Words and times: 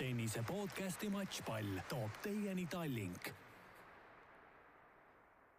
tennise 0.00 0.40
podcasti 0.48 1.10
Matšpall 1.12 1.80
toob 1.88 2.14
teieni 2.24 2.62
Tallink. 2.72 3.26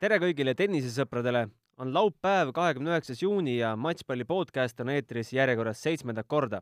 tere 0.01 0.17
kõigile 0.17 0.55
tennisesõpradele, 0.57 1.43
on 1.77 1.91
laupäev, 1.93 2.49
kahekümne 2.55 2.89
üheksas 2.89 3.21
juuni 3.21 3.59
ja 3.59 3.75
Matšpalli 3.77 4.25
podcast 4.25 4.79
on 4.81 4.89
eetris 4.89 5.29
järjekorras 5.33 5.83
seitsmendat 5.85 6.25
korda. 6.27 6.61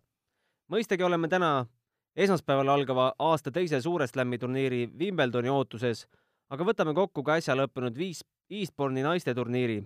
mõistagi 0.67 1.05
oleme 1.07 1.29
täna 1.31 1.67
esmaspäeval 2.15 2.67
algava 2.67 3.13
aasta 3.19 3.51
teise 3.51 3.79
suure 3.81 4.07
slam'i 4.07 4.37
turniiri 4.37 4.89
Wimbledoni 4.99 5.49
ootuses, 5.49 6.05
aga 6.49 6.63
võtame 6.63 6.93
kokku 6.93 7.23
ka 7.23 7.37
äsja 7.39 7.55
lõppenud 7.55 7.95
viis 7.95 8.25
Eastbourne'i 8.49 9.03
naiste 9.03 9.33
turniiri. 9.33 9.85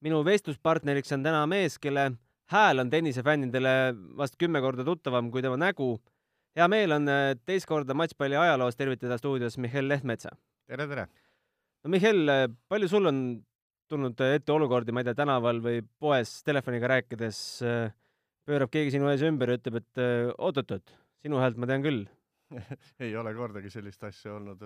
minu 0.00 0.24
vestluspartneriks 0.24 1.12
on 1.12 1.22
täna 1.22 1.46
mees, 1.46 1.78
kelle 1.78 2.12
hääl 2.46 2.78
on 2.78 2.90
tennisefännidele 2.90 3.94
vast 4.16 4.34
kümme 4.36 4.60
korda 4.60 4.84
tuttavam 4.84 5.30
kui 5.30 5.42
tema 5.42 5.56
nägu. 5.56 6.00
Hea 6.58 6.68
meel 6.70 6.94
on 6.96 7.10
äh, 7.10 7.34
teist 7.46 7.68
korda 7.70 7.96
Matšpalli 7.98 8.38
ajaloos 8.38 8.78
tervitada 8.78 9.18
stuudios 9.18 9.58
Mihhail 9.58 9.88
Lehtmetsa. 9.90 10.34
tere, 10.70 10.86
tere! 10.90 11.06
no 11.82 11.90
Mihhail, 11.90 12.30
palju 12.70 12.90
sul 12.90 13.10
on 13.10 13.20
tulnud 13.90 14.20
ette 14.26 14.52
olukordi, 14.52 14.94
ma 14.94 15.02
ei 15.02 15.08
tea, 15.10 15.18
tänaval 15.18 15.60
või 15.64 15.82
poes 16.00 16.38
telefoniga 16.46 16.88
rääkides 16.94 17.38
äh, 17.66 17.94
pöörab 18.48 18.72
keegi 18.72 18.94
sinu 18.94 19.10
ees 19.10 19.24
ümber 19.26 19.52
ja 19.52 19.58
ütleb, 19.58 19.80
et 19.82 20.02
äh, 20.02 20.30
oot-oot-oot, 20.38 20.94
sinu 21.24 21.40
häält 21.42 21.58
ma 21.60 21.68
tean 21.70 21.84
küll. 21.84 22.04
ei 23.04 23.16
ole 23.18 23.34
kordagi 23.34 23.72
sellist 23.72 24.04
asja 24.06 24.36
olnud. 24.36 24.62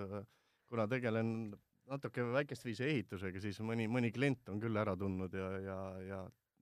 kuna 0.69 0.85
tegelen 0.87 1.51
natuke 1.89 2.21
väikest 2.35 2.65
viisi 2.67 2.85
ehitusega, 2.85 3.41
siis 3.41 3.57
mõni, 3.65 3.87
mõni 3.89 4.11
klient 4.13 4.49
on 4.53 4.59
küll 4.61 4.77
ära 4.77 4.93
tundnud 4.97 5.33
ja, 5.33 5.49
ja, 5.63 5.77
ja 6.05 6.19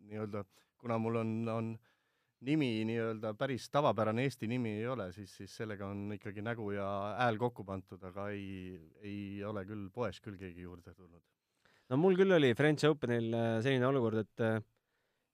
nii-öelda 0.08 0.46
kuna 0.80 0.98
mul 1.02 1.20
on, 1.20 1.32
on 1.52 1.74
nimi 2.46 2.70
nii-öelda 2.86 3.34
päris 3.38 3.70
tavapärane 3.74 4.28
Eesti 4.28 4.48
nimi 4.50 4.76
ei 4.78 4.88
ole, 4.88 5.10
siis, 5.14 5.32
siis 5.40 5.54
sellega 5.58 5.88
on 5.90 6.12
ikkagi 6.18 6.44
nägu 6.46 6.70
ja 6.76 6.88
hääl 7.18 7.40
kokku 7.42 7.66
pandud, 7.66 8.02
aga 8.10 8.30
ei, 8.34 8.78
ei 9.02 9.44
ole 9.46 9.64
küll 9.66 9.88
poes 9.94 10.20
küll 10.22 10.38
keegi 10.40 10.66
juurde 10.68 10.94
tulnud. 10.94 11.22
no 11.90 11.98
mul 11.98 12.18
küll 12.20 12.36
oli 12.38 12.54
French 12.58 12.86
Openil 12.90 13.32
äh, 13.34 13.54
selline 13.66 13.88
olukord, 13.90 14.22
et 14.26 14.44
äh, 14.46 14.60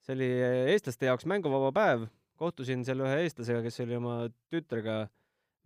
see 0.06 0.16
oli 0.16 0.30
eestlaste 0.74 1.10
jaoks 1.10 1.28
mänguvaba 1.30 1.74
päev, 1.76 2.08
kohtusin 2.40 2.86
seal 2.88 3.04
ühe 3.04 3.24
eestlasega, 3.26 3.64
kes 3.66 3.84
oli 3.84 4.00
oma 4.00 4.18
tütrega 4.52 5.04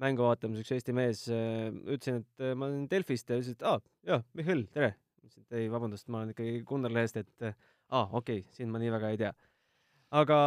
mängu 0.02 0.25
vaatamas, 0.25 0.61
üks 0.61 0.73
Eesti 0.73 0.95
mees, 0.97 1.25
äh, 1.33 1.67
ütlesin, 1.85 2.23
et 2.23 2.47
ma 2.58 2.69
olen 2.69 2.88
Delfist 2.89 3.30
ja 3.30 3.38
ütles, 3.38 3.53
et 3.58 3.67
aa, 3.67 3.77
jaa, 4.09 4.23
Mihhail, 4.38 4.65
tere. 4.73 4.95
ütlesin, 5.21 5.45
et 5.45 5.59
ei, 5.61 5.69
vabandust, 5.73 6.09
ma 6.09 6.23
olen 6.23 6.33
ikkagi 6.33 6.63
Gunnar 6.65 6.93
Lehest, 6.97 7.21
et 7.21 7.52
aa, 7.52 8.08
okei 8.09 8.41
okay,, 8.41 8.47
sind 8.58 8.73
ma 8.73 8.81
nii 8.81 8.93
väga 8.97 9.13
ei 9.13 9.21
tea 9.21 9.35
aga 10.15 10.39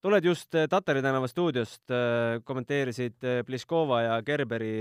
tuled 0.00 0.24
just 0.24 0.54
eh, 0.54 0.66
Tatari 0.70 1.02
tänava 1.04 1.28
stuudiost, 1.28 1.84
eh, 1.92 2.40
kommenteerisid 2.44 3.24
eh, 3.24 3.42
Pliskova 3.46 4.00
ja 4.02 4.16
Gerberi 4.24 4.80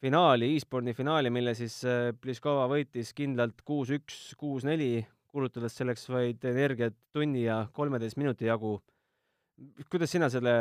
finaali, 0.00 0.52
e-spordi 0.56 0.94
finaali, 0.94 1.30
mille 1.34 1.54
siis 1.58 1.80
Pliskova 2.22 2.68
võitis 2.70 3.10
kindlalt 3.18 3.64
kuus-üks, 3.66 4.36
kuus-neli, 4.38 5.02
kulutades 5.28 5.74
selleks 5.74 6.06
vaid 6.08 6.44
energiat 6.46 6.94
tunni 7.12 7.42
ja 7.44 7.64
kolmeteist 7.74 8.16
minuti 8.16 8.46
jagu. 8.46 8.78
kuidas 9.90 10.10
sina 10.10 10.30
selle 10.30 10.54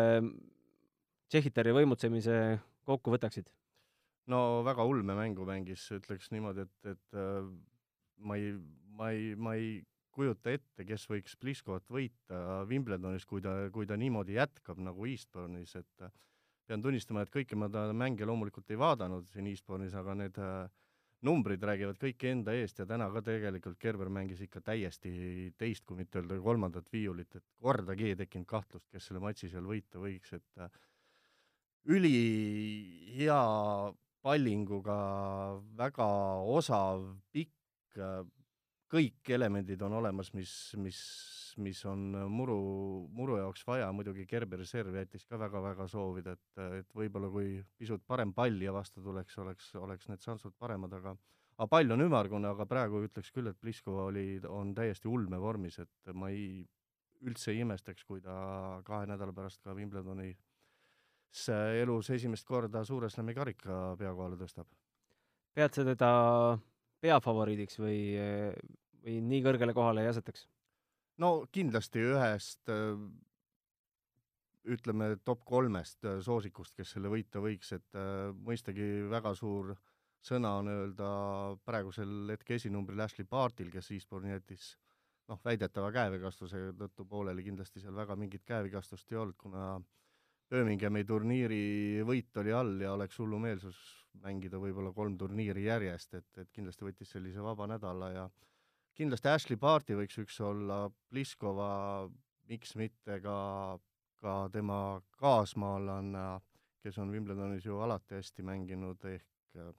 Tšehhitari 1.29 1.75
võimutsemise 1.75 2.57
kokku 2.87 3.13
võtaksid? 3.13 3.51
no 4.27 4.63
väga 4.65 4.83
ulme 4.83 5.13
mängu 5.15 5.45
mängis, 5.45 5.85
ütleks 5.93 6.31
niimoodi, 6.33 6.65
et, 6.65 6.95
et 6.95 7.19
ma 8.17 8.35
ei, 8.35 8.55
ma 8.97 9.11
ei, 9.13 9.35
ma 9.35 9.53
ei 9.55 9.69
kujuta 10.17 10.53
ette, 10.55 10.85
kes 10.87 11.05
võiks 11.09 11.37
Pliskovat 11.37 11.85
võita 11.93 12.63
Wimbledonis, 12.69 13.27
kui 13.29 13.43
ta, 13.43 13.53
kui 13.73 13.85
ta 13.89 13.97
niimoodi 13.99 14.37
jätkab 14.37 14.81
nagu 14.81 15.05
Eastbourne'is, 15.09 15.75
et 15.77 16.05
äh, 16.05 16.13
pean 16.67 16.83
tunnistama, 16.83 17.23
et 17.23 17.33
kõiki 17.33 17.57
ma 17.59 17.69
ta 17.71 17.85
mänge 17.93 18.25
loomulikult 18.27 18.73
ei 18.73 18.79
vaadanud 18.81 19.29
siin 19.29 19.49
Eastbourne'is, 19.51 19.95
aga 19.97 20.15
need 20.17 20.39
äh, 20.41 20.65
numbrid 21.25 21.63
räägivad 21.65 21.99
kõik 22.01 22.25
enda 22.29 22.53
eest 22.57 22.81
ja 22.81 22.85
täna 22.89 23.07
ka 23.13 23.23
tegelikult 23.25 23.79
Gerber 23.81 24.09
mängis 24.13 24.41
ikka 24.45 24.61
täiesti 24.65 25.51
teist, 25.57 25.85
kui 25.85 25.97
mitte 26.01 26.21
öelda 26.21 26.37
kolmandat 26.43 26.89
viiulit, 26.93 27.37
et 27.37 27.45
kordagi 27.61 28.11
ei 28.11 28.19
tekkinud 28.19 28.49
kahtlust, 28.49 28.89
kes 28.93 29.09
selle 29.09 29.21
matši 29.23 29.51
seal 29.53 29.69
võita 29.69 30.01
võiks, 30.01 30.33
et 30.37 30.65
äh, 30.65 30.81
ülihea 31.87 33.41
pallinguga, 34.25 34.97
väga 35.79 36.07
osav, 36.57 37.05
pikk, 37.31 38.01
kõik 38.91 39.31
elemendid 39.35 39.81
on 39.83 39.97
olemas, 39.99 40.31
mis, 40.33 40.51
mis, 40.79 40.99
mis 41.63 41.79
on 41.89 42.03
muru, 42.31 42.57
muru 43.13 43.37
jaoks 43.41 43.65
vaja, 43.67 43.89
muidugi 43.95 44.25
Gerber 44.29 44.63
serv 44.65 44.95
jättis 44.95 45.25
ka 45.27 45.39
väga-väga 45.39 45.87
soovida, 45.91 46.37
et, 46.37 46.61
et 46.79 46.93
võib-olla 46.95 47.31
kui 47.33 47.57
pisut 47.77 48.05
parem 48.07 48.33
pallija 48.33 48.73
vastu 48.75 49.03
tuleks, 49.03 49.37
oleks, 49.43 49.73
oleks 49.75 50.07
need 50.11 50.23
šansud 50.23 50.55
paremad, 50.59 50.93
aga 50.99 51.17
aga 51.57 51.67
pall 51.71 51.91
on 51.91 52.03
ümmargune, 52.05 52.47
aga 52.47 52.67
praegu 52.69 53.01
ütleks 53.07 53.31
küll, 53.33 53.49
et 53.49 53.57
Pliskova 53.59 54.07
oli, 54.11 54.37
on 54.49 54.75
täiesti 54.77 55.09
ulmevormis, 55.09 55.79
et 55.81 56.11
ma 56.13 56.29
ei, 56.29 56.61
üldse 57.25 57.51
ei 57.51 57.63
imestaks, 57.63 58.05
kui 58.05 58.21
ta 58.21 58.35
kahe 58.85 59.07
nädala 59.09 59.33
pärast 59.33 59.63
ka 59.65 59.73
Wimbledoni 59.77 60.35
elus 61.81 62.09
esimest 62.13 62.45
korda 62.47 62.83
Suure 62.85 63.09
Slami 63.09 63.33
karika 63.35 63.95
pea 63.97 64.13
kohale 64.13 64.37
tõstab. 64.39 64.69
pead 65.57 65.73
sa 65.73 65.83
teda 65.83 66.11
peafavoriidiks 67.07 67.79
või, 67.81 67.99
või 69.03 69.17
nii 69.31 69.41
kõrgele 69.47 69.75
kohale 69.77 70.05
ei 70.05 70.11
asetaks? 70.11 70.45
no 71.23 71.31
kindlasti 71.51 72.03
ühest 72.05 72.69
ütleme, 74.67 75.13
top 75.23 75.45
kolmest 75.47 76.03
soosikust, 76.25 76.75
kes 76.75 76.91
selle 76.93 77.09
võita 77.09 77.39
võiks, 77.41 77.71
et 77.71 77.99
mõistagi 78.43 79.07
väga 79.09 79.31
suur 79.37 79.71
sõna 80.27 80.57
on 80.59 80.69
öelda 80.71 81.09
praegusel 81.65 82.33
hetke 82.33 82.57
esinumbril 82.57 83.01
Ashley 83.03 83.27
Bartil, 83.29 83.71
kes 83.71 83.91
Eastbourne'i 83.95 84.33
jättis 84.33 84.73
noh, 85.31 85.39
väidetava 85.43 85.91
käevigastuse 85.95 86.71
tõttu 86.79 87.05
pooleli, 87.07 87.45
kindlasti 87.45 87.83
seal 87.83 87.95
väga 87.95 88.17
mingit 88.19 88.45
käevigastust 88.47 89.11
ei 89.11 89.21
olnud, 89.21 89.37
kuna 89.39 89.77
Birminghami 90.47 91.03
turniiri 91.03 92.03
võit 92.07 92.39
oli 92.39 92.53
all 92.55 92.77
ja 92.81 92.93
oleks 92.95 93.19
hullumeelsus 93.19 93.79
mängida 94.23 94.59
võib-olla 94.61 94.93
kolm 94.95 95.17
turniiri 95.17 95.67
järjest, 95.67 96.13
et, 96.19 96.29
et 96.37 96.51
kindlasti 96.55 96.87
võttis 96.87 97.11
sellise 97.13 97.43
vaba 97.43 97.67
nädala 97.69 98.11
ja 98.13 98.27
kindlasti 98.97 99.31
Ashley 99.31 99.59
Barti 99.61 99.97
võiks 99.97 100.17
üks 100.23 100.39
olla, 100.41 100.85
Pliskova, 101.11 101.71
miks 102.49 102.75
mitte 102.79 103.19
ka, 103.23 103.39
ka 104.21 104.37
tema 104.53 104.79
kaasmaalane, 105.21 106.29
kes 106.83 106.97
on 107.03 107.11
Wimbledonis 107.13 107.65
ju 107.67 107.81
alati 107.83 108.17
hästi 108.17 108.45
mänginud, 108.47 109.05
ehk 109.11 109.59
äh, 109.61 109.75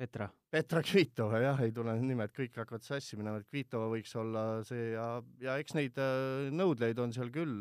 Petra. 0.00 0.30
Petra 0.48 0.80
Kvitova, 0.80 1.42
jah, 1.42 1.58
ei 1.60 1.74
tule 1.76 1.92
nimed, 2.00 2.30
kõik 2.32 2.54
hakkavad 2.56 2.86
sassi 2.86 3.18
minema, 3.20 3.42
et 3.42 3.48
Kvitova 3.50 3.90
võiks 3.92 4.14
olla 4.16 4.44
see 4.64 4.94
ja, 4.94 5.08
ja 5.42 5.58
eks 5.60 5.76
neid 5.76 5.98
äh, 6.00 6.48
nõudleid 6.56 7.02
on 7.02 7.12
seal 7.12 7.28
küll, 7.34 7.52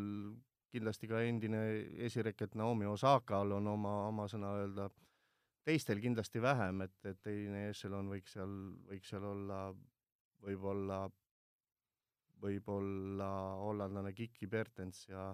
kindlasti 0.71 1.09
ka 1.09 1.21
endine 1.25 1.61
esireket 2.07 2.55
Naomi 2.55 2.87
Osakal 2.89 3.55
on 3.57 3.67
oma, 3.67 3.93
oma 4.07 4.27
sõna 4.31 4.53
öelda, 4.61 4.89
teistel 5.65 6.01
kindlasti 6.01 6.41
vähem, 6.41 6.83
et, 6.85 6.95
et 7.05 7.19
teine 7.25 7.69
ešelon 7.69 8.09
võiks 8.13 8.35
seal, 8.37 8.55
võiks 8.89 9.11
seal 9.11 9.25
olla 9.25 9.59
võib-olla, 10.45 11.03
võib-olla 12.41 13.29
hollandlane 13.65 14.13
Kiki 14.15 14.47
Bertens 14.47 15.07
ja 15.09 15.29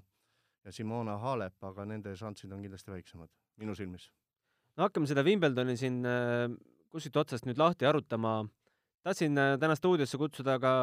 ja 0.65 0.73
Simona 0.73 1.17
Halep, 1.21 1.57
aga 1.63 1.85
nende 1.85 2.15
šansid 2.17 2.53
on 2.53 2.63
kindlasti 2.65 2.93
väiksemad, 2.93 3.29
minu 3.61 3.75
silmis. 3.77 4.09
no 4.75 4.87
hakkame 4.87 5.07
seda 5.07 5.23
Wimbledoni 5.23 5.77
siin 5.79 6.01
äh, 6.09 6.49
kuskilt 6.91 7.21
otsast 7.21 7.45
nüüd 7.45 7.59
lahti 7.61 7.85
arutama 7.85 8.39
tahtsin 9.05 9.37
äh, 9.37 9.53
täna 9.61 9.75
stuudiosse 9.77 10.17
kutsuda 10.17 10.57
ka 10.61 10.73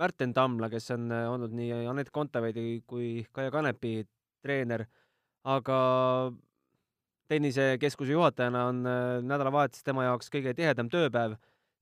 Märten 0.00 0.32
Tamla, 0.34 0.70
kes 0.72 0.90
on 0.94 1.10
äh, 1.12 1.26
olnud 1.28 1.52
nii 1.56 1.84
Anett 1.90 2.12
Kontaveidi 2.12 2.82
kui 2.88 3.26
Kaia 3.36 3.52
Kanepi 3.52 3.98
treener, 4.44 4.86
aga 5.44 5.80
tennisekeskuse 7.28 8.16
juhatajana 8.16 8.64
on 8.70 8.80
äh, 8.88 9.00
nädalavahetus 9.26 9.84
tema 9.84 10.06
jaoks 10.08 10.32
kõige 10.32 10.54
tihedam 10.56 10.88
tööpäev, 10.92 11.36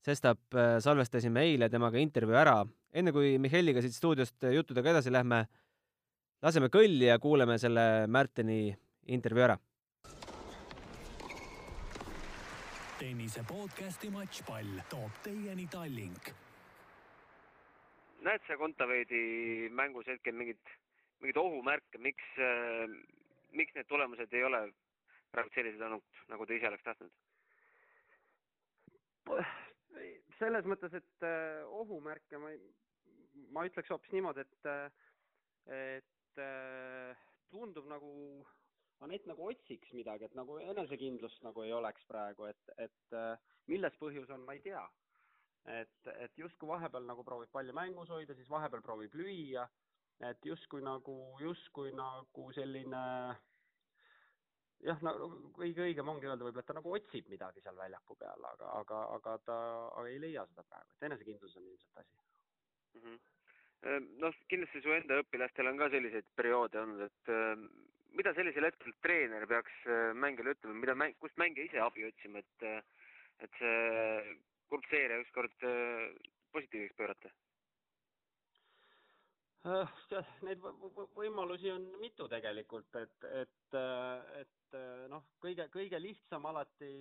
sestap 0.05 0.53
salvestasime 0.85 1.41
eile 1.47 1.69
temaga 1.73 1.97
intervjuu 1.97 2.35
ära. 2.37 2.59
enne 2.93 3.11
kui 3.11 3.39
Mihhailiga 3.41 3.81
siit 3.81 3.95
stuudiost 3.95 4.45
juttudega 4.53 4.91
edasi 4.91 5.11
lähme, 5.11 5.47
laseme 6.45 6.69
kõlli 6.69 7.07
ja 7.07 7.17
kuuleme 7.19 7.57
selle 7.57 8.05
Märteni 8.07 8.75
intervjuu 9.07 9.47
ära 9.47 9.57
tennise 13.05 13.43
podcasti 13.45 14.09
Matšpall 14.09 14.79
toob 14.89 15.17
teieni 15.21 15.67
Tallink. 15.69 16.31
näed 18.25 18.41
sa 18.47 18.57
Kontaveidi 18.57 19.69
mängus 19.69 20.07
hetkel 20.09 20.33
mingit, 20.33 20.71
mingeid 21.21 21.37
ohumärke, 21.37 22.01
miks 22.01 22.25
miks 23.53 23.77
need 23.77 23.85
tulemused 23.91 24.33
ei 24.33 24.41
ole 24.47 24.63
praegu 25.35 25.53
sellised 25.53 25.85
olnud, 25.85 26.23
nagu 26.33 26.47
ta 26.49 26.57
ise 26.57 26.71
oleks 26.71 26.87
tahtnud? 26.87 27.13
selles 30.39 30.65
mõttes, 30.65 30.97
et 30.97 31.29
äh, 31.29 31.61
ohumärke 31.83 32.41
ma 32.41 32.55
ei, 32.55 32.59
ma 33.53 33.67
ütleks 33.69 33.93
hoopis 33.93 34.17
niimoodi, 34.17 34.47
et, 34.47 34.71
äh, 34.71 34.89
et 36.01 36.41
äh, 36.41 37.25
tundub 37.53 37.85
nagu 37.91 38.11
Anett 39.03 39.25
nagu 39.27 39.47
otsiks 39.49 39.91
midagi, 39.93 40.25
et 40.25 40.35
nagu 40.37 40.57
enesekindlust 40.63 41.43
nagu 41.43 41.65
ei 41.65 41.73
oleks 41.75 42.05
praegu, 42.07 42.45
et, 42.47 42.69
et 42.77 43.17
äh, 43.17 43.49
milles 43.67 43.97
põhjus 43.99 44.29
on, 44.31 44.45
ma 44.47 44.55
ei 44.55 44.61
tea. 44.63 44.83
et, 45.65 46.07
et 46.21 46.37
justkui 46.37 46.69
vahepeal 46.69 47.07
nagu 47.09 47.23
proovib 47.25 47.49
palli 47.51 47.73
mängus 47.73 48.11
hoida, 48.13 48.35
siis 48.37 48.49
vahepeal 48.49 48.83
proovib 48.85 49.15
lüüa, 49.17 49.65
et 50.29 50.45
justkui 50.45 50.83
nagu, 50.85 51.15
justkui 51.41 51.91
nagu 51.97 52.45
selline 52.53 53.01
jah, 54.85 55.01
no 55.05 55.13
kõige 55.55 55.85
õigem 55.87 56.09
ongi 56.11 56.29
öelda 56.29 56.45
võib-olla, 56.45 56.63
et 56.63 56.69
ta 56.69 56.75
nagu 56.77 56.93
otsib 56.97 57.29
midagi 57.31 57.63
seal 57.63 57.77
väljaku 57.79 58.17
peal, 58.19 58.47
aga, 58.51 58.71
aga, 58.81 59.01
aga 59.17 59.37
ta 59.47 59.57
aga 59.87 60.11
ei 60.11 60.21
leia 60.21 60.45
seda 60.51 60.65
praegu, 60.69 60.93
et 60.93 61.07
enesekindlus 61.09 61.57
on 61.59 61.67
ilmselt 61.71 62.01
asi 62.03 62.15
mm. 62.99 63.01
-hmm. 63.01 64.07
noh, 64.23 64.39
kindlasti 64.51 64.83
su 64.85 64.95
enda 64.95 65.19
õpilastel 65.23 65.71
on 65.71 65.81
ka 65.81 65.89
selliseid 65.93 66.29
perioode 66.35 66.81
olnud, 66.81 67.05
et 67.09 67.33
äh, 67.33 67.67
mida 68.17 68.33
sellisel 68.35 68.67
hetkel 68.69 68.95
treener 69.05 69.47
peaks 69.49 69.79
äh, 69.87 70.11
mängijale 70.17 70.55
ütlema, 70.55 70.77
mida 70.81 70.95
mäng, 70.97 71.17
kust 71.21 71.37
mängija 71.41 71.69
ise 71.69 71.81
abi 71.83 72.07
otsima, 72.09 72.43
et 72.43 72.69
et 73.43 73.57
see 73.59 74.35
kurb 74.71 74.85
seeria 74.89 75.19
ükskord 75.19 75.65
positiivseks 76.55 76.95
pöörata? 76.95 77.31
Neid 80.45 80.61
võimalusi 81.17 81.71
on 81.73 81.87
mitu 81.99 82.27
tegelikult, 82.29 82.95
et, 83.01 83.27
et, 83.41 83.77
et 84.39 84.77
noh, 85.09 85.25
kõige, 85.41 85.65
kõige 85.73 85.99
lihtsam 85.99 86.45
alati 86.45 86.91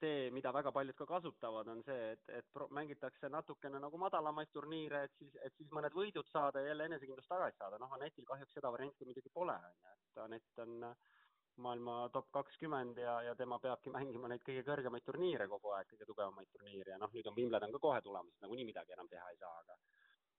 tee, 0.00 0.30
mida 0.34 0.52
väga 0.54 0.72
paljud 0.74 0.96
ka 0.98 1.06
kasutavad, 1.06 1.68
on 1.72 1.82
see, 1.86 2.12
et, 2.14 2.32
et 2.40 2.64
mängitakse 2.78 3.30
natukene 3.32 3.80
nagu 3.82 4.00
madalamaid 4.00 4.50
turniire, 4.54 5.04
et 5.08 5.14
siis, 5.20 5.36
et 5.44 5.54
siis 5.56 5.70
mõned 5.74 5.94
võidud 5.94 6.28
saada 6.32 6.62
ja 6.62 6.72
jälle 6.72 6.88
enesekindlust 6.90 7.30
tagasi 7.32 7.58
saada. 7.58 7.78
noh, 7.82 7.92
Anetil 7.98 8.26
kahjuks 8.28 8.58
seda 8.58 8.72
varianti 8.74 9.08
muidugi 9.08 9.32
pole, 9.34 9.56
on 9.70 9.78
ju, 9.82 9.94
et 9.98 10.22
Anett 10.24 10.64
on 10.64 10.90
maailma 11.62 12.08
top 12.14 12.28
kakskümmend 12.30 12.98
ja, 13.02 13.16
ja 13.26 13.34
tema 13.34 13.58
peabki 13.58 13.90
mängima 13.90 14.28
neid 14.30 14.44
kõige 14.46 14.62
kõrgemaid 14.66 15.04
turniire 15.06 15.48
kogu 15.50 15.72
aeg, 15.74 15.88
kõige 15.90 16.06
tugevamaid 16.06 16.50
turniire 16.54 16.94
ja 16.94 16.98
noh, 17.02 17.10
nüüd 17.14 17.26
on 17.26 17.34
Wimbledon 17.38 17.74
ka 17.74 17.80
kohe 17.82 18.02
tulemas, 18.04 18.36
nagunii 18.44 18.66
midagi 18.68 18.94
enam 18.94 19.10
teha 19.10 19.30
ei 19.32 19.40
saa, 19.42 19.56
aga 19.64 19.78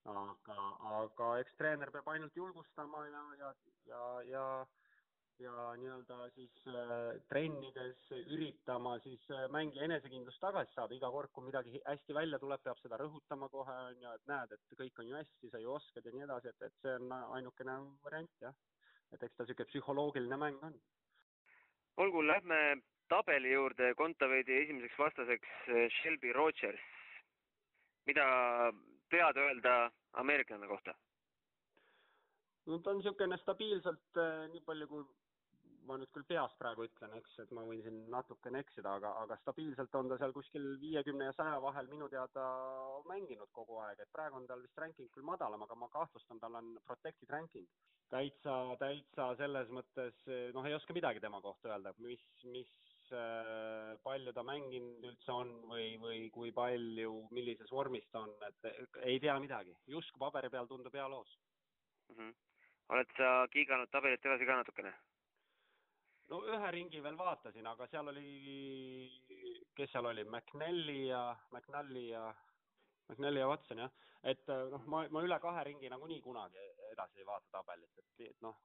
aga, 0.08 0.56
aga 0.98 1.26
eks 1.42 1.56
treener 1.58 1.90
peab 1.92 2.08
ainult 2.08 2.36
julgustama 2.36 3.04
ja, 3.10 3.24
ja, 3.40 3.50
ja, 3.90 4.04
ja 4.30 4.44
ja 5.40 5.52
nii-öelda 5.80 6.16
siis 6.34 6.66
äh, 6.68 7.20
trennides 7.28 8.00
üritama 8.34 8.96
siis 9.04 9.22
äh, 9.32 9.46
mängija 9.52 9.86
enesekindlust 9.86 10.40
tagasi 10.42 10.74
saada, 10.74 10.94
iga 10.94 11.08
kord, 11.12 11.30
kui 11.32 11.46
midagi 11.46 11.80
hästi 11.86 12.16
välja 12.16 12.38
tuleb, 12.42 12.60
peab 12.64 12.80
seda 12.82 12.98
rõhutama 13.00 13.48
kohe, 13.52 13.76
on 13.88 14.02
ju, 14.02 14.12
et 14.18 14.26
näed, 14.28 14.52
et 14.56 14.76
kõik 14.80 15.00
on 15.00 15.08
ju 15.08 15.16
hästi, 15.16 15.50
sa 15.52 15.62
ju 15.62 15.72
oskad 15.72 16.06
ja 16.06 16.12
nii 16.14 16.26
edasi, 16.26 16.52
et, 16.52 16.66
et 16.68 16.76
see 16.84 16.96
on 17.00 17.14
ainukene 17.38 17.76
variant, 18.04 18.32
jah. 18.44 18.56
et 19.14 19.22
eks 19.26 19.36
ta 19.36 19.46
niisugune 19.46 19.70
psühholoogiline 19.72 20.40
mäng 20.44 20.64
on. 20.68 20.76
olgu, 22.04 22.24
lähme 22.26 22.60
tabeli 23.08 23.52
juurde, 23.52 23.94
Kontaveidi 23.94 24.58
esimeseks 24.64 24.98
vastaseks 24.98 25.54
äh, 25.68 25.86
Shelby 26.00 26.32
Rogers. 26.36 26.88
mida 28.06 28.26
tead 29.10 29.36
öelda 29.36 29.90
ameeriklane 30.12 30.68
kohta? 30.68 30.94
no 32.66 32.78
ta 32.78 32.90
on 32.90 33.00
niisugune 33.00 33.40
stabiilselt 33.40 34.20
nii 34.52 34.62
palju, 34.66 34.86
kui 34.88 35.08
ma 35.88 35.96
nüüd 36.00 36.10
küll 36.14 36.26
peast 36.28 36.58
praegu 36.60 36.84
ütlen, 36.86 37.14
eks, 37.18 37.38
et 37.44 37.52
ma 37.56 37.64
võin 37.66 37.82
siin 37.84 38.02
natukene 38.12 38.62
eksida, 38.64 38.96
aga, 39.00 39.14
aga 39.22 39.38
stabiilselt 39.42 39.94
on 40.00 40.10
ta 40.10 40.18
seal 40.20 40.34
kuskil 40.36 40.66
viiekümne 40.82 41.30
ja 41.30 41.36
saja 41.36 41.56
vahel 41.62 41.88
minu 41.92 42.08
teada 42.12 42.44
mänginud 43.08 43.50
kogu 43.56 43.80
aeg, 43.86 44.00
et 44.00 44.12
praegu 44.12 44.40
on 44.40 44.46
tal 44.50 44.62
vist 44.66 44.78
ranking 44.78 45.10
küll 45.14 45.26
madalam, 45.26 45.64
aga 45.66 45.78
ma 45.78 45.88
kahtlustan, 45.92 46.42
tal 46.42 46.60
on 46.60 46.76
protected 46.86 47.30
ranking. 47.36 47.66
täitsa, 48.10 48.54
täitsa 48.78 49.32
selles 49.38 49.68
mõttes, 49.70 50.16
noh, 50.54 50.66
ei 50.66 50.74
oska 50.74 50.94
midagi 50.96 51.20
tema 51.22 51.40
kohta 51.40 51.70
öelda, 51.70 51.92
mis, 52.02 52.24
mis 52.44 52.72
Äh, 53.10 53.96
palju 54.06 54.30
ta 54.32 54.42
mänginud 54.46 55.02
üldse 55.08 55.32
on 55.34 55.48
või, 55.66 55.86
või 55.98 56.18
kui 56.30 56.52
palju, 56.54 57.14
millises 57.34 57.72
vormis 57.74 58.04
ta 58.12 58.22
on, 58.22 58.30
et 58.46 58.68
ei 59.02 59.18
tea 59.18 59.34
midagi. 59.42 59.74
justkui 59.90 60.22
paberi 60.22 60.50
peal 60.52 60.68
tundub 60.70 60.94
hea 60.94 61.08
loos 61.10 61.32
mm. 62.12 62.14
-hmm. 62.14 62.34
oled 62.94 63.10
sa 63.16 63.32
kiiganud 63.50 63.90
tabelit 63.90 64.26
edasi 64.26 64.46
ka 64.46 64.60
natukene? 64.60 64.92
No 66.30 66.40
ühe 66.46 66.70
ringi 66.76 67.02
veel 67.02 67.18
vaatasin, 67.18 67.66
aga 67.66 67.88
seal 67.90 68.12
oli, 68.12 68.30
kes 69.76 69.92
seal 69.92 70.10
oli, 70.12 70.24
McNally 70.24 71.00
ja, 71.08 71.24
McNally 71.50 72.06
ja, 72.10 72.24
McNally 73.08 73.42
ja 73.42 73.48
Watson 73.50 73.84
jah, 73.84 73.94
et 74.32 74.50
noh, 74.70 74.84
ma, 74.86 75.04
ma 75.10 75.22
üle 75.26 75.38
kahe 75.42 75.64
ringi 75.70 75.90
nagunii 75.92 76.20
kunagi 76.24 76.66
edasi 76.90 77.22
ei 77.22 77.26
vaata 77.28 77.58
tabelit, 77.58 77.96
et, 77.98 78.28
et 78.30 78.44
noh, 78.46 78.58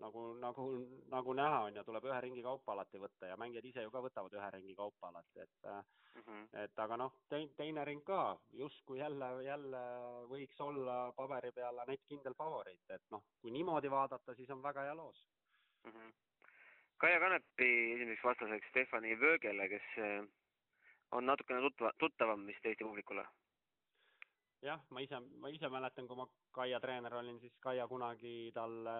nagu, 0.00 0.22
nagu, 0.40 0.64
nagu 1.12 1.34
näha 1.36 1.60
on 1.68 1.78
ja 1.78 1.84
tuleb 1.84 2.08
ühe 2.08 2.20
ringi 2.24 2.42
kaupa 2.42 2.72
alati 2.74 3.00
võtta 3.02 3.28
ja 3.30 3.36
mängijad 3.40 3.68
ise 3.68 3.84
ju 3.84 3.92
ka 3.94 4.02
võtavad 4.04 4.34
ühe 4.38 4.50
ringi 4.56 4.74
kaupa 4.78 5.10
alati, 5.10 5.44
et 5.44 5.68
mm, 5.70 6.22
-hmm. 6.22 6.44
et 6.64 6.84
aga 6.86 6.98
noh, 7.04 7.14
teine, 7.28 7.52
teine 7.58 7.84
ring 7.84 8.04
ka 8.04 8.20
justkui 8.62 8.98
jälle, 8.98 9.30
jälle 9.44 9.82
võiks 10.30 10.60
olla 10.60 10.98
paberi 11.16 11.52
peal 11.52 11.78
Anett 11.78 12.06
kindel 12.08 12.34
favoriit, 12.34 12.84
et 12.90 13.10
noh, 13.10 13.24
kui 13.40 13.50
niimoodi 13.50 13.90
vaadata, 13.90 14.34
siis 14.34 14.50
on 14.50 14.62
väga 14.62 14.88
hea 14.88 14.94
loos 14.94 15.26
mm. 15.84 15.90
-hmm. 15.90 16.12
Kaia 17.02 17.20
Kanepi 17.20 17.70
esimeseks 17.94 18.24
vastaseks 18.24 18.68
Stefani 18.70 19.16
Vöögele, 19.20 19.68
kes 19.68 19.88
eh, 19.98 20.20
on 21.12 21.26
natukene 21.26 21.60
tutva, 21.60 21.92
tuttavam 21.98 22.46
vist 22.46 22.66
Eesti 22.66 22.84
publikule 22.84 23.26
jah, 24.64 24.80
ma 24.90 25.02
ise, 25.04 25.20
ma 25.40 25.50
ise 25.52 25.68
mäletan, 25.72 26.08
kui 26.08 26.18
ma 26.18 26.26
Kaia 26.54 26.80
treener 26.80 27.14
olin, 27.18 27.38
siis 27.42 27.54
Kaia 27.62 27.86
kunagi 27.90 28.50
talle 28.54 28.94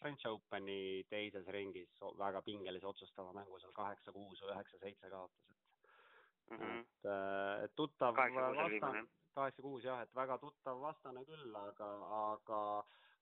French 0.00 0.26
Openi 0.30 1.04
teises 1.12 1.46
ringis 1.54 2.00
väga 2.18 2.42
pingelise 2.42 2.88
otsustava 2.88 3.34
mängu 3.36 3.60
seal 3.60 3.74
kaheksa-kuus 3.76 4.42
või 4.42 4.54
üheksa-seitse 4.54 5.10
kaotas, 5.12 5.50
et 5.50 6.54
mm 6.54 6.62
-hmm. 6.62 6.80
et, 6.80 7.10
äh, 7.14 7.64
et 7.64 7.74
tuttav 7.76 8.16
vastane, 8.16 9.04
kaheksa-kuus 9.36 9.84
jah, 9.84 10.02
et 10.02 10.14
väga 10.14 10.38
tuttav 10.38 10.80
vastane 10.80 11.24
küll, 11.28 11.54
aga, 11.64 11.90
aga 12.22 12.62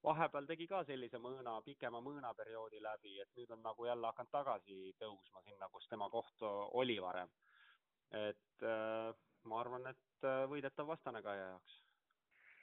vahepeal 0.05 0.47
tegi 0.47 0.67
ka 0.71 0.83
sellise 0.87 1.19
mõõna, 1.23 1.59
pikema 1.67 2.01
mõõnaperioodi 2.05 2.81
läbi, 2.83 3.19
et 3.23 3.31
nüüd 3.37 3.51
on 3.55 3.65
nagu 3.67 3.87
jälle 3.87 4.11
hakanud 4.11 4.33
tagasi 4.35 4.95
tõusma 5.01 5.43
sinna, 5.45 5.69
kus 5.73 5.89
tema 5.91 6.09
koht 6.11 6.45
oli 6.83 6.99
varem. 7.03 7.31
et 8.11 8.65
äh, 8.65 9.13
ma 9.45 9.61
arvan, 9.61 9.87
et 9.87 10.25
äh, 10.25 10.47
võidetav 10.49 10.87
vastane 10.89 11.21
Kaia 11.23 11.51
jaoks 11.51 11.75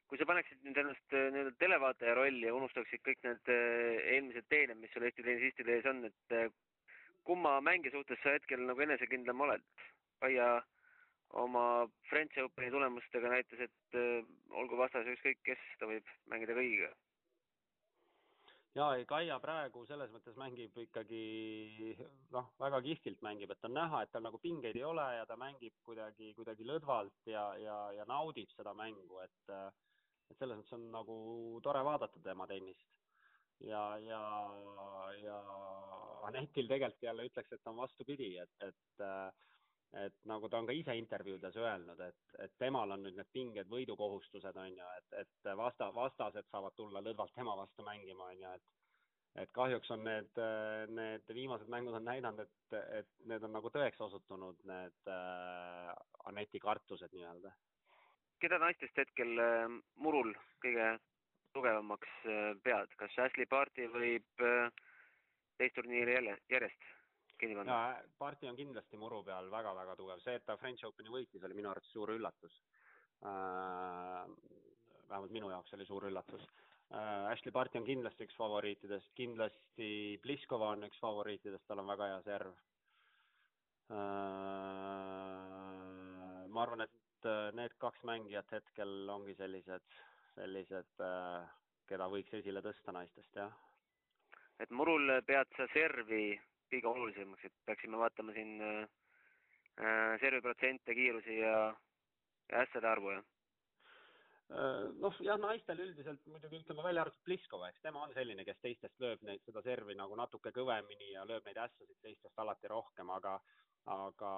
kui 0.10 0.18
sa 0.18 0.26
paneksid 0.26 0.64
nüüd 0.66 0.78
ennast 0.82 1.14
äh, 1.14 1.28
nii-öelda 1.34 1.54
televaataja 1.62 2.16
rolli 2.18 2.48
ja 2.48 2.56
unustaksid 2.56 3.04
kõik 3.06 3.22
need 3.28 3.52
eelmised 3.52 4.48
teened, 4.50 4.80
mis 4.82 4.94
sul 4.94 5.06
Eesti 5.06 5.26
tennisistide 5.26 5.76
ees 5.76 5.86
on, 5.92 6.02
et 6.10 6.56
kumma 7.30 7.60
mängija 7.62 7.94
suhtes 7.94 8.22
sa 8.24 8.34
hetkel 8.34 8.66
nagu 8.66 8.82
enesekindlam 8.82 9.46
oled? 9.46 9.66
Kaia 10.24 10.50
oma 11.46 11.86
French 12.10 12.42
Openi 12.42 12.72
tulemustega 12.74 13.30
näitas, 13.30 13.68
et 13.68 14.00
olgu 14.50 14.78
vastas 14.82 15.10
ükskõik 15.14 15.46
kes, 15.46 15.62
ta 15.78 15.90
võib 15.90 16.10
mängida 16.32 16.58
kõigiga. 16.58 16.94
Jaa, 18.76 18.90
ei 19.00 19.06
Kaia 19.08 19.40
praegu 19.40 19.86
selles 19.88 20.12
mõttes 20.12 20.36
mängib 20.40 20.76
ikkagi 20.84 21.96
noh, 22.36 22.52
väga 22.60 22.82
kihvtilt 22.86 23.22
mängib, 23.26 23.52
et 23.52 23.68
on 23.68 23.76
näha, 23.78 24.04
et 24.04 24.12
tal 24.12 24.26
nagu 24.26 24.40
pingeid 24.44 24.76
ei 24.76 24.84
ole 24.84 25.06
ja 25.16 25.26
ta 25.30 25.38
mängib 25.40 25.76
kuidagi, 25.88 26.34
kuidagi 26.38 26.68
lõdvalt 26.68 27.32
ja, 27.32 27.48
ja, 27.62 27.80
ja 27.96 28.08
naudib 28.10 28.52
seda 28.56 28.76
mängu, 28.78 29.22
et 29.24 29.54
äh, 29.56 29.70
et 30.32 30.40
selles 30.40 30.58
mõttes 30.60 30.76
on 30.78 30.86
nagu 30.94 31.16
tore 31.66 31.82
vaadata 31.86 32.22
tema 32.24 32.48
tennist. 32.50 32.88
ja, 33.64 33.84
ja, 34.04 34.22
ja 35.24 35.36
Anetil 36.28 36.68
tegelikult 36.68 37.06
jälle 37.06 37.28
ütleks, 37.30 37.54
et 37.54 37.70
on 37.70 37.78
vastupidi, 37.78 38.32
et, 38.42 38.56
et 38.66 39.06
et 40.04 40.16
nagu 40.30 40.50
ta 40.50 40.60
on 40.60 40.68
ka 40.68 40.76
ise 40.76 40.96
intervjuudes 41.00 41.56
öelnud, 41.60 42.00
et, 42.04 42.38
et 42.44 42.56
temal 42.60 42.92
on 42.92 43.04
nüüd 43.06 43.18
need 43.20 43.30
pinged, 43.34 43.70
võidukohustused 43.72 44.58
on 44.62 44.80
ju, 44.80 44.88
et, 45.00 45.20
et 45.24 45.52
vasta, 45.58 45.92
vastased 45.96 46.50
saavad 46.52 46.76
tulla 46.76 47.04
lõdvalt 47.04 47.36
tema 47.36 47.56
vastu 47.58 47.86
mängima, 47.88 48.32
on 48.32 48.42
ju, 48.44 48.56
et 48.56 48.74
et 49.36 49.52
kahjuks 49.52 49.90
on 49.92 50.04
need, 50.08 50.38
need 50.96 51.32
viimased 51.36 51.68
mängud 51.72 51.98
on 51.98 52.06
näidanud, 52.08 52.40
et, 52.46 52.76
et 53.02 53.10
need 53.28 53.44
on 53.44 53.52
nagu 53.58 53.72
tõeks 53.74 54.00
osutunud, 54.08 54.62
need 54.70 55.12
äh, 55.12 55.90
Aneti 56.32 56.62
kartused 56.64 57.12
nii-öelda. 57.12 57.52
Keda 58.40 58.60
naistest 58.64 58.98
hetkel 59.04 59.36
äh, 59.44 59.76
murul 60.00 60.32
kõige 60.64 60.94
tugevamaks 61.56 62.16
äh, 62.28 62.52
pead, 62.64 62.96
kas 63.00 63.20
Ashley 63.28 63.48
Barti 63.52 63.90
võib 63.92 64.44
äh, 64.44 64.72
teist 65.60 65.76
turniiri 65.78 66.16
jälle, 66.18 66.38
järjest 66.52 66.88
kinni 67.40 67.56
panna? 67.58 68.02
Barti 68.20 68.48
on 68.50 68.58
kindlasti 68.58 69.00
muru 69.00 69.24
peal 69.28 69.50
väga-väga 69.52 69.96
tugev, 70.00 70.22
see, 70.24 70.36
et 70.40 70.46
ta 70.48 70.58
French 70.60 70.86
Openi 70.88 71.12
võitis, 71.14 71.44
oli 71.44 71.58
minu 71.58 71.72
arvates 71.72 71.92
suur 71.94 72.14
üllatus 72.16 72.54
äh,. 73.26 74.24
vähemalt 75.10 75.34
minu 75.36 75.50
jaoks 75.54 75.74
oli 75.78 75.86
suur 75.88 76.08
üllatus 76.10 76.44
äh,. 76.92 77.32
Ashley 77.32 77.54
Barti 77.56 77.80
on 77.82 77.88
kindlasti 77.88 78.28
üks 78.28 78.38
favoriitidest, 78.40 79.12
kindlasti 79.20 79.90
Pliskova 80.24 80.72
on 80.76 80.88
üks 80.90 81.00
favoriitidest, 81.04 81.66
tal 81.68 81.84
on 81.84 81.92
väga 81.94 82.12
hea 82.14 82.22
serv 82.30 82.54
äh,. 83.92 83.96
ma 86.50 86.64
arvan, 86.64 86.82
et 86.88 86.92
need 87.58 87.74
kaks 87.82 88.04
mängijat 88.06 88.52
hetkel 88.54 89.10
ongi 89.10 89.34
sellised, 89.36 89.86
sellised, 90.36 91.06
keda 91.90 92.06
võiks 92.12 92.34
esile 92.38 92.62
tõsta 92.62 92.94
naistest, 92.94 93.32
jah. 93.36 93.54
et 94.62 94.70
murul 94.72 95.10
pead 95.26 95.50
sa 95.58 95.66
servi 95.74 96.28
kõige 96.72 96.92
olulisemaks, 96.92 97.46
et 97.46 97.56
peaksime 97.66 98.02
vaatama 98.02 98.34
siin 98.34 98.58
äh, 98.62 98.84
äh 99.80 100.20
servi 100.22 100.42
protsente, 100.42 100.96
kiirusi 100.96 101.40
ja, 101.40 101.56
ja 102.52 102.66
ässade 102.66 102.90
arvu 102.90 103.16
ja 103.16 103.24
Äh, 104.54 104.92
noh, 105.02 105.16
jah, 105.26 105.40
naistel 105.42 105.80
üldiselt 105.82 106.28
muidugi 106.30 106.60
ütleme 106.62 106.84
välja 106.86 107.02
arvatud 107.02 107.24
Pliskova, 107.26 107.72
eks 107.72 107.82
tema 107.82 108.04
on 108.06 108.12
selline, 108.14 108.44
kes 108.46 108.60
teistest 108.62 109.00
lööb 109.02 109.24
neid, 109.26 109.42
seda 109.42 109.64
servi 109.66 109.96
nagu 109.98 110.18
natuke 110.20 110.52
kõvemini 110.54 111.16
ja 111.16 111.24
lööb 111.26 111.48
neid 111.50 111.58
ässasid 111.64 111.98
teistest 112.04 112.44
alati 112.44 112.70
rohkem, 112.70 113.10
aga 113.16 113.40
aga 113.94 114.30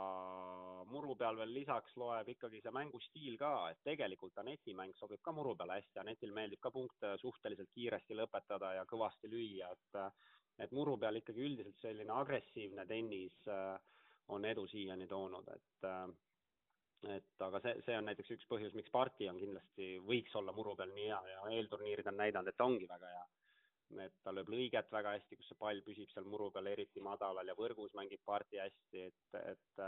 muru 0.92 1.14
peal 1.20 1.38
veel 1.40 1.54
lisaks 1.56 1.94
loeb 2.00 2.28
ikkagi 2.34 2.60
see 2.64 2.72
mängustiil 2.76 3.38
ka, 3.40 3.52
et 3.72 3.80
tegelikult 3.88 4.40
Aneti 4.42 4.74
mäng 4.76 4.96
sobib 5.00 5.22
ka 5.24 5.32
muru 5.36 5.54
peale 5.60 5.78
hästi, 5.80 6.02
Anetil 6.02 6.34
meeldib 6.36 6.60
ka 6.64 6.72
punkte 6.72 7.14
suhteliselt 7.22 7.72
kiiresti 7.76 8.16
lõpetada 8.20 8.74
ja 8.76 8.84
kõvasti 8.88 9.32
lüüa, 9.32 9.72
et 9.72 10.02
et 10.60 10.72
muru 10.74 10.98
peal 10.98 11.20
ikkagi 11.20 11.44
üldiselt 11.46 11.82
selline 11.82 12.14
agressiivne 12.14 12.86
tennis 12.90 13.36
äh, 13.52 13.76
on 14.34 14.46
edu 14.46 14.66
siiani 14.68 15.08
toonud, 15.08 15.48
et 15.54 15.90
äh, 15.90 16.08
et 17.14 17.44
aga 17.46 17.60
see, 17.62 17.76
see 17.86 17.98
on 17.98 18.08
näiteks 18.10 18.32
üks 18.34 18.48
põhjus, 18.50 18.74
miks 18.74 18.90
parti 18.94 19.28
on 19.30 19.38
kindlasti, 19.38 19.98
võiks 20.06 20.34
olla 20.40 20.54
muru 20.56 20.74
peal 20.76 20.90
nii 20.96 21.10
hea 21.12 21.20
ja 21.32 21.44
eelturniirid 21.60 22.08
on 22.10 22.18
näidanud, 22.18 22.50
et 22.50 22.58
ta 22.58 22.66
ongi 22.66 22.88
väga 22.90 23.12
hea. 23.14 23.26
et 24.04 24.16
ta 24.24 24.34
lööb 24.34 24.50
lõiget 24.52 24.90
väga 24.92 25.14
hästi, 25.16 25.38
kus 25.40 25.48
see 25.48 25.60
pall 25.60 25.78
püsib 25.86 26.10
seal 26.12 26.26
muru 26.28 26.50
peal 26.52 26.68
eriti 26.68 27.00
madalal 27.00 27.48
ja 27.48 27.56
võrgus 27.56 27.94
mängib 27.96 28.20
parti 28.26 28.60
hästi, 28.60 29.04
et, 29.12 29.38
et 29.54 29.86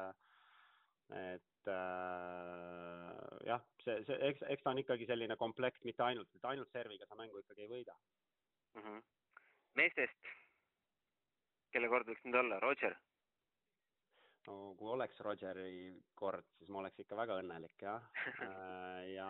et 1.10 1.68
äh, 1.68 3.48
jah, 3.50 3.64
see, 3.84 3.96
see, 4.06 4.18
eks, 4.30 4.44
eks 4.54 4.64
ta 4.64 4.74
on 4.74 4.82
ikkagi 4.84 5.08
selline 5.10 5.36
komplekt, 5.42 5.82
mitte 5.84 6.06
ainult, 6.06 6.30
et 6.36 6.46
ainult 6.46 6.70
serviga 6.72 7.08
sa 7.10 7.18
mängu 7.18 7.42
ikkagi 7.42 7.66
ei 7.66 7.72
võida 7.72 7.96
mm. 8.76 8.84
-hmm. 8.84 9.02
meestest, 9.82 10.30
kelle 11.74 11.90
kord 11.92 12.10
võiks 12.10 12.26
nüüd 12.26 12.40
olla, 12.42 12.60
Roger? 12.64 12.98
no 14.48 14.74
kui 14.80 14.90
oleks 14.90 15.20
Rogeri 15.26 15.94
kord, 16.18 16.48
siis 16.58 16.70
ma 16.74 16.82
oleks 16.82 17.02
ikka 17.04 17.18
väga 17.20 17.40
õnnelik 17.42 17.84
jah 17.86 18.06
äh, 18.48 19.10
ja 19.14 19.30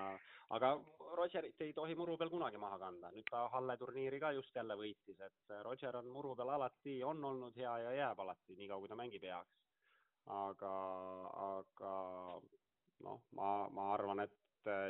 aga 0.55 0.74
Rogerit 1.17 1.62
ei 1.65 1.74
tohi 1.74 1.96
muru 1.98 2.15
peal 2.17 2.31
kunagi 2.31 2.62
maha 2.62 2.77
kanda, 2.81 3.12
nüüd 3.13 3.27
ta 3.31 3.48
Halle 3.53 3.75
turniiri 3.81 4.19
ka 4.22 4.31
just 4.38 4.55
jälle 4.55 4.77
võitis, 4.79 5.19
et 5.25 5.55
Roger 5.65 5.98
on 6.00 6.10
muru 6.13 6.36
peal 6.38 6.53
alati, 6.55 7.00
on 7.03 7.24
olnud 7.31 7.58
hea 7.58 7.75
ja 7.86 7.96
jääb 7.98 8.24
alati, 8.24 8.55
niikaua 8.60 8.84
kui 8.84 8.91
ta 8.91 8.98
mängib 9.00 9.25
heaks. 9.25 9.55
aga, 10.39 10.74
aga 11.46 11.93
noh, 13.05 13.22
ma, 13.38 13.51
ma 13.74 13.93
arvan, 13.93 14.25
et 14.25 14.38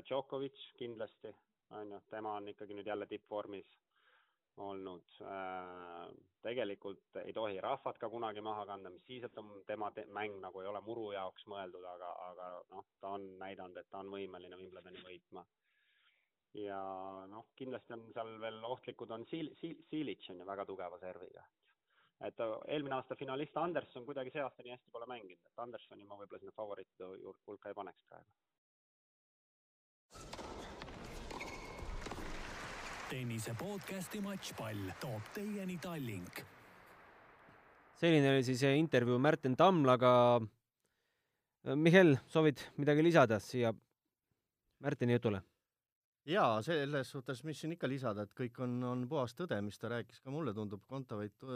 Djokovic 0.07 0.57
kindlasti 0.77 1.31
on 1.77 1.93
ju, 1.93 1.99
tema 2.09 2.33
on 2.39 2.49
ikkagi 2.51 2.75
nüüd 2.75 2.87
jälle 2.89 3.05
tippvormis 3.07 3.69
olnud. 4.59 5.05
Tegelikult 6.49 7.19
ei 7.21 7.33
tohi 7.35 7.59
rahvat 7.61 7.99
ka 8.01 8.09
kunagi 8.09 8.41
maha 8.41 8.65
kanda, 8.65 8.89
mis 8.89 9.05
siis, 9.05 9.23
et 9.27 9.37
on 9.37 9.51
tema 9.67 9.91
te 9.93 10.05
mäng 10.17 10.39
nagu 10.41 10.63
ei 10.63 10.69
ole 10.71 10.81
muru 10.81 11.11
jaoks 11.13 11.45
mõeldud, 11.51 11.85
aga, 11.93 12.09
aga 12.29 12.47
noh, 12.73 12.87
ta 13.03 13.13
on 13.19 13.27
näidanud, 13.41 13.77
et 13.77 13.89
ta 13.91 14.01
on 14.01 14.09
võimeline 14.15 14.57
Wimbledoni 14.57 15.03
võitma. 15.05 15.45
ja 16.57 16.79
noh, 17.29 17.51
kindlasti 17.55 17.93
on 17.93 18.07
seal 18.13 18.31
veel 18.41 18.63
ohtlikud 18.65 19.11
on 19.13 19.25
Sil-, 19.29 19.53
Sil-, 19.61 19.83
Silic 19.91 20.25
on 20.33 20.41
ju 20.41 20.49
väga 20.49 20.65
tugeva 20.65 20.97
serviga. 20.99 21.45
et 22.27 22.41
eelmine 22.67 22.95
aasta 22.95 23.15
finalist 23.15 23.57
Anderson 23.57 24.05
kuidagi 24.05 24.33
see 24.33 24.41
aasta 24.43 24.65
nii 24.65 24.73
hästi 24.75 24.91
pole 24.91 25.05
mänginud, 25.13 25.45
et 25.45 25.65
Andersoni 25.65 26.07
ma 26.09 26.17
võib-olla 26.19 26.41
sinna 26.41 26.57
favoriitide 26.57 27.35
hulka 27.47 27.69
ei 27.69 27.77
paneks 27.83 28.09
praegu 28.09 28.48
tennise 33.09 33.55
podcasti 33.57 34.19
Matšpall 34.21 34.91
toob 35.01 35.29
teieni 35.33 35.79
Tallink. 35.81 36.41
selline 37.97 38.29
oli 38.29 38.43
siis 38.45 38.61
intervjuu 38.69 39.17
Märten 39.19 39.55
Tamlaga. 39.57 40.11
Mihhail, 41.75 42.13
soovid 42.29 42.61
midagi 42.77 43.03
lisada 43.03 43.39
siia 43.41 43.73
Märteni 44.85 45.17
jutule? 45.17 45.41
jaa, 46.29 46.61
selles 46.61 47.09
suhtes, 47.09 47.41
mis 47.43 47.57
siin 47.57 47.73
ikka 47.73 47.89
lisada, 47.89 48.27
et 48.27 48.35
kõik 48.37 48.59
on, 48.61 48.77
on 48.85 49.07
puhas 49.09 49.33
tõde, 49.33 49.57
mis 49.65 49.81
ta 49.81 49.89
rääkis, 49.89 50.21
ka 50.21 50.29
mulle 50.29 50.53
tundub 50.53 50.83
Kontaveit 50.85 51.47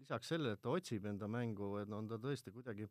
lisaks 0.00 0.34
sellele, 0.34 0.56
et 0.58 0.64
ta 0.64 0.74
otsib 0.74 1.06
enda 1.06 1.30
mängu, 1.30 1.76
et 1.78 1.94
on 1.94 2.10
ta 2.10 2.18
tõesti 2.18 2.50
kuidagi, 2.50 2.88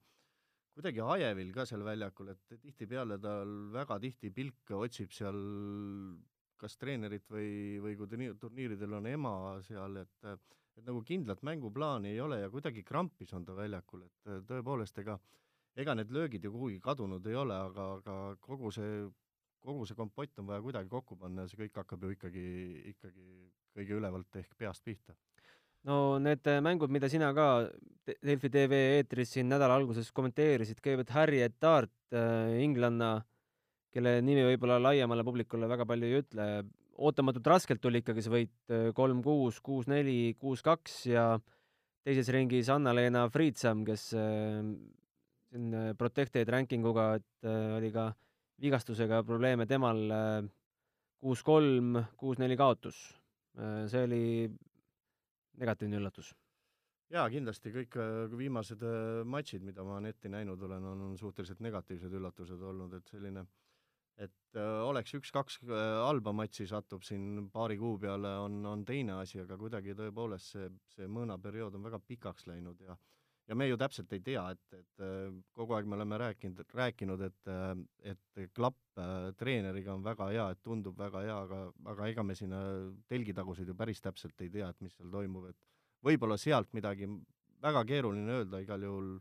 kuidagi 0.78 1.04
ajevil 1.04 1.52
ka 1.52 1.68
seal 1.68 1.84
väljakul, 1.84 2.32
et 2.32 2.58
tihtipeale 2.64 3.20
tal 3.20 3.54
väga 3.76 4.00
tihti 4.08 4.32
pilke 4.32 4.80
otsib 4.80 5.12
seal 5.12 5.44
kas 6.58 6.78
treenerit 6.78 7.26
või, 7.32 7.50
või 7.84 7.98
kui 8.00 8.30
turniiridel 8.40 9.00
on 9.00 9.08
ema 9.08 9.34
seal, 9.68 10.04
et 10.04 10.32
et 10.78 10.86
nagu 10.86 11.02
kindlat 11.02 11.42
mänguplaani 11.42 12.12
ei 12.14 12.20
ole 12.22 12.38
ja 12.44 12.52
kuidagi 12.54 12.84
krampis 12.86 13.32
on 13.34 13.46
ta 13.46 13.56
väljakul, 13.58 14.04
et 14.06 14.44
tõepoolest, 14.46 15.00
ega 15.02 15.16
ega 15.78 15.94
need 15.98 16.12
löögid 16.14 16.44
ju 16.46 16.52
kuhugi 16.54 16.80
kadunud 16.82 17.26
ei 17.30 17.38
ole, 17.38 17.56
aga, 17.70 17.88
aga 18.00 18.18
kogu 18.42 18.72
see, 18.74 19.06
kogu 19.66 19.86
see 19.90 19.98
kompott 19.98 20.42
on 20.42 20.50
vaja 20.50 20.64
kuidagi 20.66 20.90
kokku 20.90 21.18
panna 21.22 21.46
ja 21.46 21.52
see 21.52 21.62
kõik 21.64 21.82
hakkab 21.82 22.06
ju 22.06 22.14
ikkagi, 22.16 22.46
ikkagi 22.94 23.28
kõige 23.78 23.98
ülevalt 24.00 24.40
ehk 24.42 24.58
peast 24.58 24.84
pihta. 24.86 25.16
no 25.86 26.18
need 26.22 26.50
mängud, 26.66 26.94
mida 26.94 27.10
sina 27.10 27.30
ka 27.34 27.70
Delfi 28.08 28.50
tv 28.50 28.82
eetris 28.98 29.36
siin 29.36 29.50
nädala 29.50 29.78
alguses 29.78 30.12
kommenteerisid, 30.12 30.82
kõigepealt 30.82 31.14
Harry 31.14 31.42
Etaart 31.46 32.14
äh,, 32.14 32.58
inglanna 32.66 33.16
äh, 33.18 33.26
kelle 33.98 34.20
nimi 34.22 34.44
võib-olla 34.46 34.78
laiemale 34.82 35.26
publikule 35.26 35.70
väga 35.70 35.88
palju 35.90 36.08
ei 36.08 36.20
ütle, 36.22 36.48
ootamatult 37.02 37.50
raskelt 37.50 37.82
tuli 37.82 38.04
ikkagi 38.04 38.24
see 38.26 38.34
võit 38.34 38.74
äh, 38.74 38.90
kolm-kuus, 38.98 39.60
kuus-neli, 39.66 40.36
kuus-kaks 40.42 41.00
ja 41.10 41.26
teises 42.06 42.30
ringis 42.34 42.70
Anna-Leena 42.74 43.26
Friitsam, 43.34 43.84
kes 43.88 44.10
äh, 44.18 44.62
siin 45.50 45.74
äh, 45.74 45.92
protected 45.98 46.50
ranking 46.54 46.86
uga, 46.86 47.10
et 47.18 47.52
oli 47.78 47.92
ka 47.94 48.10
vigastusega 48.62 49.22
probleeme 49.26 49.68
temal, 49.70 50.00
kuus-kolm, 51.22 52.00
kuus-neli 52.18 52.56
kaotus. 52.58 52.98
see 53.90 54.02
oli 54.06 54.24
negatiivne 55.58 55.98
üllatus 55.98 56.32
jaa, 57.14 57.28
kindlasti 57.30 57.72
kõik 57.74 57.98
viimased 58.38 58.82
matšid, 59.26 59.64
mida 59.66 59.86
ma 59.86 60.00
netti 60.02 60.30
näinud 60.30 60.62
olen, 60.66 60.90
on, 60.90 61.06
on 61.12 61.16
suhteliselt 61.18 61.62
negatiivsed 61.66 62.14
üllatused 62.18 62.62
olnud, 62.62 62.94
et 62.98 63.14
selline 63.14 63.46
äh, 63.46 63.67
et 64.18 64.58
äh, 64.58 64.80
oleks 64.88 65.14
üks-kaks 65.20 65.60
äh, 65.68 65.84
halba 66.08 66.34
matši 66.36 66.68
satub 66.70 67.06
siin 67.06 67.50
paari 67.54 67.78
kuu 67.78 67.98
peale, 68.02 68.34
on, 68.44 68.64
on 68.66 68.86
teine 68.86 69.20
asi, 69.22 69.42
aga 69.44 69.58
kuidagi 69.60 69.96
tõepoolest 69.98 70.56
see, 70.56 70.72
see 70.96 71.10
mõõnaperiood 71.12 71.78
on 71.78 71.86
väga 71.90 72.02
pikaks 72.08 72.50
läinud 72.50 72.82
ja 72.88 72.98
ja 73.48 73.56
me 73.56 73.64
ju 73.70 73.78
täpselt 73.80 74.12
ei 74.12 74.20
tea, 74.20 74.42
et, 74.52 74.74
et 74.76 75.04
äh, 75.06 75.30
kogu 75.56 75.78
aeg 75.78 75.88
me 75.88 75.96
oleme 75.96 76.18
rääkinud, 76.20 76.66
rääkinud, 76.76 77.22
et, 77.30 77.52
et 78.12 78.42
klapp 78.58 79.00
treeneriga 79.40 79.94
on 79.94 80.04
väga 80.04 80.28
hea, 80.34 80.50
et 80.52 80.60
tundub 80.66 80.98
väga 81.00 81.22
hea, 81.24 81.38
aga, 81.46 81.62
aga 81.94 82.10
ega 82.12 82.26
me 82.28 82.36
sinna 82.36 82.60
telgitaguseid 83.08 83.70
ju 83.72 83.78
päris 83.78 84.04
täpselt 84.04 84.44
ei 84.44 84.52
tea, 84.52 84.68
et 84.68 84.84
mis 84.84 84.98
seal 84.98 85.14
toimub, 85.14 85.48
et 85.54 85.58
võib-olla 86.04 86.36
sealt 86.42 86.74
midagi, 86.76 87.08
väga 87.64 87.86
keeruline 87.88 88.42
öelda, 88.42 88.60
igal 88.66 88.84
juhul 88.84 89.14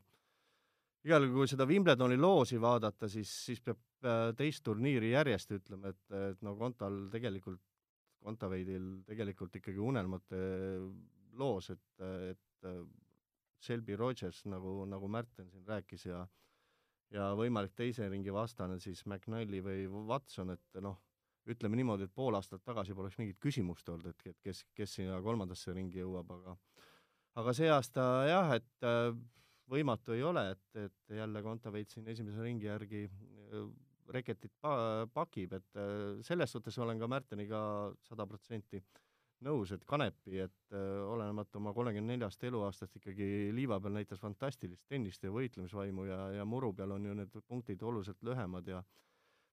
igal 1.06 1.24
juhul, 1.24 1.42
kui 1.42 1.50
seda 1.50 1.66
Wimbledoni 1.68 2.18
loosi 2.18 2.58
vaadata, 2.60 3.08
siis, 3.10 3.30
siis 3.48 3.62
peab 3.64 3.78
äh, 4.04 4.30
teist 4.38 4.64
turniiri 4.66 5.12
järjest 5.12 5.56
ütlema, 5.58 5.92
et, 5.94 6.04
et 6.32 6.42
no 6.46 6.56
Kontal 6.58 7.06
tegelikult, 7.12 7.62
Kontaveidil 8.26 9.04
tegelikult 9.06 9.54
ikkagi 9.60 9.78
unelmate 9.78 10.40
loos, 11.38 11.70
et, 11.70 11.84
et 12.32 12.66
äh, 12.66 12.80
Shelby 13.62 13.96
Rogers, 13.96 14.42
nagu, 14.50 14.80
nagu 14.90 15.08
Märten 15.08 15.48
siin 15.50 15.64
rääkis 15.68 16.08
ja 16.10 16.26
ja 17.14 17.30
võimalik 17.38 17.74
teise 17.78 18.08
ringi 18.10 18.32
vastane 18.34 18.80
siis 18.82 19.04
McNally 19.06 19.60
või 19.62 19.84
Watson, 20.08 20.50
et 20.56 20.80
noh, 20.82 20.98
ütleme 21.46 21.78
niimoodi, 21.78 22.08
et 22.08 22.14
pool 22.14 22.34
aastat 22.34 22.64
tagasi 22.66 22.96
poleks 22.98 23.18
mingit 23.20 23.38
küsimust 23.42 23.88
olnud, 23.92 24.10
et, 24.10 24.26
et 24.32 24.40
kes, 24.42 24.64
kes 24.74 24.96
sinna 24.98 25.20
kolmandasse 25.22 25.74
ringi 25.76 26.02
jõuab, 26.02 26.32
aga 26.34 26.56
aga 27.36 27.52
see 27.54 27.70
aasta 27.70 28.02
jah, 28.26 28.54
et 28.56 28.88
äh, 28.88 29.12
võimatu 29.70 30.14
ei 30.16 30.22
ole, 30.26 30.50
et, 30.54 30.66
et 30.86 31.16
jälle 31.18 31.42
Kontaveit 31.42 31.90
siin 31.90 32.08
esimese 32.08 32.42
ringi 32.44 32.68
järgi 32.68 33.06
reketit 34.14 34.52
pa-, 34.62 35.06
pakib, 35.12 35.56
et 35.58 35.80
selles 36.26 36.52
suhtes 36.52 36.78
olen 36.78 37.00
ka 37.00 37.08
Märteniga 37.10 37.60
sada 38.06 38.26
protsenti 38.28 38.82
nõus, 39.44 39.72
et 39.74 39.82
Kanepi, 39.84 40.38
et 40.46 40.76
olenemata 40.76 41.58
oma 41.60 41.74
kolmekümne 41.76 42.14
neljast 42.14 42.44
eluaastast 42.48 42.96
ikkagi 43.00 43.50
liiva 43.54 43.80
peal 43.82 43.98
näitas 43.98 44.22
fantastilist 44.22 44.86
tennist 44.88 45.26
ja 45.26 45.32
võitlemisvaimu 45.34 46.06
ja, 46.08 46.20
ja 46.38 46.46
muru 46.48 46.72
peal 46.76 46.94
on 46.96 47.10
ju 47.10 47.16
need 47.18 47.34
punktid 47.44 47.82
oluliselt 47.84 48.22
lühemad 48.24 48.70
ja 48.70 48.80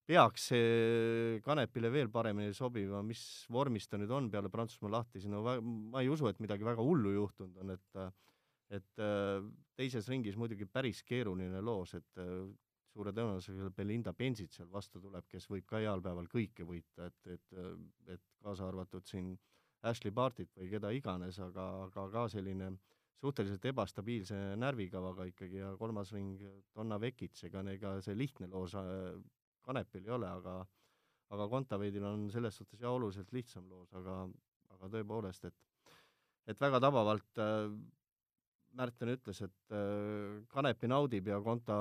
peaks 0.07 0.49
see 0.51 1.39
Kanepile 1.43 1.91
veel 1.91 2.09
paremini 2.11 2.53
sobima, 2.55 3.01
mis 3.05 3.23
vormis 3.51 3.87
ta 3.87 3.99
nüüd 3.99 4.11
on 4.11 4.29
peale 4.31 4.51
Prantsusmaa 4.51 4.99
lahtisi, 4.99 5.31
no 5.31 5.43
ma 5.63 6.03
ei 6.03 6.11
usu, 6.11 6.27
et 6.29 6.39
midagi 6.43 6.67
väga 6.67 6.83
hullu 6.83 7.13
juhtunud 7.15 7.63
on, 7.63 7.75
et 7.75 8.03
et 8.69 9.01
äh, 9.01 9.39
teises 9.75 10.07
ringis 10.09 10.37
muidugi 10.39 10.65
päris 10.65 11.03
keeruline 11.03 11.61
loos, 11.61 11.95
et 11.97 12.21
äh, 12.21 12.45
suure 12.93 13.13
tõenäosusega 13.15 13.71
Belinda 13.75 14.13
Bensit 14.13 14.53
seal 14.53 14.69
vastu 14.71 15.01
tuleb, 15.01 15.25
kes 15.29 15.49
võib 15.49 15.65
ka 15.69 15.81
heal 15.81 16.01
päeval 16.01 16.29
kõike 16.29 16.65
võita, 16.67 17.09
et, 17.09 17.31
et, 17.37 17.61
et 18.13 18.25
kaasa 18.43 18.67
arvatud 18.69 19.05
siin 19.09 19.33
Ashley 19.83 20.13
Bartit 20.15 20.53
või 20.55 20.69
keda 20.71 20.91
iganes, 20.95 21.39
aga, 21.41 21.65
aga 21.87 22.05
ka 22.13 22.27
selline 22.31 22.69
suhteliselt 23.23 23.65
ebastabiilse 23.71 24.37
närvikavaga 24.59 25.25
ikkagi 25.31 25.61
ja 25.61 25.73
kolmas 25.79 26.11
ring 26.13 26.39
Donna 26.75 26.99
Vekic, 27.01 27.39
ega 27.47 27.63
ega 27.71 27.97
see 28.03 28.15
lihtne 28.19 28.49
loos 28.51 28.75
Kanepil 29.63 30.03
ei 30.03 30.11
ole, 30.11 30.27
aga 30.27 30.61
aga 31.33 31.47
Kontaveidil 31.49 32.05
on 32.05 32.27
selles 32.33 32.57
suhtes 32.59 32.81
jah, 32.81 32.93
oluliselt 32.93 33.31
lihtsam 33.33 33.65
loos, 33.71 33.91
aga, 33.97 34.23
aga 34.75 34.89
tõepoolest, 34.97 35.49
et 35.49 35.59
et 36.51 36.59
väga 36.59 36.81
tabavalt 36.83 37.39
äh, 37.39 37.69
Märten 38.73 39.11
ütles, 39.13 39.39
et 39.45 39.73
äh, 39.75 40.39
Kanepi 40.49 40.89
naudib 40.89 41.27
ja 41.29 41.39
Konta 41.45 41.75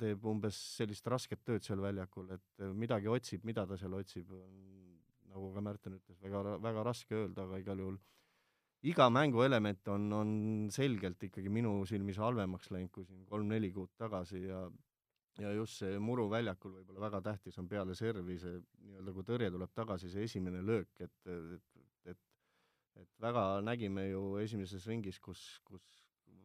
teeb 0.00 0.24
umbes 0.28 0.58
sellist 0.76 1.06
rasket 1.08 1.40
tööd 1.46 1.64
seal 1.64 1.80
väljakul, 1.80 2.28
et 2.36 2.64
äh, 2.64 2.72
midagi 2.76 3.08
otsib, 3.08 3.46
mida 3.48 3.64
ta 3.68 3.78
seal 3.80 3.96
otsib, 3.96 4.32
on 4.36 4.98
nagu 5.32 5.52
ka 5.54 5.62
Märten 5.64 5.96
ütles, 5.96 6.18
väga, 6.22 6.58
väga 6.62 6.84
raske 6.84 7.16
öelda, 7.22 7.46
aga 7.48 7.62
igal 7.62 7.80
juhul 7.80 8.00
iga 8.84 9.08
mänguelement 9.08 9.88
on, 9.88 10.10
on 10.12 10.32
selgelt 10.72 11.22
ikkagi 11.24 11.48
minu 11.48 11.78
silmis 11.88 12.18
halvemaks 12.20 12.68
läinud 12.74 12.92
kui 12.92 13.06
siin 13.08 13.24
kolm-neli 13.28 13.72
kuud 13.72 13.94
tagasi 13.96 14.44
ja 14.44 14.66
ja 15.40 15.50
just 15.56 15.80
see 15.80 15.96
muru 15.98 16.28
väljakul 16.30 16.76
võib-olla 16.76 17.06
väga 17.08 17.20
tähtis 17.30 17.56
on 17.58 17.68
peale 17.68 17.96
servi 17.98 18.36
see 18.38 18.58
nii-öelda, 18.60 19.14
kui 19.16 19.24
tõrje 19.26 19.50
tuleb 19.50 19.72
tagasi, 19.74 20.10
see 20.12 20.28
esimene 20.28 20.60
löök, 20.62 20.92
et, 21.00 21.16
et, 21.26 21.64
et 22.12 22.20
et 23.00 23.08
väga 23.18 23.60
nägime 23.66 24.04
ju 24.10 24.36
esimeses 24.38 24.86
ringis, 24.86 25.18
kus, 25.18 25.40
kus 25.66 25.82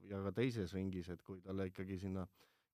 ja 0.10 0.22
ka 0.25 0.34
teises 0.36 0.74
ringis, 0.75 1.10
et 1.13 1.22
kui 1.25 1.42
talle 1.46 1.70
ikkagi 1.70 2.00
sinna 2.01 2.25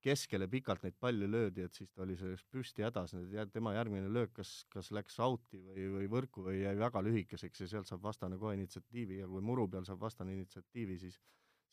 keskele 0.06 0.48
pikalt 0.48 0.84
neid 0.86 0.98
palle 1.02 1.28
löödi, 1.30 1.64
et 1.66 1.74
siis 1.74 1.90
ta 1.90 2.04
oli 2.06 2.16
sellest 2.20 2.46
püsti 2.54 2.86
hädas, 2.86 3.16
tema 3.54 3.74
järgmine 3.74 4.12
löök 4.14 4.36
kas, 4.38 4.52
kas 4.70 4.92
läks 4.94 5.18
out'i 5.26 5.62
või, 5.66 5.88
või 5.96 6.10
võrku 6.12 6.46
või 6.46 6.60
jäi 6.62 6.76
väga 6.78 7.02
lühikeseks 7.08 7.64
ja 7.64 7.70
sealt 7.72 7.90
saab 7.90 8.04
vastane 8.06 8.38
kohe 8.38 8.54
initsiatiivi 8.60 9.24
ja 9.24 9.30
kui 9.32 9.42
muru 9.42 9.66
peal 9.72 9.88
saab 9.88 10.04
vastane 10.06 10.36
initsiatiivi, 10.38 11.00
siis 11.02 11.18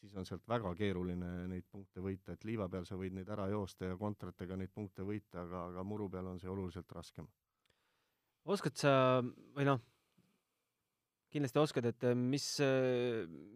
siis 0.02 0.16
on 0.19 0.26
sealt 0.26 0.42
väga 0.50 0.73
keeruline 0.78 1.31
neid 1.50 1.69
punkte 1.71 2.02
võita, 2.02 2.35
et 2.35 2.45
liiva 2.49 2.66
peal 2.71 2.87
sa 2.88 2.99
võid 2.99 3.14
neid 3.14 3.28
ära 3.31 3.47
joosta 3.52 3.87
ja 3.92 3.99
kontratega 4.00 4.59
neid 4.59 4.73
punkte 4.75 5.07
võita, 5.07 5.45
aga, 5.45 5.66
aga 5.71 5.85
muru 5.87 6.09
peal 6.11 6.33
on 6.33 6.40
see 6.42 6.50
oluliselt 6.50 6.90
raskem. 6.97 7.28
oskad 8.45 8.81
sa, 8.81 8.92
või 9.54 9.69
noh, 9.69 9.78
kindlasti 11.32 11.60
oskad, 11.62 11.88
et 11.90 12.06
mis, 12.18 12.46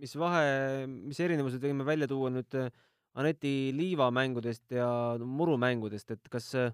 mis 0.01 0.17
vahe, 0.19 0.85
mis 0.89 1.21
erinevused 1.21 1.63
võime 1.63 1.87
välja 1.87 2.09
tuua 2.11 2.33
nüüd 2.35 2.59
Aneti 3.17 3.73
Liiva 3.73 4.11
mängudest 4.13 4.75
ja 4.77 4.89
murumängudest, 5.21 6.11
et 6.13 6.29
kas 6.33 6.51
sa 6.53 6.67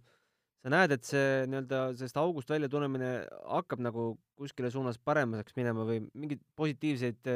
näed, 0.71 0.95
et 0.95 1.07
see 1.07 1.45
nii-öelda 1.51 1.85
sellest 1.99 2.19
august 2.23 2.51
välja 2.51 2.71
tulemine 2.71 3.13
hakkab 3.51 3.83
nagu 3.83 4.09
kuskile 4.39 4.71
suunas 4.75 4.99
paremaks 4.99 5.55
minema 5.59 5.87
või 5.87 6.03
mingeid 6.15 6.43
positiivseid 6.59 7.31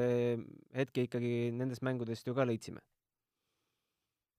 hetki 0.75 1.07
ikkagi 1.07 1.33
nendest 1.55 1.87
mängudest 1.87 2.27
ju 2.27 2.35
ka 2.35 2.47
leidsime? 2.47 2.83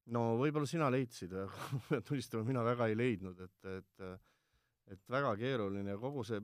no 0.07 0.37
võib-olla 0.39 0.67
sina 0.69 0.87
leidsid, 0.91 1.33
aga 1.35 1.69
pean 1.89 2.03
tunnistama, 2.07 2.47
mina 2.47 2.63
väga 2.63 2.87
ei 2.87 2.95
leidnud, 2.95 3.43
et, 3.43 3.71
et 3.75 4.09
et 4.87 5.01
väga 5.11 5.33
keeruline 5.39 5.91
ja 5.91 5.99
kogu 5.99 6.23
see 6.27 6.39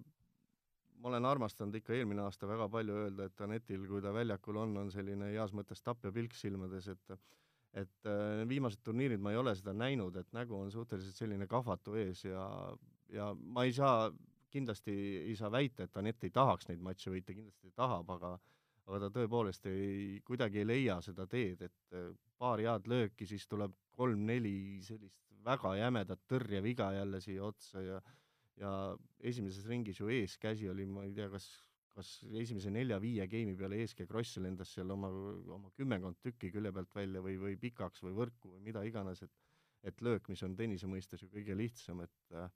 ma 1.03 1.11
olen 1.11 1.25
armastanud 1.27 1.75
ikka 1.75 1.95
eelmine 1.97 2.23
aasta 2.23 2.47
väga 2.47 2.69
palju 2.71 2.95
öelda, 3.03 3.27
et 3.27 3.41
Anetil, 3.43 3.81
kui 3.89 4.01
ta 4.01 4.13
väljakul 4.15 4.61
on, 4.61 4.77
on 4.85 4.91
selline 4.91 5.33
heas 5.33 5.51
mõttes 5.51 5.83
tapja 5.83 6.13
pilk 6.15 6.35
silmades, 6.39 6.87
et 6.87 7.17
et 7.73 8.05
äh, 8.05 8.43
viimased 8.45 8.83
turniirid 8.85 9.21
ma 9.21 9.31
ei 9.33 9.39
ole 9.41 9.55
seda 9.57 9.73
näinud, 9.73 10.15
et 10.21 10.27
nägu 10.37 10.53
on 10.59 10.69
suhteliselt 10.71 11.17
selline 11.17 11.47
kahvatu 11.49 11.95
ees 11.97 12.21
ja, 12.27 12.45
ja 13.09 13.31
ma 13.33 13.63
ei 13.65 13.73
saa, 13.73 14.11
kindlasti 14.53 14.93
ei 15.23 15.33
saa 15.35 15.49
väita, 15.51 15.87
et 15.87 15.97
Anett 15.97 16.23
ei 16.23 16.29
tahaks 16.29 16.69
neid 16.69 16.83
matše 16.85 17.09
võita, 17.09 17.33
kindlasti 17.33 17.73
tahab, 17.75 18.11
aga 18.13 18.35
aga 18.83 18.99
ta 19.05 19.09
tõepoolest 19.15 19.67
ei, 19.71 20.19
kuidagi 20.27 20.59
ei 20.61 20.67
leia 20.67 20.97
seda 21.01 21.25
teed, 21.31 21.61
et 21.65 21.97
äh, 21.97 22.11
paar 22.37 22.61
head 22.61 22.87
lööki, 22.91 23.25
siis 23.27 23.47
tuleb 23.47 23.73
kolm-neli 23.97 24.83
sellist 24.83 25.17
väga 25.43 25.75
jämedat 25.79 26.21
tõrjeviga 26.29 26.91
jälle 26.95 27.21
siia 27.23 27.43
otsa 27.47 27.81
ja 27.83 28.01
ja 28.61 28.71
esimeses 29.19 29.65
ringis 29.69 29.99
ju 29.99 30.09
eeskäsi 30.13 30.69
oli, 30.69 30.85
ma 30.85 31.05
ei 31.07 31.13
tea, 31.15 31.29
kas 31.33 31.47
kas 31.93 32.09
esimese 32.41 32.71
nelja-viie 32.73 33.25
geimi 33.29 33.53
peale 33.57 33.77
Eeske 33.83 34.07
Kross 34.09 34.39
lendas 34.41 34.71
seal 34.73 34.89
oma, 34.95 35.11
oma 35.53 35.69
kümmekond 35.77 36.17
tükki 36.25 36.49
külje 36.53 36.71
pealt 36.73 36.95
välja 36.95 37.21
või, 37.21 37.35
või 37.41 37.57
pikaks 37.61 38.01
või 38.05 38.15
võrku 38.17 38.55
või 38.55 38.63
mida 38.69 38.81
iganes, 38.87 39.21
et 39.25 39.33
et 39.83 39.99
löök, 39.99 40.29
mis 40.31 40.39
on 40.47 40.53
tennise 40.55 40.87
mõistes 40.87 41.19
ju 41.19 41.27
kõige 41.27 41.57
lihtsam, 41.59 41.99
et 42.05 42.35
äh, 42.39 42.47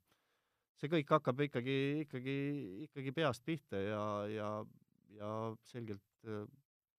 see 0.80 0.88
kõik 0.88 1.10
hakkab 1.12 1.42
ikkagi, 1.44 1.74
ikkagi, 2.06 2.36
ikkagi 2.86 3.12
peast 3.12 3.44
pihta 3.44 3.80
ja, 3.84 4.04
ja, 4.32 4.48
ja 5.12 5.32
selgelt 5.68 6.24
äh, 6.24 6.46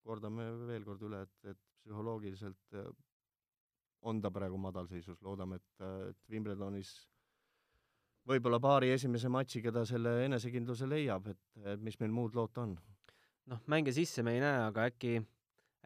kordame 0.06 0.46
veel 0.70 0.86
kord 0.86 1.02
üle, 1.08 1.24
et, 1.26 1.50
et 1.50 1.64
psühholoogiliselt 1.82 2.78
äh, 2.78 2.92
on 4.06 4.22
ta 4.22 4.30
praegu 4.32 4.62
madalseisus, 4.62 5.18
loodame, 5.26 5.58
et, 5.58 5.88
et 6.12 6.22
Wimbledonis 6.30 6.94
võib-olla 8.30 8.60
paari 8.62 8.92
esimese 8.94 9.30
matšiga 9.32 9.74
ta 9.74 9.84
selle 9.88 10.20
enesekindluse 10.28 10.88
leiab, 10.90 11.30
et, 11.32 11.42
mis 11.82 11.98
meil 12.02 12.14
muud 12.14 12.38
loota 12.38 12.64
on. 12.66 12.78
noh, 13.50 13.62
mänge 13.72 13.94
sisse 13.96 14.24
me 14.24 14.36
ei 14.38 14.44
näe, 14.44 14.62
aga 14.68 14.86
äkki, 14.92 15.16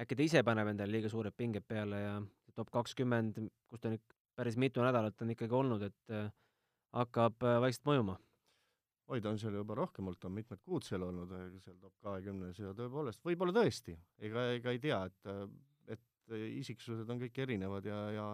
äkki 0.03 0.17
ta 0.19 0.25
ise 0.25 0.43
paneb 0.43 0.73
endale 0.73 0.91
liiga 0.91 1.12
suured 1.12 1.36
pinged 1.38 1.63
peale 1.67 2.01
ja 2.01 2.17
top 2.56 2.69
kakskümmend, 2.73 3.39
kus 3.69 3.82
ta 3.82 3.93
nüüd 3.93 4.03
päris 4.36 4.58
mitu 4.60 4.84
nädalat 4.84 5.21
on 5.21 5.32
ikkagi 5.34 5.56
olnud, 5.56 5.86
et 5.88 6.13
äh, 6.13 6.29
hakkab 6.97 7.45
äh, 7.45 7.60
vaikselt 7.63 7.88
mõjuma. 7.89 8.17
oi, 9.08 9.21
ta 9.21 9.29
on 9.29 9.39
seal 9.39 9.56
juba 9.60 9.75
rohkem 9.77 10.08
olnud, 10.08 10.19
ta 10.19 10.29
on 10.29 10.36
mitmed 10.36 10.62
kuud 10.63 10.86
seal 10.88 11.03
olnud, 11.06 11.32
seal 11.63 11.77
top 11.79 11.93
kahekümnes 12.03 12.60
ja 12.60 12.73
tõepoolest, 12.77 13.23
võib-olla 13.25 13.53
tõesti, 13.56 13.95
ega, 14.19 14.47
ega 14.58 14.73
ei 14.73 14.79
tea, 14.84 14.99
et, 15.08 15.34
et 15.97 16.36
isiksused 16.63 17.10
on 17.10 17.19
kõik 17.23 17.39
erinevad 17.45 17.88
ja, 17.88 17.99
ja 18.15 18.27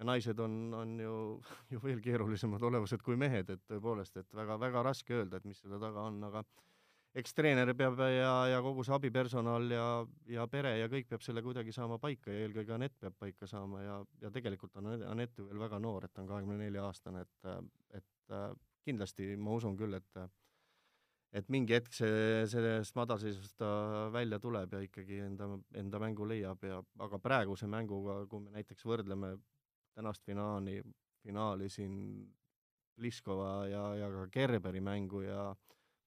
ja 0.00 0.08
naised 0.08 0.40
on, 0.40 0.56
on 0.74 0.96
ju, 1.00 1.14
ju 1.74 1.82
veel 1.84 2.00
keerulisemad 2.04 2.64
olevused 2.70 3.04
kui 3.04 3.18
mehed, 3.20 3.52
et 3.52 3.62
tõepoolest, 3.68 4.16
et 4.22 4.34
väga-väga 4.36 4.84
raske 4.86 5.20
öelda, 5.20 5.40
et 5.40 5.48
mis 5.48 5.60
selle 5.60 5.80
taga 5.82 6.06
on, 6.08 6.18
aga 6.30 6.44
eks 7.20 7.34
treener 7.34 7.72
peab 7.74 7.98
ja, 8.06 8.32
ja 8.52 8.60
kogu 8.62 8.84
see 8.86 8.94
abipersonal 8.94 9.64
ja, 9.74 9.86
ja 10.30 10.46
pere 10.50 10.76
ja 10.78 10.88
kõik 10.90 11.08
peab 11.10 11.24
selle 11.26 11.42
kuidagi 11.42 11.74
saama 11.74 11.98
paika 11.98 12.30
ja 12.30 12.46
eelkõige 12.46 12.76
Anett 12.76 12.96
peab 13.02 13.16
paika 13.18 13.48
saama 13.50 13.82
ja, 13.82 13.96
ja 14.22 14.30
tegelikult 14.30 14.78
on 14.78 14.92
Anett 14.94 15.38
ju 15.38 15.48
veel 15.48 15.58
väga 15.60 15.82
noor, 15.82 16.06
et 16.06 16.14
ta 16.14 16.22
on 16.22 16.30
kahekümne 16.30 16.60
nelja 16.62 16.86
aastane, 16.86 17.26
et, 17.26 17.50
et 17.98 18.36
kindlasti 18.86 19.34
ma 19.36 19.58
usun 19.58 19.76
küll, 19.76 19.98
et 19.98 20.22
et 21.30 21.46
mingi 21.52 21.76
hetk 21.76 21.92
see, 21.94 22.46
sellest 22.50 22.96
madalseisust 22.98 23.54
ta 23.60 23.68
välja 24.10 24.40
tuleb 24.42 24.72
ja 24.74 24.80
ikkagi 24.82 25.20
enda, 25.28 25.46
enda 25.78 26.00
mängu 26.02 26.26
leiab 26.26 26.64
ja 26.66 26.80
aga 27.06 27.20
praeguse 27.22 27.68
mänguga, 27.70 28.24
kui 28.30 28.42
me 28.46 28.54
näiteks 28.56 28.86
võrdleme 28.86 29.36
tänast 29.94 30.24
finaali, 30.24 30.80
finaali 31.22 31.68
siin 31.68 31.96
Pliskova 33.00 33.66
ja, 33.70 33.82
ja 33.96 34.10
ka 34.12 34.26
Gerberi 34.32 34.80
mängu 34.84 35.22
ja 35.24 35.54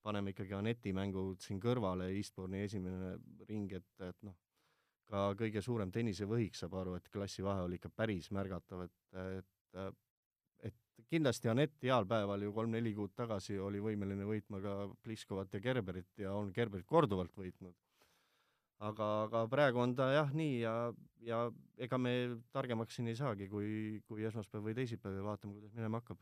paneme 0.04 0.34
ikkagi 0.34 0.54
Aneti 0.54 0.92
mängud 0.94 1.42
siin 1.42 1.60
kõrvale, 1.60 2.10
Eastbourne'i 2.14 2.64
esimene 2.68 3.14
ring, 3.48 3.72
et, 3.72 3.88
et 4.04 4.18
noh, 4.22 4.36
ka 5.08 5.30
kõige 5.38 5.62
suurem 5.64 5.90
tennisevõhik 5.92 6.56
saab 6.58 6.76
aru, 6.80 6.98
et 6.98 7.08
klassivahe 7.12 7.64
oli 7.64 7.80
ikka 7.80 7.90
päris 7.96 8.30
märgatav, 8.34 8.86
et, 8.86 9.20
et 9.40 9.94
et 10.64 11.08
kindlasti 11.10 11.50
Anett 11.50 11.82
heal 11.82 12.06
päeval 12.08 12.44
ju 12.46 12.52
kolm-neli 12.54 12.94
kuud 12.94 13.12
tagasi 13.18 13.58
oli 13.58 13.80
võimeline 13.82 14.24
võitma 14.28 14.60
ka 14.62 14.74
Pliskovat 15.02 15.52
ja 15.52 15.60
Gerberit 15.60 16.22
ja 16.22 16.32
on 16.38 16.52
Gerberit 16.54 16.86
korduvalt 16.86 17.34
võitnud 17.36 17.74
aga, 18.88 19.08
aga 19.26 19.44
praegu 19.50 19.80
on 19.82 19.94
ta 19.96 20.10
jah 20.12 20.32
nii 20.36 20.58
ja, 20.62 20.74
ja 21.24 21.44
ega 21.86 21.98
me 22.00 22.14
targemaks 22.54 22.98
siin 22.98 23.08
ei 23.10 23.18
saagi, 23.18 23.48
kui, 23.50 24.00
kui 24.08 24.26
esmaspäev 24.28 24.68
või 24.68 24.76
teisipäev 24.76 25.18
ja 25.18 25.24
vaatame, 25.26 25.56
kuidas 25.56 25.74
minema 25.76 26.00
hakkab. 26.02 26.20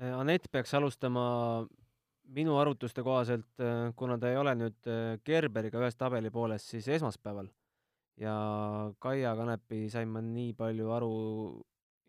Äh, 0.00 0.14
Anett 0.16 0.50
peaks 0.52 0.74
alustama 0.76 1.22
minu 2.34 2.58
arvutuste 2.60 3.04
kohaselt, 3.06 3.48
äh, 3.62 3.90
kuna 3.96 4.18
ta 4.20 4.30
ei 4.30 4.38
ole 4.40 4.54
nüüd 4.58 4.90
äh, 4.90 5.16
Gerberiga 5.26 5.80
ühes 5.82 5.98
tabeli 5.98 6.32
pooles, 6.34 6.66
siis 6.74 6.88
esmaspäeval. 6.98 7.50
ja 8.20 8.32
Kaia 9.00 9.30
Kanepi 9.36 9.86
sain 9.88 10.10
ma 10.12 10.20
nii 10.20 10.52
palju 10.52 10.90
aru 10.92 11.12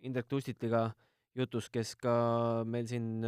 Indrek 0.03 0.27
Tustitiga 0.27 0.89
jutus, 1.37 1.69
kes 1.69 1.93
ka 1.95 2.13
meil 2.67 2.87
siin 2.89 3.21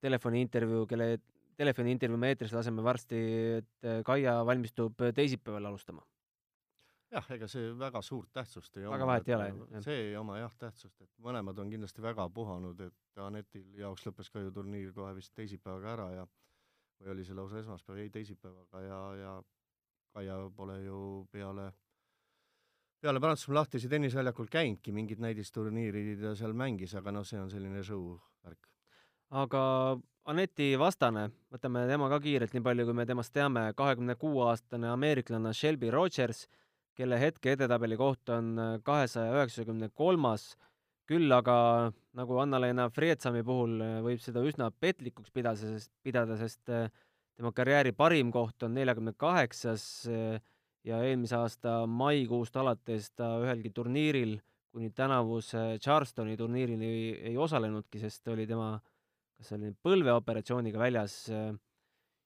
telefoniintervjuu, 0.00 0.86
kelle 0.88 1.18
telefoniintervjuu 1.58 2.20
me 2.20 2.30
eetrisse 2.32 2.56
laseme 2.56 2.84
varsti, 2.84 3.18
et 3.58 3.88
äh, 3.88 4.00
Kaia 4.06 4.38
valmistub 4.46 5.00
äh, 5.02 5.12
teisipäeval 5.14 5.70
alustama. 5.70 6.04
jah, 7.10 7.24
ega 7.32 7.46
see 7.48 7.70
väga 7.78 8.02
suurt 8.04 8.28
tähtsust 8.36 8.76
ei 8.76 8.84
oma. 8.84 8.96
väga 8.96 9.06
vahet 9.08 9.28
ei 9.28 9.34
ole. 9.34 9.82
see 9.82 10.00
ei 10.08 10.16
oma 10.16 10.38
jah 10.38 10.54
tähtsust, 10.58 11.00
et 11.02 11.10
mõlemad 11.24 11.58
on 11.58 11.70
kindlasti 11.72 12.04
väga 12.04 12.28
puhanud, 12.30 12.80
et 12.80 13.22
Anetil 13.24 13.80
jaoks 13.80 14.06
lõppes 14.06 14.30
ka 14.30 14.44
ju 14.44 14.52
turniir 14.54 14.92
kohe 14.94 15.14
vist 15.16 15.34
teisipäevaga 15.34 15.94
ära 15.96 16.10
ja 16.20 16.26
või 16.98 17.12
oli 17.14 17.24
see 17.24 17.36
lausa 17.38 17.58
esmaspäev, 17.62 18.02
ei 18.02 18.10
teisipäevaga 18.10 18.82
ja, 18.84 19.02
ja 19.22 19.36
Kaia 20.14 20.38
pole 20.56 20.80
ju 20.82 21.00
peale 21.32 21.72
peale 23.00 23.20
Prantsusmaa 23.20 23.60
lahtisi 23.60 23.88
tenniseväljakul 23.88 24.48
käinudki, 24.50 24.92
mingid 24.92 25.20
näidisturniirid 25.22 26.22
ta 26.22 26.34
seal 26.38 26.54
mängis, 26.56 26.96
aga 26.98 27.14
noh, 27.14 27.26
see 27.26 27.38
on 27.40 27.50
selline 27.50 27.82
show 27.86 28.16
värk. 28.44 28.70
aga 29.30 29.62
Aneti 30.28 30.74
vastane, 30.76 31.30
võtame 31.48 31.86
tema 31.88 32.10
ka 32.12 32.18
kiirelt, 32.20 32.52
nii 32.52 32.60
palju 32.60 32.84
kui 32.84 32.96
me 32.98 33.04
temast 33.08 33.32
teame, 33.32 33.62
kahekümne 33.76 34.12
kuue 34.20 34.42
aastane 34.50 34.90
ameeriklane 34.92 35.54
Shelby 35.56 35.88
Rogers, 35.88 36.42
kelle 36.98 37.16
hetke 37.16 37.54
edetabeli 37.54 37.96
koht 37.96 38.28
on 38.34 38.50
kahesaja 38.84 39.32
üheksakümne 39.38 39.88
kolmas, 39.96 40.50
küll 41.08 41.32
aga 41.32 41.54
nagu 42.18 42.40
Anna-Leena 42.42 42.90
Freetsami 42.92 43.40
puhul 43.46 43.80
võib 44.04 44.20
seda 44.20 44.42
üsna 44.44 44.68
petlikuks 44.68 45.32
pidada, 45.32 45.62
sest, 45.62 45.94
pidada, 46.04 46.36
sest 46.36 46.60
tema 46.68 47.54
karjääri 47.56 47.94
parim 47.96 48.28
koht 48.34 48.68
on 48.68 48.76
neljakümne 48.76 49.16
kaheksas 49.16 49.86
ja 50.10 51.00
eelmise 51.08 51.40
aasta 51.40 51.78
maikuust 51.88 52.60
alates 52.60 53.08
ta 53.16 53.38
ühelgi 53.46 53.72
turniiril 53.72 54.36
kuni 54.76 54.92
tänavuse 54.92 55.80
Charlestoni 55.80 56.36
turniirini 56.36 56.92
ei, 56.92 57.10
ei 57.32 57.36
osalenudki, 57.40 58.04
sest 58.04 58.28
oli 58.28 58.44
tema 58.44 58.74
äh, 58.74 58.94
kas 59.38 59.52
see 59.52 59.58
oli 59.58 59.70
põlveoperatsiooniga 59.86 60.80
väljas 60.82 61.14
äh, 61.30 61.52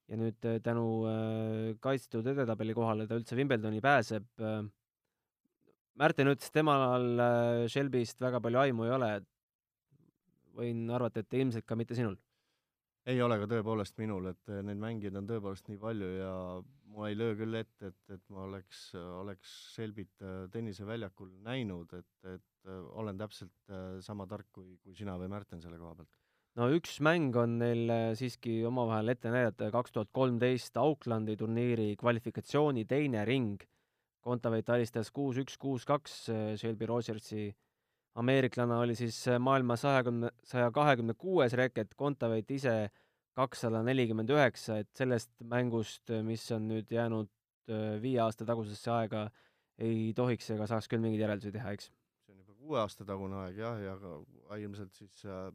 ja 0.09 0.19
nüüd 0.21 0.49
äh, 0.49 0.59
tänu 0.65 0.87
äh, 1.11 1.75
kaitstud 1.85 2.29
edetabeli 2.33 2.75
kohale 2.77 3.07
ta 3.09 3.19
üldse 3.21 3.37
Wimbledoni 3.39 3.83
pääseb. 3.85 4.29
Märten 6.01 6.31
ütles, 6.33 6.49
temal 6.49 7.05
Shelby'st 7.69 8.23
väga 8.25 8.41
palju 8.41 8.63
aimu 8.63 8.87
ei 8.87 8.95
ole. 8.97 9.11
võin 10.57 10.89
arvata, 10.93 11.21
et 11.21 11.35
ilmselt 11.37 11.65
ka 11.69 11.77
mitte 11.77 11.97
sinul? 11.97 12.17
ei 13.09 13.19
ole 13.25 13.35
ka 13.41 13.49
tõepoolest 13.51 13.97
minul, 13.99 14.29
et 14.31 14.51
neid 14.63 14.79
mängijaid 14.79 15.17
on 15.19 15.27
tõepoolest 15.27 15.67
nii 15.69 15.79
palju 15.81 16.11
ja 16.21 16.33
ma 16.95 17.09
ei 17.09 17.17
löö 17.19 17.35
küll 17.41 17.59
ette, 17.59 17.89
et, 17.91 18.03
et 18.15 18.23
ma 18.31 18.45
oleks, 18.47 18.85
oleks 18.95 19.55
Shelby't 19.73 20.23
tenniseväljakul 20.55 21.33
näinud, 21.49 21.97
et, 21.99 22.31
et 22.37 22.73
olen 23.03 23.19
täpselt 23.19 23.75
sama 24.07 24.29
tark 24.31 24.53
kui, 24.55 24.77
kui 24.85 24.95
sina 24.95 25.17
või 25.19 25.33
Märten 25.33 25.65
selle 25.65 25.81
koha 25.83 25.97
pealt 25.99 26.22
no 26.59 26.69
üks 26.77 26.99
mäng 27.05 27.37
on 27.39 27.57
neil 27.63 27.91
äh, 27.93 28.07
siiski 28.19 28.61
omavahel 28.69 29.15
ette 29.15 29.33
näidata, 29.33 29.71
kaks 29.75 29.95
tuhat 29.95 30.11
kolmteist 30.17 30.77
Aucklandi 30.81 31.37
turniiri 31.41 31.93
kvalifikatsiooni 32.01 32.85
teine 32.89 33.25
ring. 33.29 33.63
Kontaveit 34.23 34.69
alistas 34.71 35.11
kuus-üks, 35.11 35.57
kuus-kaks 35.59 36.17
äh, 36.31 36.43
Shelby 36.61 36.87
Rogersi. 36.87 37.53
ameeriklane 38.15 38.75
oli 38.77 38.95
siis 38.95 39.17
äh, 39.29 39.39
maailma 39.41 39.77
sajakümne, 39.77 40.31
saja 40.45 40.71
kahekümne 40.71 41.15
kuues 41.15 41.57
reket, 41.57 41.95
Kontaveit 41.97 42.51
ise 42.51 42.91
kakssada 43.33 43.81
nelikümmend 43.83 44.29
üheksa, 44.29 44.83
et 44.83 44.91
sellest 44.95 45.31
mängust, 45.41 46.13
mis 46.23 46.45
on 46.53 46.69
nüüd 46.69 46.91
jäänud 46.93 47.31
viie 48.03 48.19
aasta 48.21 48.45
tagusesse 48.45 48.91
aega, 48.93 49.23
ei 49.81 50.13
tohiks 50.13 50.51
ega 50.53 50.67
saaks 50.69 50.91
küll 50.91 51.01
mingeid 51.01 51.23
järeldusi 51.25 51.53
teha, 51.55 51.73
eks? 51.73 51.89
see 52.27 52.35
on 52.35 52.43
juba 52.43 52.59
kuue 52.59 52.81
aasta 52.83 53.07
tagune 53.09 53.39
aeg 53.47 53.57
jah, 53.63 53.81
ja 53.81 54.59
ilmselt 54.61 54.93
siis 54.99 55.25
äh, 55.25 55.49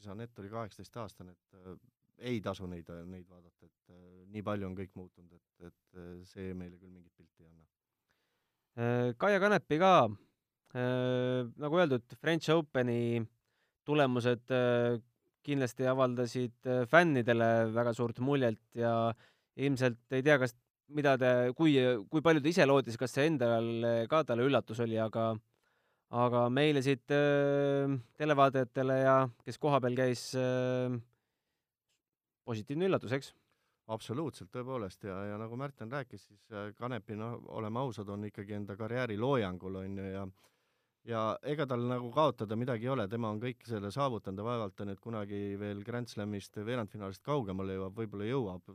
siis 0.00 0.12
Anett 0.12 0.38
oli 0.40 0.50
kaheksateistaastane, 0.52 1.36
et 1.36 1.60
äh, 1.60 1.76
ei 2.30 2.40
tasu 2.44 2.68
neid, 2.68 2.88
neid 3.08 3.26
vaadata, 3.28 3.66
et 3.68 3.92
äh, 3.92 4.24
nii 4.32 4.44
palju 4.46 4.68
on 4.68 4.76
kõik 4.78 4.96
muutunud, 4.96 5.36
et, 5.36 5.68
et 5.68 6.00
äh, 6.00 6.14
see 6.28 6.54
meile 6.56 6.78
küll 6.78 6.92
mingit 6.92 7.12
pilti 7.16 7.44
ei 7.44 7.50
anna. 7.50 7.66
Äh, 8.80 9.12
Kaia 9.20 9.40
Kanepi 9.42 9.80
ka 9.80 9.92
äh,, 10.06 11.44
nagu 11.60 11.80
öeldud, 11.80 12.16
French 12.20 12.52
Openi 12.54 13.20
tulemused 13.88 14.52
äh, 14.54 14.96
kindlasti 15.46 15.88
avaldasid 15.88 16.68
äh, 16.68 16.86
fännidele 16.88 17.70
väga 17.74 17.94
suurt 17.96 18.20
muljet 18.24 18.60
ja 18.76 19.12
ilmselt 19.60 20.16
ei 20.16 20.24
tea, 20.24 20.38
kas, 20.40 20.54
mida 20.94 21.16
te, 21.20 21.30
kui, 21.56 21.76
kui 22.10 22.24
palju 22.24 22.42
ta 22.44 22.52
ise 22.52 22.66
lootis, 22.68 22.98
kas 23.00 23.14
see 23.16 23.28
endale 23.30 23.94
ka 24.10 24.22
talle 24.28 24.46
üllatus 24.48 24.80
oli, 24.84 24.98
aga 25.00 25.32
aga 26.10 26.46
meile 26.50 26.82
siit 26.82 27.12
äh, 27.14 27.92
televaatajatele 28.18 28.98
ja 29.02 29.16
kes 29.44 29.58
kohapeal 29.62 29.96
käis 29.98 30.30
äh,, 30.38 30.96
positiivne 32.44 32.90
üllatus, 32.90 33.14
eks? 33.14 33.34
absoluutselt, 33.90 34.52
tõepoolest, 34.54 35.02
ja, 35.08 35.16
ja 35.32 35.38
nagu 35.38 35.56
Märten 35.58 35.90
rääkis, 35.90 36.28
siis 36.28 36.54
äh, 36.54 36.70
Kanepi, 36.78 37.16
noh, 37.18 37.40
oleme 37.58 37.82
ausad, 37.82 38.08
on 38.10 38.28
ikkagi 38.28 38.54
enda 38.58 38.76
karjääri 38.78 39.18
loojangul, 39.18 39.82
on 39.82 39.98
ju, 39.98 40.12
ja 40.14 40.28
ja 41.08 41.20
ega 41.48 41.64
tal 41.66 41.86
nagu 41.88 42.10
kaotada 42.12 42.56
midagi 42.60 42.84
ei 42.84 42.92
ole, 42.92 43.06
tema 43.08 43.30
on 43.32 43.40
kõik 43.40 43.64
selle 43.66 43.88
saavutanud 43.94 44.42
ja 44.42 44.44
vaevalt 44.44 44.74
ta 44.76 44.84
nüüd 44.84 45.00
kunagi 45.00 45.56
veel 45.58 45.80
Grand 45.84 46.10
Slamist 46.10 46.58
veerandfinaalist 46.60 47.22
kaugemale 47.24 47.78
jõuab, 47.78 47.96
võib-olla 47.96 48.28
jõuab, 48.28 48.74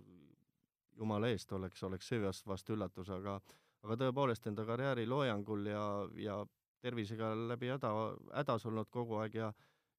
jumala 0.97 1.29
eest 1.29 1.51
oleks, 1.53 1.83
oleks 1.85 2.09
see 2.09 2.21
vast, 2.23 2.69
üllatus, 2.73 3.11
aga 3.13 3.37
aga 3.85 3.97
tõepoolest 4.01 4.47
enda 4.49 4.65
karjääri 4.65 5.05
loojangul 5.05 5.67
ja, 5.69 5.83
ja 6.17 6.39
tervisega 6.85 7.31
läbi 7.49 7.71
häda, 7.73 7.91
hädas 8.37 8.67
olnud 8.69 8.91
kogu 8.93 9.17
aeg 9.23 9.41
ja 9.41 9.53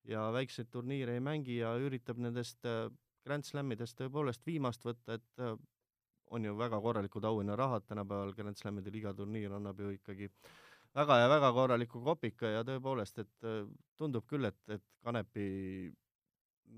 ja 0.07 0.29
väikseid 0.33 0.71
turniire 0.71 1.17
ei 1.17 1.23
mängi 1.25 1.59
ja 1.59 1.73
üritab 1.83 2.21
nendest 2.23 2.67
äh, 2.69 2.87
Grand 3.27 3.47
Slamidest 3.47 3.99
tõepoolest 3.99 4.45
viimast 4.47 4.85
võtta, 4.87 5.19
et 5.19 5.43
äh, 5.43 5.57
on 6.31 6.47
ju 6.47 6.55
väga 6.59 6.79
korralikud 6.83 7.27
auhinnarahad 7.27 7.87
tänapäeval, 7.87 8.35
Grand 8.39 8.59
Slamide 8.59 8.93
liiga 8.95 9.15
turniir 9.15 9.57
annab 9.57 9.81
ju 9.83 9.91
ikkagi 9.97 10.31
väga 10.95 11.19
ja 11.23 11.29
väga 11.31 11.53
korraliku 11.53 12.03
kopika 12.05 12.51
ja 12.55 12.65
tõepoolest, 12.67 13.23
et 13.25 13.49
äh, 13.51 13.63
tundub 13.99 14.27
küll, 14.31 14.47
et, 14.49 14.63
et 14.71 14.85
Kanepi 15.03 15.49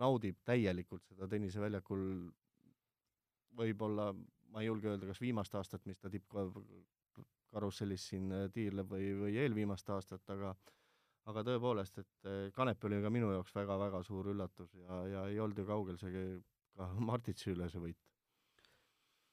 naudib 0.00 0.40
täielikult 0.44 1.04
seda 1.08 1.28
tenniseväljakul 1.28 2.02
võib-olla, 3.58 4.12
ma 4.52 4.62
ei 4.62 4.68
julge 4.68 4.90
öelda, 4.92 5.08
kas 5.08 5.20
viimast 5.20 5.54
aastat, 5.58 5.84
mis 5.88 5.98
ta 5.98 6.10
tipp, 6.12 6.28
karussellis 7.52 8.08
siin 8.10 8.32
tiirleb 8.52 8.90
või, 8.92 9.12
või 9.22 9.36
eelviimast 9.44 9.88
aastat, 9.94 10.24
aga 10.34 10.54
aga 11.28 11.44
tõepoolest, 11.44 12.00
et 12.00 12.28
äh, 12.28 12.48
Kanep 12.56 12.84
oli 12.88 13.02
ka 13.04 13.10
minu 13.12 13.30
jaoks 13.34 13.54
väga-väga 13.56 14.00
suur 14.06 14.30
üllatus 14.32 14.72
ja, 14.80 15.00
ja 15.12 15.24
ei 15.28 15.40
olnud 15.42 15.60
ju 15.60 15.66
kaugel 15.68 15.98
see 16.00 16.12
ka 16.14 16.88
Martitsi 17.10 17.52
üle 17.52 17.68
see 17.68 17.82
võit. 17.82 17.98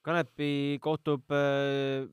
Kanepi 0.05 0.77
kohtub 0.83 1.31
äh, 1.33 2.05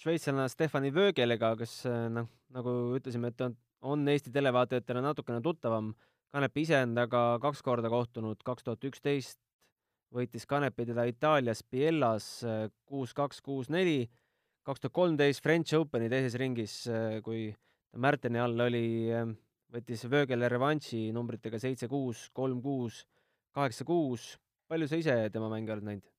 šveitslane 0.00 0.46
Stefani 0.52 0.92
Vögelega, 0.94 1.54
kes 1.58 1.80
äh, 1.90 2.06
noh, 2.12 2.28
nagu 2.54 2.74
ütlesime, 2.98 3.32
et 3.32 3.46
on, 3.46 3.56
on 3.80 4.06
Eesti 4.12 4.32
televaatajatele 4.34 5.02
natukene 5.04 5.42
tuttavam. 5.44 5.94
Kanep 6.30 6.60
ise 6.62 6.78
on 6.84 6.92
temaga 6.94 7.40
kaks 7.42 7.64
korda 7.66 7.90
kohtunud, 7.90 8.44
kaks 8.46 8.66
tuhat 8.66 8.84
üksteist 8.86 9.40
võitis 10.14 10.46
Kanepi 10.46 10.86
teda 10.90 11.06
Itaalias 11.10 11.64
Biellas 11.66 12.28
äh, 12.46 12.68
kuus-kaks, 12.86 13.40
kuus-neli 13.46 14.04
kaks 14.66 14.82
tuhat 14.84 14.96
kolmteist 14.96 15.42
French 15.44 15.74
Openi 15.78 16.10
teises 16.12 16.36
ringis, 16.40 16.74
äh, 16.90 17.18
kui 17.24 17.48
ta 17.90 17.98
Märteni 17.98 18.40
all 18.42 18.66
oli, 18.66 18.86
äh, 19.14 19.26
võttis 19.72 20.04
Vögele 20.10 20.48
revanši 20.50 21.08
numbritega 21.16 21.58
seitse-kuus, 21.62 22.28
kolm-kuus, 22.36 23.04
kaheksa-kuus. 23.56 24.36
palju 24.70 24.86
sa 24.86 24.96
ise 24.96 25.14
tema 25.34 25.48
mänge 25.50 25.72
oled 25.72 25.86
näinud? 25.86 26.10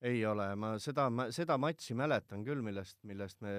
ei 0.00 0.22
ole, 0.24 0.46
ma 0.56 0.70
seda, 0.80 1.04
seda 1.34 1.58
matši 1.60 1.94
mäletan 1.98 2.44
küll, 2.44 2.62
millest, 2.64 2.96
millest 3.04 3.42
me, 3.44 3.52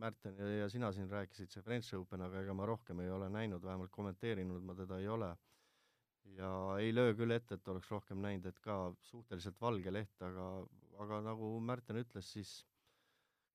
Märten 0.00 0.38
ja 0.62 0.68
sina 0.72 0.88
siin 0.96 1.10
rääkisid, 1.12 1.50
see 1.52 1.62
French 1.62 1.92
Open, 1.98 2.24
aga 2.24 2.40
ega 2.40 2.54
ma 2.56 2.64
rohkem 2.68 3.02
ei 3.04 3.10
ole 3.12 3.28
näinud, 3.32 3.60
vähemalt 3.62 3.92
kommenteerinud 3.92 4.64
ma 4.64 4.76
teda 4.78 4.98
ei 5.02 5.08
ole. 5.12 5.34
ja 6.38 6.48
ei 6.80 6.92
löö 6.94 7.14
küll 7.16 7.32
ette, 7.32 7.56
et 7.56 7.68
oleks 7.68 7.90
rohkem 7.90 8.20
näinud, 8.20 8.46
et 8.48 8.58
ka 8.64 8.94
suhteliselt 9.10 9.60
valge 9.60 9.92
leht, 9.92 10.22
aga, 10.22 10.48
aga 11.04 11.20
nagu 11.28 11.52
Märten 11.60 12.00
ütles, 12.00 12.32
siis 12.32 12.64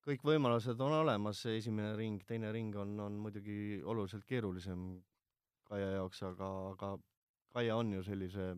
kõik 0.08 0.24
võimalused 0.28 0.80
on 0.84 0.98
olemas, 1.00 1.46
esimene 1.48 1.96
ring, 1.96 2.24
teine 2.28 2.52
ring 2.52 2.76
on, 2.80 2.98
on 3.00 3.18
muidugi 3.26 3.82
oluliselt 3.84 4.26
keerulisem 4.28 5.02
Kaia 5.64 5.94
jaoks, 5.96 6.20
aga, 6.28 6.50
aga 6.74 6.90
Kaia 7.56 7.78
on 7.80 7.94
ju 7.96 8.04
sellise, 8.04 8.50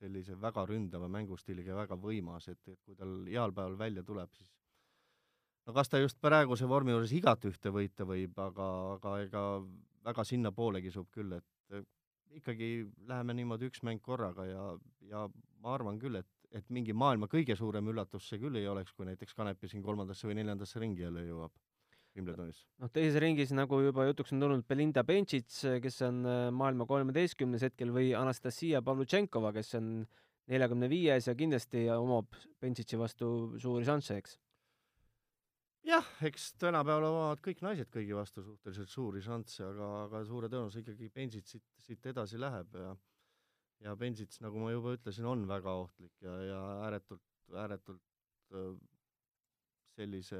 sellise 0.00 0.38
väga 0.40 0.64
ründava 0.66 1.08
mängustiiliga 1.12 1.74
ja 1.74 1.82
väga 1.82 1.98
võimas, 2.00 2.48
et, 2.48 2.62
et 2.72 2.80
kui 2.86 2.96
tal 2.96 3.12
heal 3.28 3.52
päeval 3.52 3.76
välja 3.78 4.04
tuleb, 4.06 4.32
siis 4.38 4.48
no 5.66 5.76
kas 5.76 5.92
ta 5.92 6.00
just 6.00 6.18
praeguse 6.22 6.68
vormi 6.68 6.94
juures 6.94 7.12
igat 7.12 7.44
ühte 7.50 7.72
võita 7.74 8.08
võib, 8.08 8.38
aga, 8.40 8.68
aga 8.96 9.14
ega 9.26 9.44
väga 10.08 10.24
sinnapoole 10.24 10.80
kisub 10.82 11.10
küll, 11.12 11.36
et 11.36 11.84
ikkagi 12.40 12.70
läheme 13.10 13.36
niimoodi 13.36 13.68
üks 13.68 13.82
mäng 13.86 14.00
korraga 14.02 14.46
ja, 14.48 14.64
ja 15.10 15.26
ma 15.60 15.74
arvan 15.74 16.00
küll, 16.00 16.16
et 16.22 16.39
et 16.56 16.70
mingi 16.74 16.94
maailma 16.96 17.28
kõige 17.30 17.56
suurem 17.58 17.90
üllatus 17.92 18.28
see 18.28 18.40
küll 18.42 18.58
ei 18.58 18.68
oleks, 18.68 18.94
kui 18.96 19.06
näiteks 19.08 19.36
Kanepi 19.38 19.70
siin 19.70 19.82
kolmandasse 19.82 20.28
või 20.28 20.40
neljandasse 20.40 20.82
ringi 20.82 21.06
jälle 21.06 21.26
jõuab 21.28 21.54
Wimbledonis. 22.16 22.64
noh, 22.82 22.90
teises 22.90 23.20
ringis, 23.22 23.52
nagu 23.54 23.78
juba 23.84 24.08
jutuks 24.08 24.34
on 24.34 24.42
tulnud, 24.42 24.66
Belinda 24.66 25.04
Bencic, 25.06 25.60
kes 25.82 26.00
on 26.08 26.24
äh, 26.26 26.40
maailma 26.50 26.86
kolmeteistkümnes 26.90 27.62
hetkel, 27.68 27.94
või 27.94 28.10
Anastasia 28.18 28.82
Pavlutšenkova, 28.82 29.52
kes 29.54 29.76
on 29.78 29.92
neljakümne 30.50 30.88
viies 30.90 31.28
ja 31.30 31.36
kindlasti 31.38 31.86
omab 31.94 32.34
Bencic'i 32.60 32.98
vastu 32.98 33.30
suuri 33.62 33.86
šansse, 33.86 34.18
eks? 34.18 34.38
jah, 35.86 36.08
eks 36.26 36.50
tänapäeval 36.60 37.06
omavad 37.08 37.40
kõik 37.44 37.62
naised 37.64 37.88
kõigi 37.94 38.16
vastu 38.16 38.42
suhteliselt 38.44 38.90
suuri 38.92 39.22
šansse, 39.24 39.62
aga, 39.64 39.92
aga 40.08 40.24
suure 40.28 40.50
tõenäosusega 40.50 40.92
ikkagi 40.92 41.12
Bencic 41.14 41.54
siit, 41.54 41.64
siit 41.86 42.10
edasi 42.10 42.40
läheb 42.40 42.74
ja 42.76 42.90
ja 43.80 43.96
Bensits, 43.96 44.40
nagu 44.44 44.60
ma 44.60 44.70
juba 44.72 44.94
ütlesin, 44.96 45.26
on 45.28 45.46
väga 45.48 45.74
ohtlik 45.84 46.12
ja, 46.24 46.36
ja 46.44 46.60
ääretult, 46.86 47.24
ääretult 47.56 48.02
sellise 49.96 50.38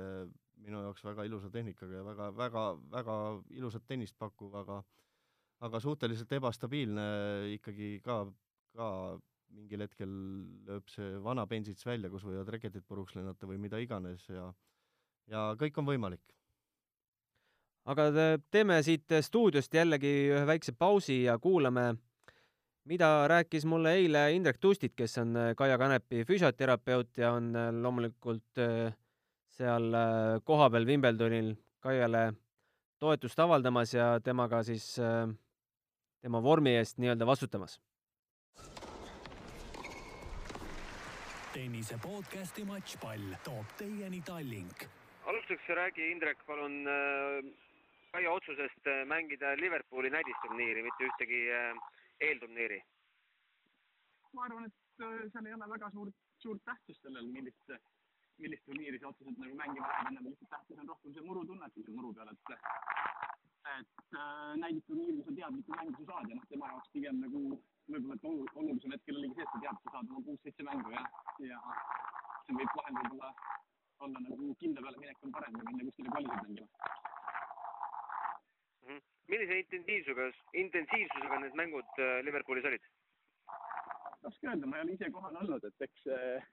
minu 0.61 0.83
jaoks 0.85 1.05
väga 1.05 1.25
ilusa 1.29 1.51
tehnikaga 1.53 2.01
ja 2.01 2.05
väga, 2.05 2.31
väga, 2.37 2.65
väga 2.93 3.17
ilusat 3.57 3.87
tennist 3.89 4.19
pakkuv, 4.19 4.55
aga 4.63 4.83
aga 5.61 5.81
suhteliselt 5.81 6.31
ebastabiilne 6.33 7.03
ikkagi 7.57 7.99
ka, 8.05 8.23
ka 8.77 8.89
mingil 9.53 9.85
hetkel 9.85 10.13
lööb 10.69 10.89
see 10.89 11.19
vana 11.25 11.45
bensits 11.49 11.85
välja, 11.87 12.11
kus 12.13 12.25
võivad 12.25 12.49
rekedid 12.55 12.87
puruks 12.89 13.17
lennata 13.17 13.49
või 13.49 13.61
mida 13.61 13.81
iganes 13.83 14.25
ja 14.31 14.51
ja 15.31 15.51
kõik 15.59 15.77
on 15.79 15.87
võimalik. 15.87 16.23
aga 17.91 18.09
teeme 18.51 18.81
siit 18.87 19.13
stuudiost 19.25 19.75
jällegi 19.75 20.31
ühe 20.31 20.47
väikse 20.47 20.73
pausi 20.73 21.23
ja 21.25 21.39
kuulame, 21.39 21.95
mida 22.85 23.29
rääkis 23.29 23.65
mulle 23.65 23.93
eile 23.99 24.33
Indrek 24.33 24.59
Tustit, 24.61 24.95
kes 24.97 25.19
on 25.19 25.35
Kaia 25.57 25.79
Kanepi 25.79 26.25
füsioterapeut 26.25 27.19
ja 27.19 27.33
on 27.33 27.53
loomulikult 27.83 28.63
seal 29.51 29.93
kohapeal 30.45 30.87
Wimbledonil 30.87 31.55
Kaiale 31.81 32.33
toetust 32.99 33.39
avaldamas 33.39 33.95
ja 33.95 34.21
temaga 34.25 34.63
siis 34.63 34.95
tema 36.21 36.43
vormi 36.43 36.77
eest 36.77 36.99
nii-öelda 36.99 37.27
vastutamas 37.27 37.81
tennise 41.61 41.97
podcasti 42.03 42.63
Matšpall 42.65 43.35
toob 43.45 43.73
teieni 43.79 44.21
Tallink. 44.27 44.85
alustuseks 45.27 45.69
räägi, 45.69 46.11
Indrek, 46.13 46.39
palun 46.47 46.87
äh, 46.87 47.45
Kaia 48.13 48.31
otsusest 48.31 48.87
äh, 48.87 49.05
mängida 49.07 49.57
Liverpooli 49.57 50.11
näidisturniiri, 50.11 50.83
mitte 50.83 51.09
ühtegi 51.09 51.41
äh, 51.51 51.75
eelturniiri. 52.27 52.81
ma 54.33 54.45
arvan, 54.45 54.67
et 54.69 55.05
seal 55.33 55.47
ei 55.47 55.55
ole 55.55 55.69
väga 55.71 55.91
suurt, 55.91 56.17
suurt 56.43 56.63
tähtsust 56.65 57.03
sellel, 57.03 57.27
millist, 57.37 57.73
millist 58.43 58.65
turniiri 58.67 59.01
sa 59.01 59.09
otseselt 59.09 59.39
nagu 59.43 59.57
mängima 59.63 59.89
lähed, 59.89 60.11
ennem 60.11 60.29
lihtsalt 60.29 60.53
tähtis 60.55 60.83
on 60.83 60.93
rohkem 60.93 61.15
see 61.15 61.27
murutunnetus 61.29 61.89
ju 61.89 61.97
muru 61.97 62.13
peal, 62.15 62.31
et 62.35 62.55
et 63.71 64.15
äh, 64.19 64.53
näidisturniiril 64.63 65.25
sa 65.25 65.35
tead, 65.37 65.57
mitu 65.57 65.75
mängu 65.77 65.93
sa 65.97 66.05
saad 66.11 66.31
ja 66.31 66.37
noh, 66.37 66.47
tema 66.53 66.71
jaoks 66.71 66.93
pigem 66.95 67.21
nagu 67.25 67.41
võib-olla, 67.93 68.17
et 68.17 68.57
olulisem 68.63 68.95
hetkel 68.97 69.19
oligi 69.21 69.37
see, 69.37 69.47
et 69.47 69.53
sa 69.53 69.61
tead, 69.65 69.83
sa 69.85 69.93
saad 69.97 70.15
oma 70.15 70.25
kuus-seitse 70.29 70.67
mängu 70.71 70.95
ja, 70.95 71.03
ja 71.51 71.61
see 72.47 72.57
võib 72.61 72.79
vahel 72.81 72.99
võib-olla 73.01 73.35
olla 74.07 74.25
nagu 74.27 74.55
kindla 74.63 74.87
peale 74.87 75.03
minek 75.05 75.29
on 75.29 75.37
parem 75.37 75.59
kui 75.59 75.69
minna 75.69 75.89
kuskile 75.91 76.15
kvalisid 76.15 76.43
mängima. 76.47 76.67
-hmm. 76.67 77.20
Millise 79.31 79.61
intensiivsusega, 79.65 80.31
intensiivsusega 80.65 81.39
need 81.45 81.59
mängud 81.61 82.03
äh, 82.03 82.19
Liverpoolis 82.27 82.69
olid? 82.71 82.91
raske 84.25 84.49
öelda, 84.49 84.67
ma 84.67 84.79
ei 84.79 84.85
ole 84.85 84.97
ise 84.97 85.11
kohal 85.15 85.39
olnud, 85.43 85.65
et 85.65 85.87
eks, 85.87 86.03
äh, 86.13 86.49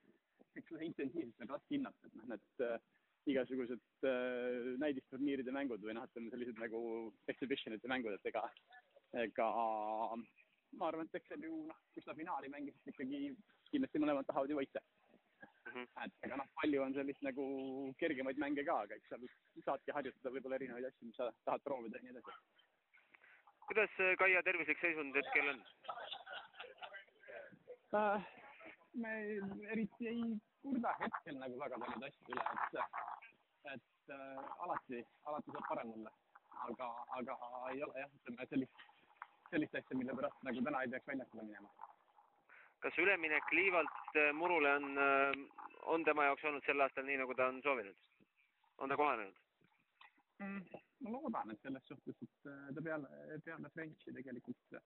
eks 0.56 0.70
seda 0.72 0.86
intensiivsust 0.86 1.44
on 1.44 1.52
raske 1.52 1.74
hinnata, 1.74 2.08
et 2.08 2.16
noh, 2.18 2.28
need 2.32 2.64
äh, 2.64 2.78
igasugused 3.28 4.08
äh, 4.08 4.74
näidisturniiride 4.82 5.54
mängud 5.54 5.84
või 5.84 5.96
noh, 5.98 6.06
ütleme 6.08 6.32
sellised 6.32 6.60
nagu 6.62 6.80
exhibition 7.32 7.76
ite 7.76 7.90
mängud, 7.92 8.16
et 8.16 8.30
ega, 8.30 8.44
ega 9.24 9.48
ma 10.78 10.88
arvan, 10.90 11.08
et 11.08 11.20
eks 11.20 11.32
seal 11.32 11.44
ju 11.48 11.64
noh, 11.68 11.82
kui 11.92 12.04
seda 12.04 12.16
finaali 12.18 12.52
mängis, 12.52 12.76
siis 12.80 12.94
ikkagi 12.94 13.34
kindlasti 13.72 14.02
mõlemad 14.02 14.28
tahavad 14.28 14.52
ju 14.52 14.58
võita 14.60 14.82
mm. 14.82 15.72
-hmm. 15.74 15.90
et 16.06 16.28
ega 16.28 16.40
noh, 16.40 16.48
palju 16.60 16.84
on 16.84 16.96
sellist 16.96 17.24
nagu 17.26 17.48
kergemaid 18.00 18.40
mänge 18.40 18.64
ka, 18.64 18.80
aga 18.86 18.96
eks 18.96 19.12
seal 19.12 19.28
saadki 19.66 19.96
harjutada 19.96 20.32
võib-olla 20.34 20.60
erinevaid 20.60 20.88
asju, 20.88 21.10
mis 21.10 21.20
sa 21.20 21.30
tahad 21.44 21.64
proovida 21.64 22.00
ja 22.00 22.06
nii 22.06 22.16
edasi. 22.16 22.57
Kuidas 23.68 23.94
Kaia 24.18 24.42
tervislik 24.42 24.80
seisund 24.80 25.16
hetkel 25.20 25.54
on 25.54 25.62
äh,? 28.00 28.26
me 28.94 29.10
eriti 29.72 30.08
ei 30.08 30.22
kurda 30.62 30.94
hetkel 31.00 31.36
nagu 31.38 31.58
väga 31.60 31.78
paljude 31.82 32.08
asjade 32.08 32.32
üle, 32.34 32.44
et, 32.54 33.74
et 33.74 34.14
äh, 34.14 34.64
alati, 34.64 35.02
alati 35.30 35.54
saab 35.54 35.68
parem 35.68 35.92
olla. 35.96 36.12
aga, 36.68 36.86
aga 37.18 37.34
ei 37.72 37.82
ole 37.86 38.00
jah, 38.02 38.14
ütleme 38.18 38.46
sellist 38.50 38.86
sellist 39.50 39.74
asja, 39.80 39.96
mille 39.96 40.16
pärast 40.18 40.42
nagu 40.46 40.64
täna 40.64 40.82
ei 40.82 40.90
peaks 40.94 41.10
väljakule 41.10 41.44
minema. 41.46 41.70
kas 42.84 42.98
üleminek 43.04 43.52
liivalt 43.52 44.16
äh, 44.22 44.32
murule 44.40 44.74
on, 44.80 44.88
äh, 45.04 45.62
on 45.94 46.04
tema 46.04 46.28
jaoks 46.28 46.44
olnud 46.50 46.66
sel 46.66 46.86
aastal 46.86 47.06
nii, 47.06 47.20
nagu 47.22 47.34
ta 47.34 47.50
on 47.52 47.62
soovinud? 47.62 47.96
on 48.78 48.88
ta 48.88 48.96
kohanenud? 48.96 49.47
Ma 50.38 51.10
loodan, 51.10 51.50
et 51.50 51.60
selles 51.62 51.84
suhtes, 51.90 52.22
et 52.22 52.50
äh, 52.52 52.68
ta 52.74 52.84
peale, 52.88 53.40
peale 53.44 53.70
Frenchi 53.74 54.14
tegelikult 54.14 54.80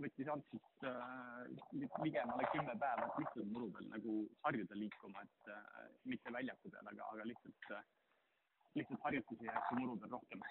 võttis 0.00 0.30
algselt 0.32 0.86
äh, 0.88 1.44
ligemale 2.04 2.48
kümme 2.54 2.74
päeva, 2.80 3.06
et 3.06 3.22
lihtsalt 3.22 3.52
muru 3.54 3.70
peal 3.74 3.88
nagu 3.92 4.16
harjuda 4.46 4.78
liikuma, 4.78 5.24
et 5.26 5.52
äh, 5.54 5.86
mitte 6.10 6.32
väljaku 6.32 6.72
peal, 6.74 6.90
aga, 6.92 7.08
aga 7.14 7.28
lihtsalt 7.30 7.72
äh,, 7.76 7.88
lihtsalt 8.78 9.06
harjutusi 9.06 9.48
jääks 9.50 9.72
muru 9.78 9.98
peal 10.00 10.18
rohkem 10.18 10.44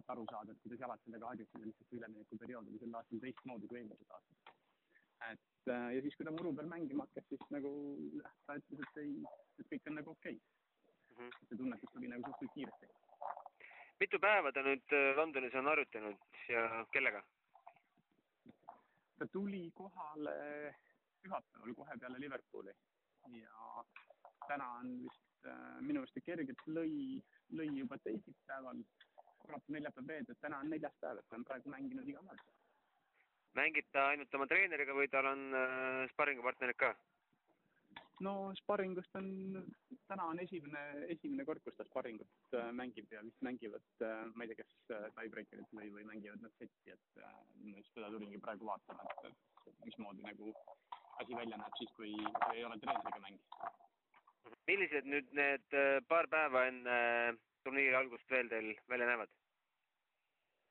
et 0.00 0.12
aru 0.14 0.24
saada, 0.30 0.52
et 0.52 0.62
kuidas 0.64 0.80
jalad 0.84 1.02
sellega 1.04 1.28
harjutada, 1.32 1.66
lihtsalt 1.68 1.98
üleminekuperiood 1.98 2.70
oli 2.70 2.80
sel 2.80 2.96
aastal 3.00 3.22
teistmoodi 3.24 3.70
kui 3.70 3.80
eelmised 3.80 4.14
aastad. 4.16 4.54
et 5.30 5.72
äh, 5.74 5.88
ja 5.96 6.02
siis, 6.04 6.16
kui 6.16 6.28
ta 6.28 6.32
muru 6.36 6.54
peal 6.56 6.70
mängima 6.72 7.06
hakkas, 7.06 7.28
siis 7.32 7.46
nagu 7.56 7.72
ta 8.46 8.56
ütles, 8.60 8.82
et 8.86 9.02
ei, 9.04 9.12
et 9.60 9.70
kõik 9.74 9.90
on 9.90 9.98
nagu 10.00 10.14
okei 10.16 10.36
okay. 10.36 10.48
mm. 11.10 11.16
-hmm. 11.18 11.48
see 11.48 11.60
tunnetus 11.62 11.94
tuli 11.94 12.12
nagu 12.12 12.24
suhteliselt 12.28 12.54
kiiresti. 12.56 12.99
Mitu 14.00 14.20
päeva 14.20 14.52
ta 14.52 14.62
nüüd 14.64 14.94
äh, 14.96 15.12
Londonis 15.16 15.54
on 15.60 15.68
harjutanud 15.70 16.38
ja 16.48 16.84
kellega? 16.92 17.22
ta 19.18 19.26
tuli 19.32 19.66
kohale 19.76 20.36
pühapäeval 21.22 21.74
kohe 21.76 21.96
peale 22.00 22.20
Liverpooli 22.20 22.72
ja 23.40 23.84
täna 24.48 24.70
on 24.78 24.94
vist 25.02 25.46
äh, 25.46 25.76
minu 25.84 26.00
arust 26.00 26.16
kergelt 26.24 26.64
lõi, 26.66 27.20
lõi 27.52 27.68
juba 27.76 27.98
teisipäeval 28.06 28.80
kolmapäev, 29.40 29.74
neljapäev, 29.76 30.08
reede, 30.14 30.36
täna 30.40 30.62
on 30.64 30.72
neljas 30.72 30.96
päev, 31.00 31.20
et 31.20 31.28
ta 31.28 31.36
on 31.36 31.44
praegu 31.44 31.72
mänginud 31.74 32.08
iga 32.08 32.24
päev. 32.30 32.42
mängib 33.60 33.92
ta 33.92 34.08
ainult 34.14 34.34
oma 34.34 34.46
treeneriga 34.46 34.96
või 34.96 35.12
tal 35.12 35.28
on 35.34 35.46
äh, 35.52 36.08
sparringupartnerid 36.14 36.80
ka? 36.80 36.94
No 38.24 38.52
sparringust 38.58 39.16
on, 39.18 39.28
täna 40.10 40.26
on 40.32 40.40
esimene, 40.42 40.82
esimene 41.14 41.46
kord, 41.48 41.62
kus 41.64 41.76
ta 41.78 41.86
sparringut 41.88 42.56
äh, 42.58 42.70
mängib 42.76 43.12
ja 43.12 43.22
vist 43.24 43.40
mängivad 43.46 44.04
äh,, 44.04 44.24
ma 44.34 44.44
ei 44.44 44.52
tea, 44.52 44.60
kas 44.60 44.94
äh, 44.96 45.06
tiebreakerit 45.16 45.74
või, 45.76 45.90
või 45.96 46.06
mängivad 46.08 46.44
nad 46.44 46.54
setti, 46.58 46.94
et 46.94 47.22
just 47.78 47.92
seda 47.96 48.12
tulingi 48.12 48.40
praegu 48.44 48.68
vaatama, 48.68 49.08
et, 49.28 49.40
mismoodi 49.86 50.24
nagu 50.26 50.52
asi 51.22 51.36
välja 51.36 51.60
näeb 51.60 51.76
siis, 51.80 51.92
kui, 51.96 52.12
ei 52.54 52.64
ole 52.64 52.78
treeneriga 52.82 53.24
mäng. 53.24 53.40
millised 54.68 55.06
nüüd 55.08 55.32
need 55.36 55.76
paar 56.08 56.28
päeva 56.30 56.66
enne 56.68 56.96
turniiri 57.64 57.96
algust 57.96 58.30
veel 58.30 58.48
teil 58.52 58.72
välja 58.88 59.08
näevad? 59.08 59.32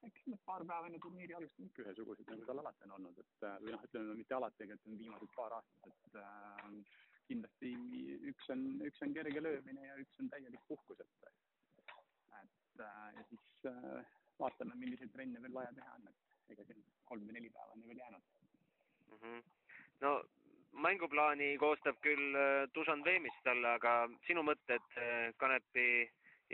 eks 0.07 0.25
need 0.31 0.41
paar 0.47 0.63
päeva 0.63 0.87
enne 0.87 1.01
turniiri 1.03 1.35
algust 1.35 1.59
on 1.59 1.67
ikka 1.67 1.83
ühesugused, 1.83 2.29
nagu 2.29 2.45
tal 2.47 2.61
alati 2.61 2.87
on 2.87 2.97
olnud, 2.97 3.17
et 3.19 3.45
või 3.63 3.73
noh, 3.73 3.85
ütleme 3.89 4.17
mitte 4.21 4.37
alati, 4.37 4.65
aga 4.65 4.77
ütleme 4.79 5.01
viimased 5.01 5.33
paar 5.35 5.57
aastat, 5.57 5.89
et 5.91 6.19
äh, 6.21 7.07
kindlasti 7.29 7.73
üks 8.31 8.49
on, 8.53 8.65
üks 8.89 9.05
on 9.05 9.13
kerge 9.17 9.43
löömine 9.43 9.85
ja 9.85 9.95
üks 10.01 10.19
on 10.23 10.29
täielik 10.33 10.65
puhkus, 10.67 10.99
et 11.05 11.29
et 12.79 12.85
äh, 12.85 13.13
ja 13.17 13.23
siis 13.29 13.69
äh, 13.71 14.03
vaatame, 14.39 14.75
milliseid 14.75 15.11
trenne 15.13 15.41
veel 15.43 15.53
vaja 15.53 15.71
teha 15.75 15.95
on, 15.97 16.07
et 16.11 16.53
ega 16.55 16.65
siin 16.67 16.83
kolm 17.09 17.25
või 17.27 17.37
neli 17.37 17.49
päeva 17.55 17.75
on 17.75 17.81
ju 17.83 17.89
veel 17.91 18.03
jäänud 18.03 18.23
mm. 19.07 19.17
-hmm. 19.23 19.41
no 20.05 20.13
mänguplaani 20.85 21.49
koostab 21.63 21.99
küll 22.05 22.39
äh, 22.39 22.69
Dusan 22.75 23.03
Veemis 23.03 23.41
talle, 23.43 23.75
aga 23.79 23.93
sinu 24.27 24.45
mõtted 24.51 24.87
Kanepi 25.37 25.89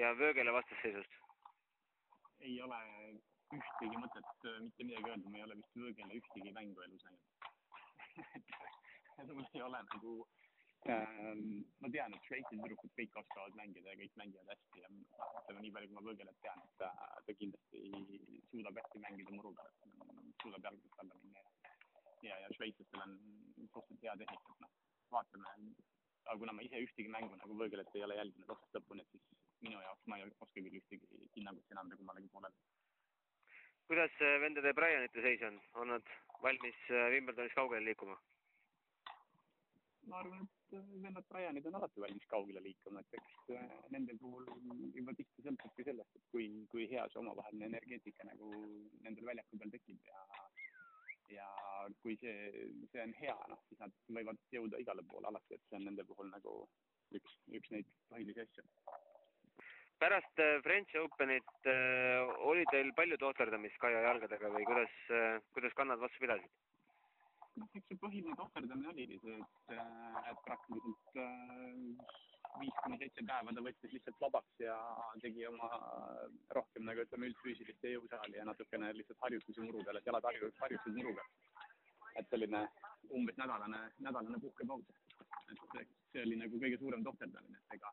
ja 0.01 0.17
Vöögele 0.17 0.53
vastasseisust? 0.53 1.21
ei 2.39 2.61
ole 2.61 2.79
ühtegi 3.55 3.97
mõtet 4.01 4.49
mitte 4.61 4.83
midagi 4.83 5.09
öelda, 5.11 5.29
ma 5.29 5.37
ei 5.37 5.43
ole 5.43 5.59
vist 5.61 5.77
Vöögele 5.83 6.21
ühtegi 6.21 6.55
mängu 6.57 6.81
elus 6.87 7.05
näinud 7.09 7.23
mul 9.35 9.47
ei 9.53 9.61
ole 9.61 9.79
nagu 9.91 10.15
ma 10.85 11.89
tean, 11.89 12.13
et 12.13 12.27
Šveitsi 12.29 12.59
tüdrukud 12.59 12.91
kõik 12.99 13.15
oskavad 13.21 13.55
mängida 13.57 13.89
ja 13.89 13.99
kõik 14.01 14.19
mängivad 14.21 14.51
hästi 14.53 14.83
ja 14.83 14.91
ütleme 14.91 15.63
nii 15.63 15.73
palju, 15.77 15.89
kui 15.89 15.97
ma 15.97 16.05
Vöögelet 16.09 16.37
tean, 16.45 16.61
et 16.61 16.75
ta, 16.81 16.91
ta 17.25 17.37
kindlasti 17.41 17.81
suudab 18.51 18.77
hästi 18.81 19.01
mängida 19.07 19.33
muru 19.33 19.53
peal, 19.57 19.71
et 19.71 20.43
suudab 20.43 20.69
jalgadest 20.69 21.01
alla 21.01 21.17
minna 21.23 21.41
ja 21.41 21.55
ja, 22.29 22.37
ja 22.43 22.53
šveitslastel 22.55 23.01
on 23.05 23.17
suhteliselt 23.73 24.05
hea 24.05 24.15
tehnika, 24.21 24.53
et 24.53 24.63
noh, 24.63 24.71
vaatame, 25.13 25.51
aga 26.25 26.37
kuna 26.41 26.55
ma 26.57 26.65
ise 26.65 26.81
ühtegi 26.85 27.11
mängu 27.15 27.33
nagu 27.37 27.57
Vöögelet 27.59 27.91
ei 27.95 28.05
ole 28.05 28.17
jälginud 28.19 28.53
otsast 28.55 28.77
lõpuni, 28.77 29.05
et 29.05 29.11
siis 29.13 29.25
minu 29.65 29.81
jaoks 29.81 30.07
ma 30.09 30.19
ei 30.19 30.27
oska 30.29 30.47
küll 30.53 30.79
ühtegi 30.81 31.21
hinnangut 31.37 31.65
siin 31.67 31.81
anda 31.81 31.97
kummalegi 31.99 32.31
poolele. 32.33 32.55
kuidas 33.89 34.21
äh, 34.21 34.39
vendade 34.41 34.73
Brianite 34.73 35.21
seis 35.21 35.41
on, 35.49 35.59
on 35.81 35.93
nad 35.93 36.15
valmis 36.41 36.79
äh, 36.89 37.11
Wimbledonis 37.13 37.53
kaugele 37.57 37.85
liikuma? 37.85 38.17
Ma 40.11 40.19
arvan, 40.21 40.45
et 40.45 40.77
äh, 40.77 40.89
vennad 41.03 41.27
Brianid 41.31 41.67
on 41.69 41.77
alati 41.79 42.03
valmis 42.03 42.27
kaugele 42.31 42.63
liikuma, 42.65 43.01
et 43.01 43.19
eks 43.19 43.55
nende 43.95 44.17
puhul 44.21 44.47
juba 44.97 45.15
tihti 45.17 45.45
sõltubki 45.47 45.87
sellest, 45.87 46.19
et 46.19 46.27
kui, 46.33 46.49
kui 46.73 46.87
hea 46.91 47.05
see 47.11 47.21
omavaheline 47.23 47.69
energeetika 47.71 48.27
nagu 48.29 48.51
nendel 49.05 49.31
väljaku 49.31 49.61
peal 49.61 49.75
tekib 49.77 50.11
ja 50.11 50.25
ja 51.33 51.47
kui 52.03 52.17
see, 52.21 52.67
see 52.91 53.01
on 53.01 53.13
hea, 53.17 53.35
noh, 53.49 53.61
siis 53.69 53.81
nad 53.81 53.93
võivad 54.17 54.41
jõuda 54.53 54.81
igale 54.81 55.05
poole 55.09 55.31
alati, 55.31 55.57
et 55.57 55.69
see 55.69 55.79
on 55.79 55.87
nende 55.89 56.05
puhul 56.05 56.29
nagu 56.29 56.57
üks, 57.17 57.39
üks 57.59 57.73
neid 57.73 57.89
põhilisi 58.11 58.45
asju 58.45 58.65
pärast 59.99 60.39
äh, 60.43 60.61
French 60.63 60.95
Openit 60.99 61.67
äh, 61.71 62.21
oli 62.49 62.65
teil 62.71 62.91
palju 62.97 63.17
tooterdamist 63.21 63.79
Kaia 63.81 64.01
jalgadega 64.09 64.51
või 64.51 64.67
kuidas 64.67 64.95
äh,, 65.09 65.37
kuidas 65.55 65.75
kannad 65.77 66.01
vastu 66.01 66.23
pidasid? 66.23 66.51
noh, 67.59 67.69
eks 67.77 67.89
see 67.89 67.99
põhiline 68.03 68.35
tohterdamine 68.39 68.91
oligi 68.91 69.19
see, 69.23 69.39
et, 69.39 69.75
et 70.31 70.39
praktiliselt 70.47 71.19
äh, 71.23 72.23
viis 72.61 72.77
kuni 72.83 72.97
seitse 73.01 73.23
päeva 73.27 73.53
ta 73.55 73.63
võttis 73.67 73.93
lihtsalt 73.95 74.21
vabaks 74.23 74.63
ja 74.63 74.75
tegi 75.23 75.45
oma 75.49 75.69
rohkem 76.57 76.87
nagu 76.87 77.03
ütleme, 77.03 77.29
üldfüüsilist 77.31 77.87
jõusaali 77.89 78.39
ja 78.39 78.47
natukene 78.47 78.91
lihtsalt 78.95 79.23
harjutusi 79.27 79.65
murudel, 79.65 79.99
et 79.99 80.09
jalad 80.11 80.27
harju- 80.29 80.53
harjutasid 80.61 80.99
muruga. 80.99 81.27
et 82.15 82.29
selline 82.31 82.61
umbes 83.17 83.35
nädalane, 83.37 83.79
nädalane 83.99 84.39
puhkepaus. 84.39 84.85
et 85.81 85.89
see 86.11 86.21
oli 86.23 86.37
nagu 86.39 86.59
kõige 86.63 86.79
suurem 86.79 87.03
tohterdamine, 87.03 87.57
et 87.57 87.75
ega 87.75 87.91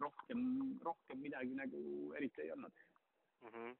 rohkem, 0.00 0.40
rohkem 0.82 1.20
midagi 1.22 1.54
nagu 1.54 1.80
eriti 2.18 2.42
ei 2.42 2.52
olnud. 2.52 2.72
mm. 3.42 3.48
-hmm. 3.48 3.76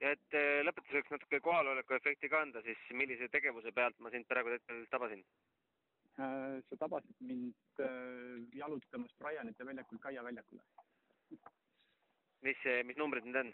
Et 0.00 0.36
äh, 0.38 0.60
lõpetuseks 0.66 1.10
natuke 1.10 1.40
kohaloleku 1.42 1.96
efekti 1.96 2.30
ka 2.30 2.42
anda, 2.44 2.62
siis 2.62 2.82
millise 2.94 3.28
tegevuse 3.34 3.72
pealt 3.74 3.98
ma 3.98 4.12
sind 4.14 4.28
praegu 4.30 4.52
hetkel 4.54 4.84
tabasin? 4.92 5.24
Äh, 6.18 6.58
sa 6.68 6.78
tabasid 6.78 7.18
mind 7.22 7.82
äh, 7.82 8.38
jalutamas 8.58 9.14
Brianite 9.18 9.66
väljakult 9.66 10.02
Kaia 10.02 10.22
väljakule. 10.24 10.62
mis, 12.46 12.60
mis 12.86 12.96
numbrid 12.96 13.26
need 13.26 13.40
on? 13.40 13.50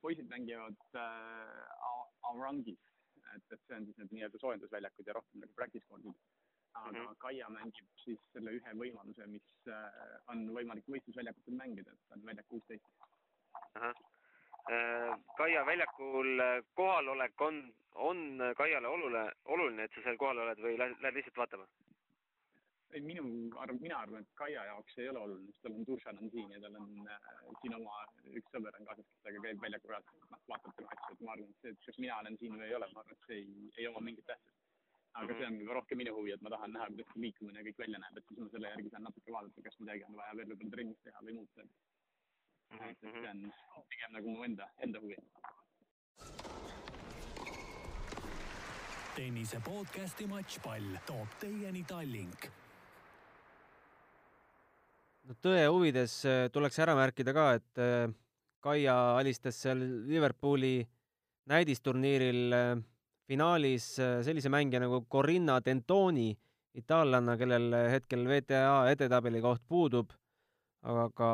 Poisid 0.00 0.28
mängivad 0.30 0.78
Arangis, 2.30 2.78
et, 3.34 3.42
et 3.50 3.60
see 3.66 3.76
on 3.76 3.88
siis 3.88 3.98
need 3.98 4.14
nii-öelda 4.14 4.38
soojendusväljakud 4.40 5.10
ja 5.10 5.16
rohkem 5.18 5.42
nagu 5.42 5.52
practice 5.58 5.84
court'id. 5.90 6.14
aga 6.72 6.90
mm. 6.90 6.96
-hmm. 6.96 7.18
Kaia 7.18 7.50
mängib 7.50 7.90
siis 8.04 8.22
selle 8.32 8.54
ühe 8.56 8.72
võimaluse, 8.84 9.26
mis 9.26 9.68
on 10.32 10.46
võimalik 10.54 10.88
võistlusväljakutel 10.88 11.58
mängida, 11.58 11.92
et 11.92 12.16
on 12.16 12.24
väljak 12.30 12.48
kuusteist. 12.48 12.86
ahah. 13.74 14.11
Kaia 15.36 15.64
väljakul 15.66 16.40
äh, 16.40 16.58
kohalolek 16.78 17.40
on, 17.40 17.62
on 17.94 18.38
Kaiale 18.56 18.88
oluline, 18.88 19.24
oluline, 19.44 19.84
et 19.84 19.96
sa 19.96 20.04
seal 20.04 20.20
kohal 20.20 20.38
oled 20.44 20.60
või 20.62 20.76
lähed 20.78 21.02
lähed 21.02 21.18
lihtsalt 21.18 21.40
vaatama? 21.42 21.66
ei, 22.92 23.00
minu 23.00 23.24
arv, 23.62 23.78
mina 23.80 23.98
arvan, 24.04 24.24
et 24.24 24.34
Kaia 24.38 24.64
jaoks 24.68 24.98
ei 25.00 25.08
ole 25.10 25.20
oluline, 25.24 25.52
sest 25.52 25.64
tal 25.64 25.76
on 25.76 25.86
Dušan 25.88 26.18
on 26.22 26.32
siin 26.34 26.50
ja 26.54 26.60
tal 26.62 26.76
on 26.80 26.90
äh, 27.08 27.30
siin 27.60 27.76
oma 27.78 28.02
üks 28.38 28.54
sõber 28.54 28.76
on 28.78 28.88
kaasas, 28.88 29.06
kes 29.08 29.22
temaga 29.26 29.44
käib 29.46 29.62
väljaku 29.64 29.92
peal, 29.92 30.04
noh, 30.32 30.42
vaatab 30.50 30.76
tema 30.78 30.96
asju, 30.96 31.14
et 31.16 31.22
ma 31.26 31.36
arvan, 31.36 31.54
et 31.54 31.64
see, 31.64 31.72
et 31.74 31.86
kas 31.86 32.00
mina 32.04 32.18
olen 32.22 32.36
siin 32.40 32.58
või 32.58 32.68
ei 32.68 32.76
ole, 32.78 32.90
ma 32.92 33.04
arvan, 33.04 33.16
et 33.16 33.30
see 33.30 33.38
ei, 33.40 33.70
ei 33.80 33.88
oma 33.90 34.04
mingit 34.08 34.28
tähtsust. 34.28 34.58
aga 35.20 35.38
see 35.38 35.46
on 35.48 35.56
juba 35.60 35.78
rohkem 35.78 35.98
minu 36.00 36.14
huvi, 36.18 36.34
et 36.36 36.44
ma 36.44 36.52
tahan 36.52 36.76
näha, 36.76 36.90
kuidas 36.92 37.16
liikumine 37.24 37.64
kõik 37.68 37.80
välja 37.84 38.02
näeb, 38.04 38.20
et 38.20 38.28
siis 38.28 38.38
ma 38.40 38.50
selle 38.52 38.74
järgi 38.74 38.92
saan 38.92 39.08
natuke 39.08 39.34
vaadata, 39.34 39.64
kas 39.66 39.80
midagi 39.80 40.06
on 40.08 40.20
vaja 40.20 40.36
veel 40.38 40.52
võib-olla 40.52 40.76
trennis 40.76 41.02
teha 41.08 41.24
või 41.26 41.38
muuta. 41.40 41.66
et, 41.66 41.91
see 42.78 43.28
on 43.76 43.84
pigem 43.88 44.12
nagu 44.12 44.28
mu 44.30 44.44
enda, 44.44 44.68
enda 44.82 44.98
huvi. 45.00 45.16
tennise 49.16 49.60
podcasti 49.60 50.26
Matšpall 50.26 50.96
toob 51.06 51.34
teieni 51.40 51.82
Tallink 51.84 52.48
no 55.28 55.36
tõe 55.44 55.66
huvides 55.68 56.14
äh, 56.24 56.46
tuleks 56.52 56.78
ära 56.82 56.96
märkida 56.98 57.34
ka, 57.36 57.46
et 57.58 57.82
äh, 57.82 58.08
Kaia 58.62 58.94
alistas 59.18 59.58
seal 59.58 59.80
Liverpooli 60.08 60.80
näidisturniiril 61.50 62.56
äh, 62.56 62.72
finaalis 63.28 63.92
sellise 63.98 64.50
mängija 64.52 64.80
nagu 64.82 65.04
Corinna 65.10 65.58
Dentoni, 65.64 66.30
itaallanna, 66.78 67.36
kellel 67.40 67.74
hetkel 67.92 68.26
WTA 68.26 68.90
edetabeli 68.92 69.40
koht 69.44 69.62
puudub. 69.68 70.12
aga 70.82 71.04
ka 71.14 71.28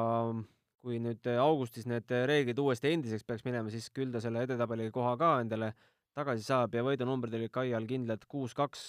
kui 0.88 0.96
nüüd 1.04 1.28
augustis 1.36 1.84
need 1.90 2.08
reeglid 2.30 2.58
uuesti 2.62 2.94
endiseks 2.94 3.26
peaks 3.28 3.44
minema, 3.44 3.68
siis 3.72 3.90
küll 3.92 4.14
ta 4.14 4.22
selle 4.24 4.46
edetabeli 4.46 4.88
koha 4.94 5.16
ka 5.20 5.34
endale 5.42 5.74
tagasi 6.16 6.46
saab 6.46 6.74
ja 6.74 6.84
võidunumbrid 6.86 7.36
olid 7.36 7.52
Kaial 7.54 7.86
kindlad 7.88 8.24
kuus-kaks, 8.30 8.84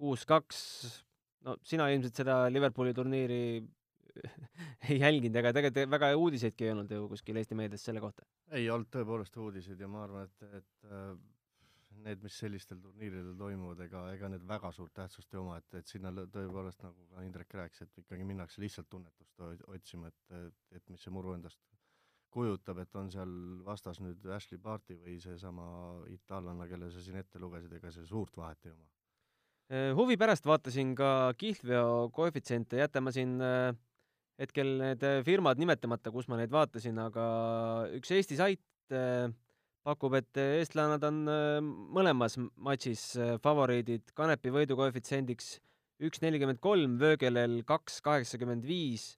kuus-kaks. 0.00 0.62
no 1.46 1.58
sina 1.66 1.90
ilmselt 1.92 2.16
seda 2.22 2.42
Liverpooli 2.52 2.94
turniiri 2.96 3.42
ei 4.90 4.96
jälginud, 4.98 5.36
ega 5.42 5.52
tegelikult 5.54 5.92
väga 5.92 6.10
uudiseidki 6.18 6.66
ei 6.66 6.72
olnud 6.74 6.94
ju 6.96 7.04
kuskil 7.12 7.38
Eesti 7.40 7.58
meedias 7.58 7.84
selle 7.86 8.02
kohta. 8.02 8.26
ei 8.56 8.70
olnud 8.72 8.90
tõepoolest 8.96 9.36
uudiseid 9.44 9.80
ja 9.80 9.90
ma 9.90 10.06
arvan, 10.06 10.26
et, 10.26 10.56
et 10.62 10.90
äh, 10.90 11.12
need, 12.04 12.22
mis 12.24 12.36
sellistel 12.42 12.80
turniiridel 12.82 13.34
toimuvad, 13.38 13.80
ega, 13.86 14.04
ega 14.14 14.30
need 14.32 14.46
väga 14.48 14.70
suurt 14.74 14.94
tähtsust 14.96 15.34
ei 15.34 15.40
oma, 15.40 15.58
et, 15.60 15.74
et 15.80 15.90
sinna 15.90 16.12
tõepoolest, 16.20 16.82
nagu 16.84 17.08
ka 17.12 17.24
Indrek 17.26 17.54
rääkis, 17.60 17.84
et 17.86 18.00
ikkagi 18.04 18.26
minnakse 18.26 18.62
lihtsalt 18.62 18.88
tunnetust 18.92 19.44
otsima, 19.68 20.10
et, 20.10 20.38
et, 20.40 20.58
et 20.78 20.92
mis 20.92 21.02
see 21.04 21.14
muru 21.14 21.34
endast 21.36 21.60
kujutab, 22.30 22.78
et 22.82 22.96
on 22.98 23.10
seal 23.10 23.32
vastas 23.66 23.98
nüüd 24.02 24.24
Ashley 24.34 24.60
Barti 24.62 24.96
või 24.98 25.18
seesama 25.22 25.66
itaallanna, 26.14 26.68
kelle 26.70 26.90
sa 26.94 27.02
siin 27.02 27.18
ette 27.20 27.42
lugesid, 27.42 27.72
ega 27.76 27.92
see 27.94 28.06
suurt 28.06 28.36
vahet 28.38 28.68
ei 28.68 28.74
oma. 28.74 28.86
Eh, 29.70 29.90
huvi 29.94 30.16
pärast 30.18 30.46
vaatasin 30.50 30.94
ka 30.98 31.30
kihlveo 31.38 32.10
koefitsiente, 32.14 32.80
jätan 32.80 33.06
ma 33.06 33.12
siin 33.14 33.36
äh, 33.44 33.70
hetkel 34.40 34.72
need 34.80 35.04
äh, 35.06 35.20
firmad 35.26 35.60
nimetamata, 35.62 36.10
kus 36.14 36.30
ma 36.30 36.38
neid 36.40 36.50
vaatasin, 36.54 36.98
aga 37.02 37.26
üks 37.98 38.10
Eesti 38.16 38.38
sait 38.38 38.62
pakub, 39.86 40.14
et 40.18 40.40
eestlannad 40.40 41.04
on 41.08 41.20
äh, 41.30 41.58
mõlemas 41.96 42.36
matšis 42.38 43.04
äh, 43.16 43.34
favoriidid 43.42 44.12
Kanepi 44.16 44.52
võidu 44.52 44.76
koefitsiendiks 44.78 45.54
üks 46.04 46.20
nelikümmend 46.24 46.60
kolm, 46.64 46.98
Vöögelel 47.00 47.60
kaks 47.68 48.00
kaheksakümmend 48.04 48.66
viis, 48.68 49.14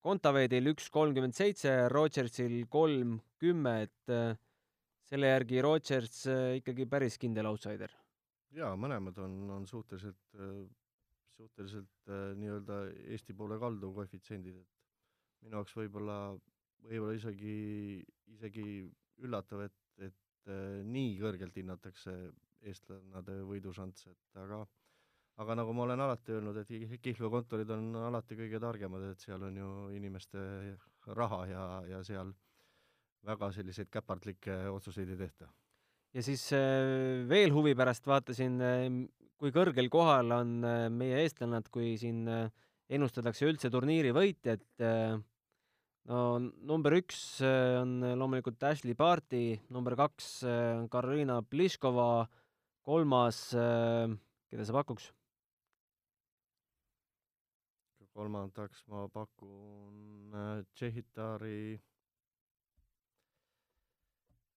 Kontaveedil 0.00 0.70
üks 0.70 0.86
kolmkümmend 0.88 1.36
seitse, 1.36 1.74
Rodgersil 1.92 2.62
kolm 2.72 3.18
kümme, 3.42 3.74
et 3.84 4.12
äh, 4.14 4.38
selle 5.10 5.32
järgi 5.34 5.60
Rodgers 5.66 6.22
ikkagi 6.56 6.86
päris 6.88 7.18
kindel 7.20 7.50
outsider. 7.50 7.92
Jaa, 8.54 8.70
mõlemad 8.78 9.18
on, 9.22 9.34
on 9.50 9.66
suhteliselt, 9.66 10.38
suhteliselt 11.36 12.12
nii-öelda 12.38 12.78
Eesti 13.10 13.34
poole 13.36 13.58
kaldu 13.62 13.90
koefitsiendid, 13.94 14.56
et 14.62 15.44
minu 15.44 15.58
jaoks 15.58 15.74
võib-olla, 15.76 16.16
võib-olla 16.86 17.18
isegi, 17.18 17.58
isegi 18.32 18.66
üllatav, 19.24 19.64
et, 19.66 19.79
et 20.08 20.50
äh, 20.50 20.80
nii 20.84 21.16
kõrgelt 21.20 21.56
hinnatakse 21.56 22.14
eestlannade 22.70 23.40
võidušansse, 23.48 24.12
et 24.12 24.42
aga 24.42 24.64
aga 25.40 25.56
nagu 25.56 25.72
ma 25.72 25.86
olen 25.86 26.02
alati 26.04 26.34
öelnud, 26.36 26.56
et 26.60 26.68
Kih- 26.68 26.98
kihlveokontorid 27.00 27.70
on 27.72 27.94
alati 27.96 28.36
kõige 28.36 28.60
targemad, 28.60 29.06
et 29.12 29.22
seal 29.24 29.42
on 29.46 29.56
ju 29.56 29.70
inimeste 29.96 30.42
raha 31.16 31.46
ja, 31.48 31.64
ja 31.88 32.02
seal 32.04 32.34
väga 33.24 33.48
selliseid 33.52 33.88
käpardlikke 33.92 34.66
otsuseid 34.68 35.08
ei 35.14 35.22
tehta 35.24 35.48
ja 36.14 36.22
siis 36.26 36.48
äh, 36.56 37.22
veel 37.30 37.52
huvi 37.54 37.74
pärast 37.78 38.06
vaatasin, 38.10 38.58
kui 39.40 39.52
kõrgel 39.54 39.88
kohal 39.92 40.34
on 40.36 40.56
äh, 40.66 40.86
meie 40.92 41.22
eestlannad, 41.24 41.70
kui 41.72 41.94
siin 42.00 42.26
äh, 42.28 42.48
ennustatakse 42.90 43.46
üldse 43.46 43.70
turniiri 43.70 44.10
võitjat. 44.14 44.66
No 46.08 46.38
number 46.40 46.96
üks 46.96 47.40
äh, 47.44 47.80
on 47.80 48.00
loomulikult 48.18 48.62
Ashley 48.64 48.94
Barti, 48.96 49.60
number 49.68 49.96
kaks 49.98 50.42
äh, 50.44 50.78
on 50.78 50.88
Karoliina 50.92 51.40
Pliškova, 51.42 52.26
kolmas, 52.86 53.48
keda 53.52 54.66
sa 54.66 54.76
pakuks? 54.80 55.10
kolmandaks 58.10 58.82
ma 58.90 59.04
pakun 59.08 60.34
Tšehhitari 60.74 61.78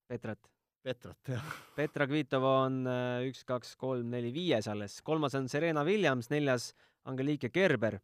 Petrat. 0.10 0.50
Petrat, 0.84 1.30
jah. 1.30 1.46
Petra 1.78 2.08
Kvitova 2.10 2.56
on 2.66 2.82
üks, 3.30 3.46
kaks, 3.48 3.76
kolm, 3.80 4.10
neli, 4.12 4.34
viies 4.36 4.68
alles, 4.68 4.98
kolmas 5.06 5.38
on 5.40 5.48
Serena 5.48 5.86
Williams, 5.88 6.28
neljas 6.34 6.74
Angelike 7.08 7.54
Kerber. 7.54 8.02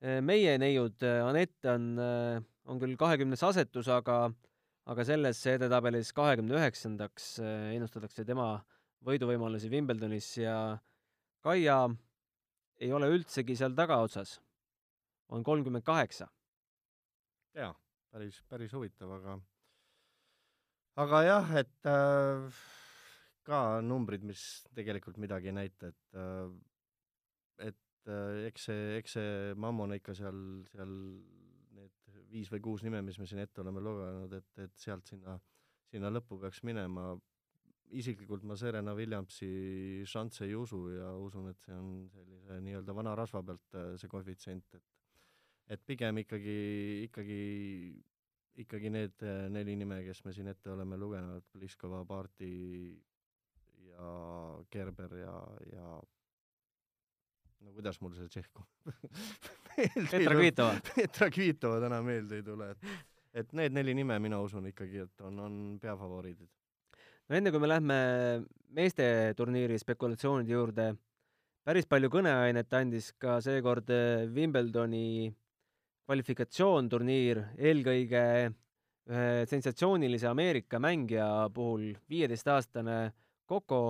Meie 0.00 0.54
neiud, 0.60 1.02
Anett 1.02 1.66
on, 1.66 1.88
on 1.98 2.80
küll 2.82 2.94
kahekümnes 3.00 3.42
asetus, 3.42 3.88
aga, 3.90 4.28
aga 4.86 5.06
selles 5.06 5.40
edetabelis 5.50 6.12
kahekümne 6.14 6.54
üheksandaks 6.60 7.32
ennustatakse 7.42 8.26
tema 8.28 8.52
võiduvõimalusi 9.06 9.70
Wimbledonis 9.72 10.30
ja 10.38 10.54
Kaia 11.42 11.80
ei 12.78 12.92
ole 12.94 13.10
üldsegi 13.14 13.56
seal 13.58 13.74
tagaotsas, 13.78 14.38
on 15.34 15.44
kolmkümmend 15.46 15.86
kaheksa. 15.86 16.28
jaa, 17.58 17.72
päris, 18.10 18.42
päris 18.48 18.72
huvitav, 18.74 19.10
aga 19.18 19.38
aga 20.98 21.22
jah, 21.26 21.52
et 21.60 21.88
äh, 21.90 22.62
ka 23.46 23.62
numbrid, 23.84 24.24
mis 24.26 24.42
tegelikult 24.76 25.18
midagi 25.22 25.50
ei 25.50 25.56
näita, 25.60 25.92
et 25.92 26.18
äh, 26.18 26.50
et 28.08 28.14
äh, 28.14 28.48
eks 28.48 28.68
see, 28.70 28.84
eks 28.98 29.16
see 29.18 29.54
Mammon 29.60 29.92
ikka 29.98 30.14
seal, 30.16 30.38
seal 30.72 30.92
need 31.76 32.20
viis 32.32 32.50
või 32.52 32.62
kuus 32.64 32.84
nime, 32.84 33.02
mis 33.04 33.18
me 33.20 33.26
siin 33.28 33.42
ette 33.42 33.60
oleme 33.62 33.82
lugenud, 33.84 34.32
et, 34.38 34.48
et 34.64 34.76
sealt 34.80 35.08
sinna, 35.08 35.36
sinna 35.90 36.10
lõppu 36.12 36.40
peaks 36.40 36.62
minema, 36.64 37.12
isiklikult 37.98 38.44
ma 38.44 38.56
Serena 38.56 38.92
Williamsi 38.96 40.04
šansse 40.08 40.44
ei 40.44 40.56
usu 40.56 40.82
ja 40.92 41.12
usun, 41.16 41.48
et 41.52 41.60
see 41.64 41.76
on 41.76 42.08
sellise 42.12 42.60
nii-öelda 42.64 42.96
vana 42.96 43.14
rasva 43.16 43.42
pealt 43.44 43.76
äh, 43.76 43.94
see 44.00 44.12
koefitsient, 44.12 44.78
et 44.78 44.94
et 45.68 45.82
pigem 45.84 46.16
ikkagi, 46.22 46.60
ikkagi 47.04 47.42
ikkagi 48.62 48.88
need 48.90 49.20
äh, 49.20 49.46
neli 49.52 49.74
nime, 49.76 50.00
kes 50.06 50.22
me 50.24 50.32
siin 50.32 50.48
ette 50.48 50.72
oleme 50.72 50.96
lugenud, 50.96 51.44
Pliskova, 51.52 52.00
Paarti 52.08 52.48
ja 53.90 54.12
Gerber 54.72 55.12
ja, 55.20 55.34
ja 55.68 55.90
no 57.64 57.74
kuidas 57.76 58.00
mul 58.02 58.14
see 58.16 58.28
Tšehh 58.28 58.48
Petra 60.10 60.34
Kvitova. 60.34 60.78
Petra 60.94 61.30
Kvitova 61.30 61.80
täna 61.84 62.00
meelde 62.02 62.40
ei 62.40 62.46
tule, 62.46 62.72
et 62.74 62.88
et 63.38 63.52
need 63.54 63.74
neli 63.76 63.92
nime, 63.94 64.16
mina 64.22 64.40
usun 64.42 64.66
ikkagi, 64.70 65.04
et 65.04 65.26
on, 65.26 65.36
on 65.44 65.58
peafavoriidid. 65.82 66.48
no 67.28 67.36
enne, 67.36 67.52
kui 67.52 67.60
me 67.62 67.68
lähme 67.70 67.98
meeste 68.74 69.04
turniiri 69.36 69.76
spekulatsioonide 69.78 70.54
juurde, 70.54 70.88
päris 71.68 71.86
palju 71.86 72.10
kõneainet 72.10 72.72
andis 72.78 73.12
ka 73.20 73.38
seekord 73.44 73.92
äh, 73.94 74.24
Wimbledoni 74.32 75.28
kvalifikatsioonturniir, 76.08 77.42
eelkõige 77.60 78.24
ühe 79.08 79.46
sensatsioonilise 79.48 80.28
Ameerika 80.28 80.80
mängija 80.80 81.28
puhul, 81.52 81.92
viieteistaastane 82.08 82.98
Coco 83.48 83.82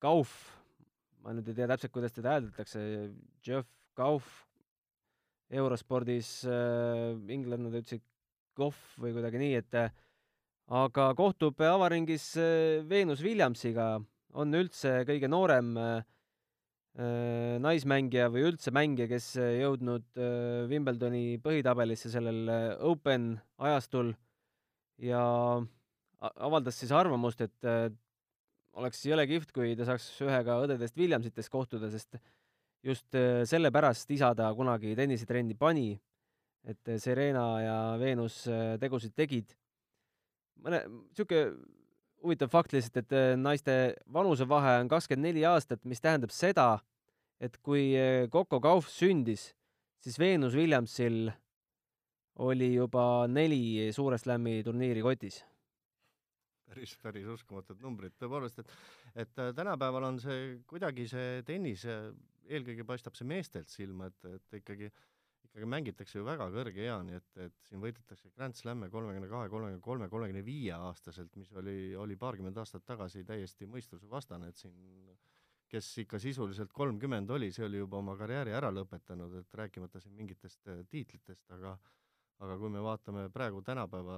Gauff, 0.00 0.32
ma 1.24 1.32
nüüd 1.32 1.48
ei 1.48 1.56
tea 1.56 1.68
täpselt, 1.70 1.92
kuidas 1.94 2.12
teda 2.12 2.36
hääldatakse, 2.36 2.80
Jeff 3.46 3.68
Gauff, 3.96 4.44
eurospordis 5.54 6.42
äh, 6.48 7.14
inglased 7.32 7.70
ütlesid 7.70 8.02
Goff 8.54 8.98
või 9.00 9.14
kuidagi 9.16 9.40
nii, 9.40 9.54
et 9.58 9.76
äh, 9.78 9.94
aga 10.70 11.10
kohtub 11.18 11.58
avaringis 11.64 12.34
äh, 12.38 12.82
Venus 12.88 13.22
Williamsiga, 13.24 13.96
on 14.34 14.54
üldse 14.58 15.00
kõige 15.08 15.30
noorem 15.30 15.72
äh, 15.78 15.92
äh, 16.98 17.54
naismängija 17.62 18.28
või 18.34 18.48
üldse 18.50 18.74
mängija, 18.74 19.08
kes 19.10 19.32
äh, 19.38 19.60
jõudnud 19.62 20.06
Wimbledoni 20.70 21.38
põhitabelisse 21.44 22.12
sellel 22.12 22.50
Open 22.84 23.34
ajastul. 23.58 24.14
Ja 25.02 25.24
avaldas 26.20 26.76
siis 26.78 26.92
arvamust, 26.94 27.40
et 27.42 27.66
oleks 28.80 29.04
jõle 29.06 29.26
kihvt, 29.28 29.52
kui 29.54 29.74
ta 29.78 29.86
saaks 29.88 30.06
ühega 30.24 30.58
õdedest 30.64 30.96
Williamsitest 30.98 31.52
kohtuda, 31.52 31.90
sest 31.92 32.18
just 32.84 33.16
äh, 33.16 33.42
sellepärast 33.48 34.10
isa 34.14 34.32
ta 34.36 34.50
kunagi 34.56 34.94
tennisetrenni 34.98 35.56
pani, 35.58 35.92
et 36.66 36.90
äh, 36.90 36.98
Serena 37.00 37.46
ja 37.62 37.76
Venus 38.00 38.44
äh, 38.48 38.74
tegusid 38.80 39.14
tegid. 39.16 39.54
mõne, 40.64 40.80
niisugune 40.88 41.56
huvitav 42.24 42.48
fakt 42.48 42.72
lihtsalt, 42.72 43.02
et 43.04 43.36
naiste 43.36 43.72
vanusevahe 44.08 44.78
on 44.80 44.88
kakskümmend 44.88 45.28
neli 45.28 45.42
aastat, 45.44 45.82
mis 45.84 46.00
tähendab 46.00 46.32
seda, 46.32 46.78
et 47.36 47.58
kui 47.60 47.90
Coco 48.32 48.62
Gauff 48.64 48.88
sündis, 48.88 49.50
siis 50.00 50.16
Venus 50.18 50.56
Williamsil 50.56 51.28
oli 52.40 52.70
juba 52.78 53.26
neli 53.28 53.92
Suure 53.92 54.16
Slami 54.16 54.62
turniiri 54.64 55.04
kotis. 55.04 55.42
Päris, 56.74 56.98
päris 57.02 57.30
uskumatud 57.38 57.82
numbrid, 57.84 58.18
tõepoolest, 58.20 58.60
et 58.60 58.76
et 59.24 59.38
äh, 59.38 59.52
tänapäeval 59.54 60.10
on 60.10 60.20
see 60.22 60.60
kuidagi 60.70 61.06
see 61.10 61.42
tennis, 61.46 61.86
äh, 61.86 62.10
eelkõige 62.50 62.86
paistab 62.86 63.14
see 63.14 63.28
meestelt 63.28 63.70
silma, 63.70 64.10
et, 64.10 64.30
et 64.34 64.60
ikkagi 64.60 64.90
ikkagi 65.44 65.68
mängitakse 65.70 66.18
ju 66.18 66.24
väga 66.26 66.48
kõrge 66.50 66.82
eani, 66.82 67.14
et, 67.20 67.28
et 67.44 67.68
siin 67.68 67.78
võidetakse 67.78 68.32
Grand 68.34 68.56
Slam'e 68.58 68.88
kolmekümne 68.90 69.28
kahe, 69.30 69.46
kolmekümne 69.52 69.84
kolme, 69.84 70.08
kolmekümne 70.10 70.42
viie 70.42 70.74
aastaselt, 70.74 71.36
mis 71.38 71.52
oli, 71.54 71.94
oli 71.94 72.16
paarkümmend 72.18 72.58
aastat 72.58 72.82
tagasi 72.88 73.22
täiesti 73.28 73.68
mõistusevastane, 73.70 74.50
et 74.50 74.58
siin 74.58 74.74
kes 75.70 75.92
ikka 76.02 76.18
sisuliselt 76.22 76.74
kolmkümmend 76.74 77.30
oli, 77.34 77.52
see 77.54 77.64
oli 77.66 77.78
juba 77.80 78.00
oma 78.00 78.16
karjääri 78.18 78.54
ära 78.54 78.70
lõpetanud, 78.74 79.38
et 79.40 79.60
rääkimata 79.62 80.02
siin 80.02 80.14
mingitest 80.18 80.70
äh, 80.70 80.82
tiitlitest, 80.90 81.46
aga 81.54 81.78
aga 82.42 82.56
kui 82.58 82.70
me 82.70 82.82
vaatame 82.82 83.28
praegu 83.32 83.62
tänapäeva, 83.62 84.16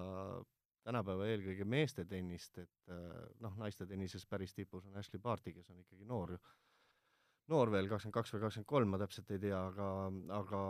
tänapäeva 0.87 1.27
eelkõige 1.31 1.67
meeste 1.69 2.05
tennist, 2.09 2.61
et 2.63 2.93
äh, 2.95 3.17
noh, 3.43 3.57
naiste 3.61 3.87
tennises 3.89 4.27
päris 4.31 4.55
tipus 4.55 4.87
on 4.87 4.99
Ashley 5.01 5.23
Barti, 5.23 5.55
kes 5.57 5.73
on 5.73 5.81
ikkagi 5.83 6.07
noor, 6.07 6.37
noor 7.51 7.73
veel, 7.75 7.91
kakskümmend 7.91 8.19
kaks 8.21 8.37
või 8.37 8.45
kakskümmend 8.45 8.71
kolm, 8.71 8.95
ma 8.95 9.01
täpselt 9.03 9.33
ei 9.35 9.43
tea, 9.49 9.59
aga, 9.73 9.89
aga 10.39 10.63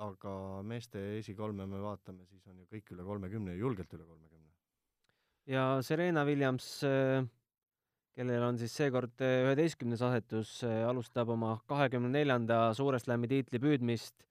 aga 0.00 0.32
meeste 0.64 1.00
esikolme 1.18 1.66
me 1.68 1.80
vaatame, 1.82 2.24
siis 2.30 2.46
on 2.48 2.62
ju 2.62 2.68
kõik 2.70 2.94
üle 2.94 3.04
kolmekümne, 3.04 3.56
julgelt 3.58 3.90
üle 3.92 4.06
kolmekümne. 4.06 4.48
ja 5.50 5.64
Serena 5.84 6.24
Williams, 6.24 6.70
äh, 6.86 7.26
kellel 8.16 8.46
on 8.46 8.58
siis 8.62 8.72
seekord 8.78 9.20
äh, 9.26 9.42
üheteistkümnes 9.48 10.00
asetus, 10.06 10.54
alustab 10.64 11.34
oma 11.34 11.58
kahekümne 11.68 12.14
neljanda 12.14 12.70
Suure 12.78 13.02
Slami 13.02 13.28
tiitli 13.28 13.60
püüdmist 13.60 14.24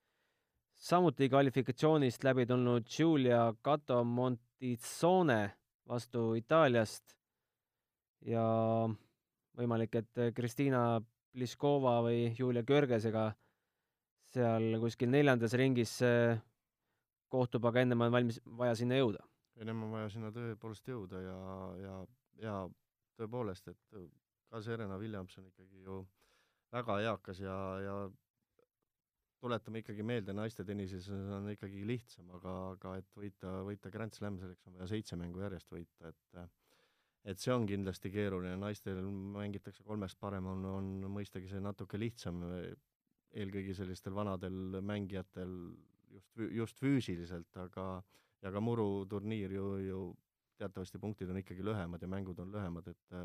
samuti 0.80 1.28
kvalifikatsioonist 1.30 2.24
läbi 2.24 2.46
tulnud 2.48 2.88
Giulia 2.88 3.54
Cato 3.64 4.04
Montizone 4.60 5.56
vastu 5.88 6.34
Itaaliast 6.36 7.14
ja 8.28 8.42
võimalik, 9.56 9.94
et 9.96 10.20
Kristina 10.36 11.00
Pliskova 11.32 12.02
või 12.04 12.26
Julia 12.36 12.66
Görgesega 12.68 13.30
seal 14.34 14.76
kuskil 14.82 15.14
neljandas 15.14 15.56
ringis 15.56 15.94
kohtub, 17.32 17.70
aga 17.72 17.86
ennem 17.86 18.04
on 18.04 18.12
valmis, 18.12 18.42
vaja 18.60 18.76
sinna 18.76 19.00
jõuda. 19.00 19.24
ennem 19.56 19.84
on 19.84 19.96
vaja 19.96 20.10
sinna 20.10 20.32
tõepoolest 20.36 20.92
jõuda 20.92 21.22
ja, 21.24 21.40
ja, 21.86 21.96
ja 22.44 22.56
tõepoolest, 23.16 23.72
et 23.72 24.04
ka 24.50 24.62
Serena 24.62 24.98
Williams 24.98 25.38
on 25.38 25.48
ikkagi 25.48 25.86
ju 25.86 26.04
väga 26.76 27.00
eakas 27.00 27.40
ja, 27.40 27.56
ja 27.80 27.96
tuletame 29.40 29.82
ikkagi 29.84 30.04
meelde, 30.06 30.34
naiste 30.36 30.66
tennises 30.68 31.08
on 31.14 31.48
ikkagi 31.54 31.86
lihtsam, 31.88 32.30
aga, 32.38 32.56
aga 32.76 32.96
et 33.00 33.10
võita, 33.16 33.54
võita 33.68 33.92
Grand 33.94 34.16
Slam, 34.16 34.40
selleks 34.42 34.68
on 34.68 34.78
vaja 34.78 34.90
seitse 34.92 35.18
mängu 35.20 35.44
järjest 35.46 35.72
võita, 35.74 36.14
et 36.14 36.42
et 37.30 37.42
see 37.42 37.52
on 37.52 37.66
kindlasti 37.68 38.10
keeruline, 38.14 38.56
naistel 38.58 39.02
mängitakse 39.36 39.84
kolmest 39.84 40.18
parem, 40.20 40.46
on, 40.48 40.64
on 40.66 40.86
mõistagi 41.12 41.50
see 41.52 41.60
natuke 41.62 42.00
lihtsam, 42.00 42.40
eelkõige 43.36 43.76
sellistel 43.78 44.16
vanadel 44.16 44.80
mängijatel 44.82 45.52
just, 46.16 46.32
just 46.56 46.80
füüsiliselt, 46.80 47.52
aga 47.60 47.90
ja 48.42 48.54
ka 48.56 48.64
muruturniir 48.64 49.54
ju, 49.54 49.68
ju 49.84 50.02
teatavasti 50.60 51.00
punktid 51.00 51.30
on 51.30 51.42
ikkagi 51.42 51.64
lühemad 51.66 52.02
ja 52.02 52.10
mängud 52.12 52.40
on 52.40 52.52
lühemad, 52.56 52.88
et 52.88 53.20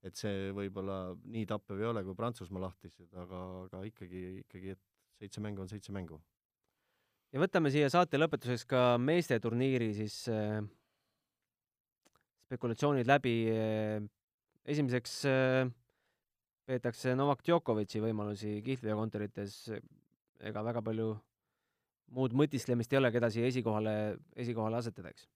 et 0.00 0.16
see 0.16 0.48
võib-olla 0.56 1.12
nii 1.28 1.44
tappev 1.48 1.80
ei 1.82 1.90
ole 1.90 2.02
kui 2.06 2.16
Prantsusmaa 2.16 2.62
lahtised, 2.64 3.10
aga, 3.20 3.40
aga 3.66 3.82
ikkagi, 3.84 4.22
ikkagi, 4.46 4.72
et 4.72 4.89
seitse 5.20 5.42
mängu 5.44 5.64
on 5.64 5.70
seitse 5.70 5.92
mängu. 5.92 6.20
ja 7.32 7.42
võtame 7.42 7.70
siia 7.70 7.90
saate 7.92 8.18
lõpetuseks 8.18 8.66
ka 8.68 8.84
meeste 8.98 9.38
turniiri 9.40 9.92
siis 9.94 10.22
äh, 10.32 10.60
spekulatsioonid 12.48 13.06
läbi 13.06 13.34
äh,. 13.52 14.00
esimeseks 14.64 15.18
äh, 15.30 15.70
peetakse 16.70 17.16
Novak 17.18 17.42
Djokovic'i 17.46 18.02
võimalusi 18.02 18.60
kihlveokontorites, 18.66 19.56
ega 20.46 20.62
väga 20.62 20.82
palju 20.86 21.10
muud 22.14 22.34
mõtisklemist 22.38 22.92
ei 22.94 23.00
ole, 23.00 23.10
keda 23.14 23.30
siia 23.30 23.48
esikohale, 23.50 23.94
esikohale 24.38 24.78
asetada, 24.80 25.12
eks? 25.14 25.26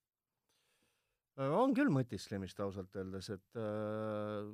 on 1.43 1.75
küll 1.75 1.91
mõtisklemist 1.91 2.61
ausalt 2.63 2.95
öeldes, 3.01 3.33
et 3.35 3.59
äh, 3.59 4.47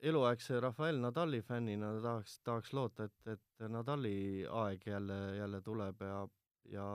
eluaegse 0.00 0.60
Rafael 0.60 0.98
Nadali 1.00 1.42
fännina 1.42 1.92
tahaks, 2.02 2.38
tahaks 2.44 2.72
loota, 2.72 3.04
et, 3.04 3.34
et 3.36 3.68
Nadali 3.68 4.44
aeg 4.50 4.86
jälle, 4.86 5.18
jälle 5.36 5.60
tuleb 5.60 6.00
ja, 6.02 6.22
ja, 6.72 6.88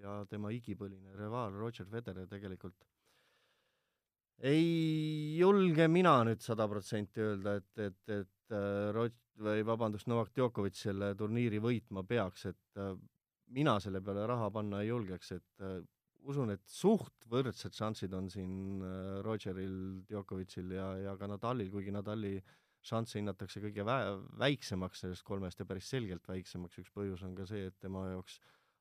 ja 0.00 0.18
tema 0.30 0.50
igipõline 0.54 1.16
rivaal 1.18 1.56
Roger 1.58 1.86
Federer 1.90 2.28
tegelikult 2.30 2.84
ei 4.42 5.36
julge 5.38 5.86
mina 5.88 6.16
nüüd 6.26 6.42
sada 6.42 6.66
protsenti 6.68 7.22
öelda, 7.22 7.56
et, 7.60 7.70
et, 7.78 8.00
et 8.10 8.54
äh, 8.54 8.90
Rod- 8.94 9.20
või 9.44 9.64
vabandust, 9.66 10.06
Novak 10.10 10.32
Djokovic 10.34 10.78
selle 10.78 11.12
turniiri 11.18 11.60
võitma 11.62 12.04
peaks, 12.06 12.46
et 12.50 12.80
äh, 12.80 12.94
mina 13.54 13.78
selle 13.82 14.02
peale 14.02 14.26
raha 14.26 14.50
panna 14.50 14.82
ei 14.82 14.90
julgeks, 14.90 15.32
et 15.36 15.62
äh, 15.62 15.80
usun, 16.30 16.54
et 16.54 16.64
suht 16.70 17.26
võrdsed 17.30 17.76
šansid 17.76 18.14
on 18.16 18.28
siin 18.32 18.82
äh, 18.84 19.20
Rogeril, 19.24 19.78
Djokovicil 20.08 20.74
ja, 20.76 20.90
ja 21.10 21.16
ka 21.20 21.28
Nadalil, 21.30 21.70
kuigi 21.72 21.94
Nadali 21.94 22.36
šansse 22.84 23.18
hinnatakse 23.20 23.62
kõige 23.64 23.84
vä-, 23.86 24.18
väiksemaks 24.40 25.04
sellest 25.04 25.24
kolmest 25.24 25.60
ja 25.60 25.68
päris 25.68 25.88
selgelt 25.92 26.26
väiksemaks, 26.28 26.82
üks 26.82 26.92
põhjus 26.94 27.24
on 27.24 27.36
ka 27.36 27.46
see, 27.48 27.70
et 27.70 27.78
tema 27.80 28.06
jaoks 28.10 28.38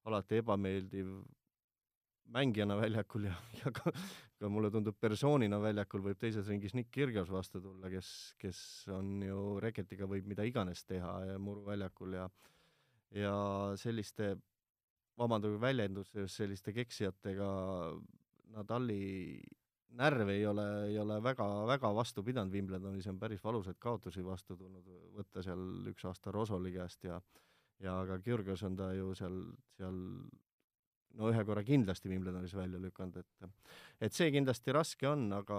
alati 0.10 0.42
ebameeldiv 0.42 1.14
mängijana 2.34 2.76
väljakul 2.80 3.28
ja, 3.28 3.36
ja 3.62 3.72
ka, 3.76 3.92
ka 4.40 4.52
mulle 4.52 4.72
tundub 4.72 4.98
persoonina 5.00 5.60
väljakul 5.62 6.04
võib 6.04 6.20
teises 6.20 6.48
ringis 6.50 6.76
Nick 6.78 6.92
Kyrgios 6.96 7.32
vastu 7.32 7.62
tulla, 7.64 7.92
kes, 7.92 8.10
kes 8.40 8.60
on 8.96 9.18
ju 9.24 9.44
reketiga 9.64 10.08
võib 10.10 10.28
mida 10.32 10.48
iganes 10.48 10.84
teha 10.88 11.18
ja 11.34 11.38
muruväljakul 11.40 12.18
ja 12.20 12.30
ja 13.14 13.36
selliste 13.78 14.34
vabandage 15.20 15.60
väljenduse, 15.62 16.28
selliste 16.28 16.74
keksijatega 16.74 17.50
Nadali 18.54 19.42
närv 19.98 20.30
ei 20.34 20.46
ole, 20.46 20.66
ei 20.90 20.98
ole 21.02 21.20
väga, 21.24 21.46
väga 21.70 21.90
vastu 21.94 22.24
pidanud 22.26 22.54
Wimbledonis, 22.54 23.08
on 23.10 23.20
päris 23.22 23.44
valusaid 23.44 23.78
kaotusi 23.82 24.26
vastu 24.26 24.58
tulnud, 24.58 24.88
võtta 25.18 25.44
seal 25.46 25.90
üks 25.92 26.06
aasta 26.10 26.34
Rosoli 26.34 26.74
käest 26.74 27.06
ja 27.10 27.20
ja 27.84 27.98
ka 28.08 28.20
Kyrgios 28.24 28.64
on 28.64 28.78
ta 28.80 28.92
ju 28.96 29.14
seal, 29.18 29.38
seal 29.78 29.98
no 31.20 31.30
ühe 31.30 31.46
korra 31.46 31.64
kindlasti 31.66 32.10
Wimbledonis 32.12 32.56
välja 32.58 32.82
lükanud, 32.82 33.18
et 33.22 34.06
et 34.08 34.14
see 34.14 34.32
kindlasti 34.34 34.74
raske 34.76 35.08
on, 35.10 35.28
aga, 35.36 35.58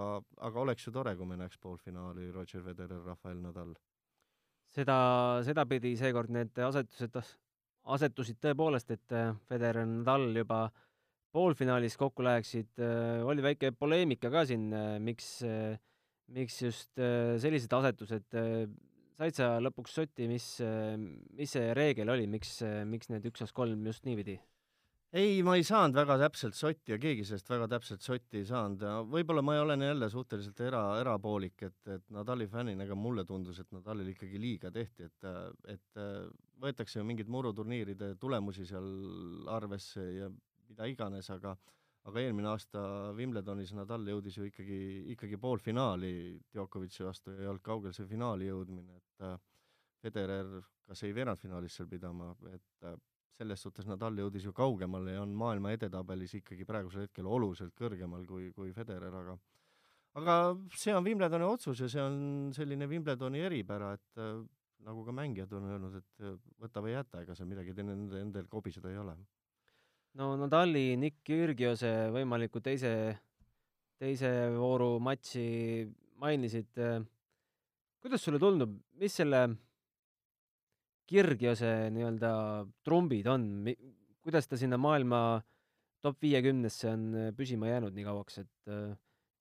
aga 0.49 0.63
oleks 0.63 0.87
ju 0.87 0.93
tore, 0.95 1.15
kui 1.17 1.27
me 1.27 1.39
näeks 1.41 1.61
poolfinaali 1.63 2.31
Roger 2.35 2.63
Federer, 2.63 3.03
Rafael 3.07 3.43
Nadal. 3.43 3.75
seda, 4.75 4.97
sedapidi 5.47 5.95
seekord 5.97 6.33
need 6.35 6.59
asetused 6.59 7.21
asetusid 7.85 8.41
tõepoolest, 8.43 8.95
et 8.95 9.15
Federer 9.49 9.83
ja 9.83 9.89
Nadal 9.89 10.31
juba 10.37 10.65
poolfinaalis 11.35 11.99
kokku 11.99 12.25
läheksid, 12.25 12.81
oli 13.27 13.43
väike 13.45 13.73
poleemika 13.77 14.31
ka 14.31 14.45
siin, 14.49 14.69
miks, 15.03 15.41
miks 16.33 16.61
just 16.63 17.03
sellised 17.43 17.75
asetused, 17.75 18.29
said 19.19 19.37
sa 19.37 19.51
lõpuks 19.63 19.99
sotti, 19.99 20.29
mis, 20.31 20.47
mis 21.35 21.57
see 21.57 21.75
reegel 21.77 22.15
oli, 22.15 22.29
miks, 22.31 22.61
miks 22.87 23.11
need 23.11 23.27
üks 23.31 23.43
aastas 23.43 23.57
kolm 23.57 23.85
just 23.91 24.07
niipidi? 24.07 24.39
Ei, 25.15 25.43
ma 25.47 25.55
ei 25.55 25.63
saanud 25.67 25.95
väga 25.95 26.17
täpselt 26.25 26.57
sotti 26.59 26.95
ja 26.95 26.99
keegi 26.99 27.25
sellest 27.27 27.51
väga 27.51 27.69
täpselt 27.77 28.03
sotti 28.03 28.41
ei 28.41 28.49
saanud. 28.49 28.83
Võib-olla 29.13 29.45
ma 29.47 29.55
olen 29.63 29.85
jälle 29.87 30.09
suhteliselt 30.11 30.61
era, 30.67 30.83
erapoolik, 31.01 31.63
et, 31.69 31.79
et 31.95 32.09
Nadali 32.15 32.49
fännina, 32.51 32.87
aga 32.87 32.97
mulle 32.99 33.25
tundus, 33.29 33.61
et 33.63 33.71
Nadalile 33.75 34.15
ikkagi 34.15 34.41
liiga 34.43 34.73
tehti, 34.75 35.07
et, 35.07 35.29
et 35.77 36.03
võetakse 36.63 36.99
ju 36.99 37.07
mingeid 37.07 37.31
muruturniiride 37.31 38.15
tulemusi 38.21 38.67
seal 38.67 38.91
arvesse 39.55 40.09
ja 40.19 40.29
mida 40.69 40.91
iganes, 40.91 41.31
aga 41.35 41.55
aga 42.05 42.21
eelmine 42.21 42.51
aasta 42.51 42.81
Wimbledonis 43.17 43.71
Nadal 43.73 44.05
jõudis 44.11 44.35
ju 44.37 44.45
ikkagi, 44.51 44.81
ikkagi 45.15 45.39
poolfinaali 45.41 46.11
Djokovic'i 46.53 47.07
vastu 47.07 47.33
ja 47.33 47.47
ei 47.47 47.49
olnud 47.49 47.65
kaugel 47.65 47.95
see 47.97 48.05
finaali 48.11 48.51
jõudmine, 48.51 48.99
et 48.99 49.27
Federer 50.05 50.59
kas 50.85 51.01
ei 51.07 51.15
veerandfinaalis 51.17 51.79
seal 51.79 51.89
pidama, 51.89 52.35
et 52.53 52.89
selles 53.39 53.65
suhtes 53.65 53.87
Nadal 53.91 54.19
jõudis 54.23 54.47
ju 54.47 54.53
kaugemale 54.55 55.17
ja 55.17 55.23
on 55.25 55.35
maailma 55.35 55.73
edetabelis 55.75 56.37
ikkagi 56.39 56.67
praegusel 56.69 57.07
hetkel 57.09 57.27
oluliselt 57.27 57.75
kõrgemal 57.79 58.27
kui, 58.29 58.51
kui 58.55 58.73
Federer, 58.77 59.15
aga 59.23 59.37
aga 60.21 60.35
see 60.79 60.95
on 60.95 61.07
Wimbledoni 61.07 61.47
otsus 61.47 61.81
ja 61.83 61.89
see 61.91 62.03
on 62.03 62.19
selline 62.55 62.87
Wimbledoni 62.91 63.43
eripära, 63.43 63.95
et 63.99 64.23
äh, 64.23 64.37
nagu 64.87 65.05
ka 65.07 65.15
mängijad 65.17 65.53
on 65.59 65.67
öelnud, 65.73 65.97
et 65.99 66.23
äh, 66.23 66.37
võta 66.63 66.83
või 66.85 66.95
jäta, 66.95 67.25
ega 67.25 67.35
seal 67.35 67.51
midagi 67.51 67.75
nende 67.81 68.21
endal 68.23 68.47
kobiseda 68.51 68.93
ei 68.93 69.01
ole. 69.03 69.17
no 70.21 70.35
Nadali, 70.39 70.95
Nick 71.01 71.25
Kyrgiose 71.27 71.93
võimaliku 72.15 72.63
teise, 72.63 72.95
teise 73.99 74.31
vooru 74.55 74.99
matši 75.03 75.47
mainisid. 76.23 76.71
Äh, 76.79 77.01
kuidas 78.05 78.23
sulle 78.23 78.39
tundub, 78.39 78.79
mis 79.01 79.19
selle 79.19 79.49
Kirgiose 81.09 81.91
nii-öelda 81.93 82.31
trumbid 82.87 83.27
on, 83.29 83.49
kuidas 84.25 84.49
ta 84.49 84.57
sinna 84.57 84.79
maailma 84.81 85.43
top 86.05 86.21
viiekümnesse 86.25 86.89
on 86.91 87.03
äh, 87.17 87.33
püsima 87.37 87.71
jäänud 87.71 87.97
nii 87.97 88.07
kauaks, 88.07 88.41
et 88.45 88.73
äh, 88.73 88.95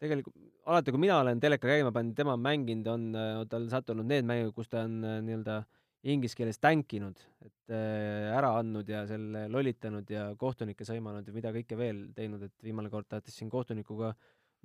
tegelikult 0.03 0.36
alati, 0.70 0.93
kui 0.95 1.01
mina 1.03 1.20
olen 1.24 1.39
teleka 1.43 1.70
käima 1.70 1.91
pannud, 1.95 2.16
tema 2.18 2.36
mänginud, 2.39 2.89
on 2.91 3.07
äh, 3.20 3.39
tal 3.51 3.68
sattunud 3.72 4.07
need 4.07 4.28
mängud, 4.28 4.53
kus 4.55 4.72
ta 4.72 4.86
on 4.88 4.99
nii-öelda 5.03 5.61
inglise 6.14 6.36
keeles 6.36 6.59
tänkinud, 6.59 7.20
et 7.45 7.74
ära 7.74 8.49
andnud 8.59 8.89
ja 8.91 9.05
selle 9.07 9.45
lollitanud 9.47 10.09
ja 10.11 10.26
kohtunikke 10.39 10.84
sõimanud 10.84 11.30
ja 11.30 11.36
mida 11.36 11.53
kõike 11.55 11.78
veel 11.80 12.01
teinud, 12.18 12.43
et 12.43 12.66
viimane 12.66 12.91
kord 12.91 13.07
tahtis 13.07 13.38
siin 13.39 13.51
kohtunikuga 13.51 14.09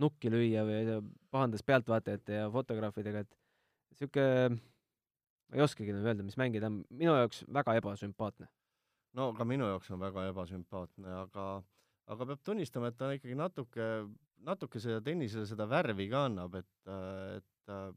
nukki 0.03 0.33
lüüa 0.35 0.65
või 0.67 0.97
pahandas 1.31 1.63
pealtvaatajate 1.67 2.41
ja 2.41 2.49
fotograafidega, 2.51 3.23
et 3.23 3.39
niisugune 3.95 4.59
ma 5.49 5.59
ei 5.59 5.65
oskagi 5.65 5.95
nagu 5.95 6.09
öelda, 6.11 6.25
mis 6.27 6.39
on, 6.39 6.81
minu 6.91 7.17
jaoks 7.17 7.43
väga 7.59 7.77
ebasümpaatne. 7.81 8.49
no 9.19 9.33
ka 9.35 9.45
minu 9.49 9.69
jaoks 9.73 9.91
on 9.95 10.01
väga 10.01 10.29
ebasümpaatne, 10.33 11.15
aga 11.25 11.47
aga 12.09 12.27
peab 12.33 12.43
tunnistama, 12.45 12.89
et 12.89 12.97
ta 12.97 13.11
ikkagi 13.13 13.37
natuke, 13.37 13.87
natuke 14.49 14.81
seda 14.81 15.01
tennisele 15.05 15.47
seda 15.49 15.67
värvi 15.69 16.09
ka 16.13 16.27
annab, 16.29 16.61
et, 16.61 16.93
et 17.39 17.97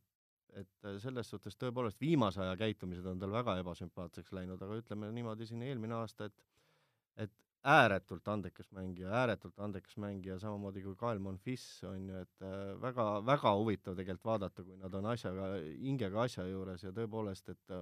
et 0.60 0.88
selles 1.00 1.30
suhtes 1.32 1.56
tõepoolest 1.56 2.00
viimase 2.04 2.42
aja 2.44 2.58
käitumised 2.60 3.06
on 3.08 3.20
tal 3.20 3.32
väga 3.32 3.54
ebasümpaatseks 3.62 4.34
läinud, 4.36 4.60
aga 4.60 4.82
ütleme 4.82 5.08
niimoodi 5.16 5.48
siin 5.48 5.62
eelmine 5.64 5.96
aasta, 5.96 6.28
et 6.28 7.26
et 7.26 7.32
ääretult 7.62 8.28
andekas 8.28 8.72
mängija, 8.74 9.12
ääretult 9.22 9.60
andekas 9.62 9.98
mängija, 10.02 10.40
samamoodi 10.42 10.82
kui 10.82 10.96
Kael 10.98 11.20
Monfils 11.22 11.66
on 11.86 12.08
ju, 12.10 12.22
et 12.26 12.46
äh, 12.46 12.74
väga, 12.82 13.06
väga 13.26 13.54
huvitav 13.58 13.98
tegelikult 13.98 14.26
vaadata, 14.32 14.66
kui 14.66 14.78
nad 14.82 14.94
on 14.98 15.10
asjaga, 15.12 15.52
hingega 15.78 16.24
asja 16.26 16.48
juures 16.50 16.84
ja 16.88 16.94
tõepoolest, 16.96 17.54
et 17.54 17.76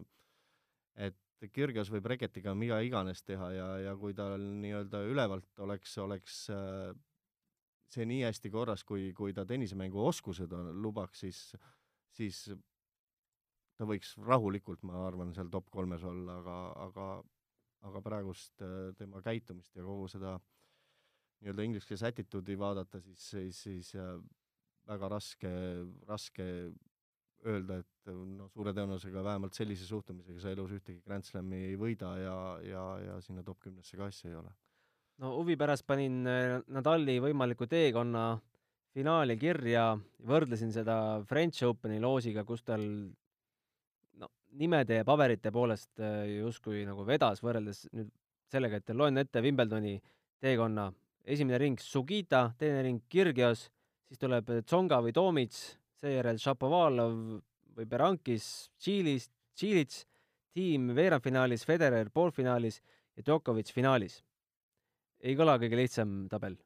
et 1.00 1.52
Kirgios 1.56 1.88
võib 1.88 2.10
reketiga 2.12 2.52
mida 2.52 2.82
iganes 2.84 3.22
teha 3.24 3.52
ja, 3.56 3.68
ja 3.86 3.94
kui 3.96 4.12
tal 4.14 4.42
nii-öelda 4.60 5.00
ülevalt 5.08 5.62
oleks, 5.64 5.94
oleks 6.04 6.42
äh, 6.52 6.92
see 7.94 8.06
nii 8.10 8.26
hästi 8.28 8.52
korras, 8.52 8.84
kui, 8.84 9.14
kui 9.16 9.34
ta 9.34 9.46
tennisemängu 9.48 10.02
oskused 10.10 10.52
on, 10.54 10.74
lubaks, 10.84 11.24
siis, 11.24 11.40
siis 12.18 12.44
ta 13.80 13.88
võiks 13.88 14.18
rahulikult, 14.28 14.84
ma 14.84 15.06
arvan, 15.08 15.32
seal 15.34 15.50
top 15.54 15.70
kolmes 15.72 16.04
olla, 16.04 16.42
aga, 16.44 16.58
aga 16.90 17.08
aga 17.88 18.02
praegust 18.04 18.64
äh, 18.66 18.92
tema 18.98 19.22
käitumist 19.24 19.76
ja 19.76 19.86
kogu 19.86 20.08
seda 20.12 20.36
nii-öelda 21.40 21.66
inglise 21.66 21.88
keeles 21.88 22.04
attitude'i 22.10 22.58
vaadata, 22.60 23.00
siis, 23.04 23.26
siis, 23.32 23.62
siis 23.64 23.94
äh, 23.96 24.18
väga 24.90 25.10
raske, 25.16 25.52
raske 26.10 26.48
öelda, 27.48 27.80
et 27.80 28.12
no 28.12 28.50
suure 28.52 28.74
tõenäosusega 28.76 29.24
vähemalt 29.24 29.56
sellise 29.56 29.88
suhtumisega 29.88 30.42
sa 30.44 30.52
elus 30.52 30.74
ühtegi 30.76 31.00
Grand 31.06 31.24
Slami 31.24 31.62
ei 31.70 31.78
võida 31.80 32.12
ja, 32.20 32.40
ja, 32.66 32.84
ja 33.06 33.20
sinna 33.24 33.46
top 33.48 33.62
kümnesse 33.64 34.00
ka 34.00 34.10
asja 34.12 34.32
ei 34.32 34.36
ole. 34.42 34.52
no 35.24 35.32
huvi 35.38 35.56
pärast 35.60 35.88
panin 35.88 36.20
äh, 36.28 36.60
Nadali 36.68 37.20
võimaliku 37.24 37.68
teekonna 37.70 38.34
finaali 38.96 39.38
kirja, 39.40 39.94
võrdlesin 40.28 40.74
seda 40.76 41.22
French 41.30 41.64
Openi 41.68 42.02
loosiga, 42.04 42.44
kus 42.44 42.66
tal 42.68 42.84
nimede 44.58 45.02
ja 45.02 45.06
paberite 45.06 45.52
poolest 45.52 46.00
äh, 46.02 46.26
justkui 46.40 46.84
nagu 46.88 47.06
vedas 47.08 47.44
võrreldes 47.44 47.86
nüüd 47.94 48.10
sellega, 48.50 48.80
et 48.80 48.96
loen 48.96 49.22
ette 49.22 49.42
Wimbledoni 49.46 50.00
teekonna. 50.42 50.92
esimene 51.30 51.58
ring 51.58 51.80
Sugita, 51.80 52.54
teine 52.58 52.82
ring 52.82 53.02
Kirgios, 53.10 53.68
siis 54.08 54.18
tuleb 54.18 54.48
Tsonga 54.66 55.02
või 55.06 55.14
Tomic, 55.14 55.54
seejärel 56.00 56.40
Šapovalov 56.42 57.14
või 57.76 57.86
Berankis, 57.86 58.72
Tšiilis, 58.80 59.30
Tšiilits, 59.54 60.06
tiim 60.56 60.90
veerandfinaalis, 60.96 61.66
Federer 61.68 62.10
poolfinaalis 62.10 62.82
ja 63.16 63.24
Djokovic 63.24 63.70
finaalis. 63.76 64.24
ei 65.22 65.36
kõla 65.36 65.60
kõige 65.60 65.78
lihtsam 65.78 66.28
tabel? 66.32 66.58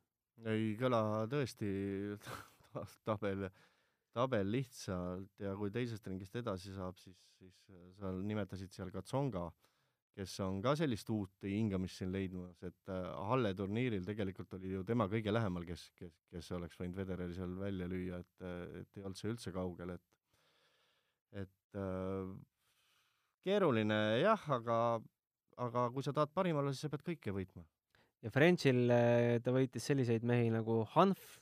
ei 0.45 0.75
kõla 0.79 1.27
tõesti 1.31 1.67
tabel 3.07 3.49
tabel 4.13 4.49
lihtsalt 4.53 5.41
ja 5.41 5.55
kui 5.57 5.71
teisest 5.73 6.07
ringist 6.07 6.35
edasi 6.39 6.73
saab, 6.75 6.97
siis, 7.01 7.17
siis 7.39 7.59
äh, 7.73 7.85
sa 7.99 8.13
nimetasid 8.13 8.73
seal 8.73 8.91
ka 8.93 9.01
Tsonga, 9.05 9.49
kes 10.13 10.33
on 10.45 10.59
ka 10.61 10.75
sellist 10.77 11.09
uut 11.13 11.45
hingamist 11.47 11.97
siin 11.99 12.11
leidmas, 12.13 12.59
et 12.65 12.91
äh, 12.93 13.05
Halle 13.29 13.53
turniiril 13.57 14.05
tegelikult 14.05 14.53
oli 14.59 14.75
ju 14.75 14.83
tema 14.85 15.07
kõige 15.11 15.33
lähemal, 15.33 15.65
kes, 15.65 15.87
kes, 15.97 16.13
kes 16.29 16.51
oleks 16.57 16.77
võinud 16.79 16.97
Federeri 16.99 17.37
seal 17.37 17.55
välja 17.57 17.89
lüüa, 17.89 18.19
et, 18.21 18.45
äh, 18.45 18.81
et 18.83 18.99
ei 18.99 19.05
olnud 19.05 19.19
see 19.19 19.33
üldse 19.33 19.53
kaugel, 19.55 19.95
et 19.97 20.09
et 21.43 21.79
äh, 21.81 22.29
keeruline 23.43 23.99
jah, 24.21 24.43
aga, 24.53 24.77
aga 25.65 25.87
kui 25.95 26.05
sa 26.05 26.13
tahad 26.13 26.33
parim 26.35 26.59
olla, 26.61 26.73
siis 26.73 26.85
sa 26.85 26.93
pead 26.93 27.07
kõike 27.07 27.33
võitma. 27.33 27.65
ja 28.21 28.31
Frenchil 28.31 28.85
ta 29.43 29.51
võitis 29.55 29.89
selliseid 29.89 30.23
mehi 30.23 30.53
nagu 30.53 30.83
Hanf, 30.93 31.39